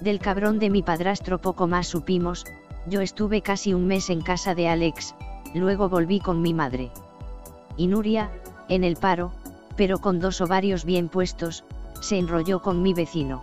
Del 0.00 0.18
cabrón 0.18 0.58
de 0.58 0.70
mi 0.70 0.82
padrastro 0.82 1.40
poco 1.40 1.68
más 1.68 1.86
supimos, 1.86 2.44
yo 2.86 3.00
estuve 3.00 3.42
casi 3.42 3.74
un 3.74 3.86
mes 3.86 4.10
en 4.10 4.20
casa 4.20 4.54
de 4.54 4.68
Alex, 4.68 5.14
luego 5.54 5.88
volví 5.88 6.20
con 6.20 6.42
mi 6.42 6.54
madre. 6.54 6.90
Y 7.76 7.86
Nuria, 7.86 8.30
en 8.68 8.84
el 8.84 8.96
paro, 8.96 9.32
pero 9.76 9.98
con 9.98 10.20
dos 10.20 10.40
ovarios 10.40 10.84
bien 10.84 11.08
puestos, 11.08 11.64
se 12.00 12.18
enrolló 12.18 12.60
con 12.60 12.82
mi 12.82 12.94
vecino. 12.94 13.42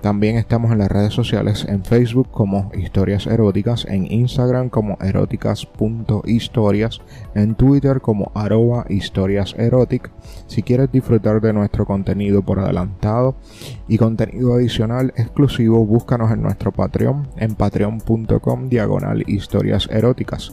También 0.00 0.36
estamos 0.36 0.70
en 0.72 0.78
las 0.78 0.90
redes 0.90 1.14
sociales 1.14 1.64
en 1.68 1.84
Facebook 1.84 2.28
como 2.32 2.72
Historias 2.74 3.28
Eróticas, 3.28 3.86
en 3.88 4.10
Instagram 4.10 4.68
como 4.68 4.98
eróticas.historias, 5.00 7.00
en 7.34 7.54
Twitter 7.54 8.00
como 8.00 8.32
arroba 8.34 8.84
historias 8.88 9.54
Si 10.48 10.62
quieres 10.62 10.90
disfrutar 10.90 11.40
de 11.40 11.52
nuestro 11.52 11.86
contenido 11.86 12.42
por 12.42 12.58
adelantado 12.58 13.36
y 13.86 13.96
contenido 13.96 14.54
adicional 14.54 15.12
exclusivo, 15.16 15.86
búscanos 15.86 16.32
en 16.32 16.42
nuestro 16.42 16.72
Patreon 16.72 17.28
en 17.36 17.54
patreon.com 17.54 18.68
diagonal 18.68 19.22
historias 19.28 19.88
eróticas. 19.90 20.52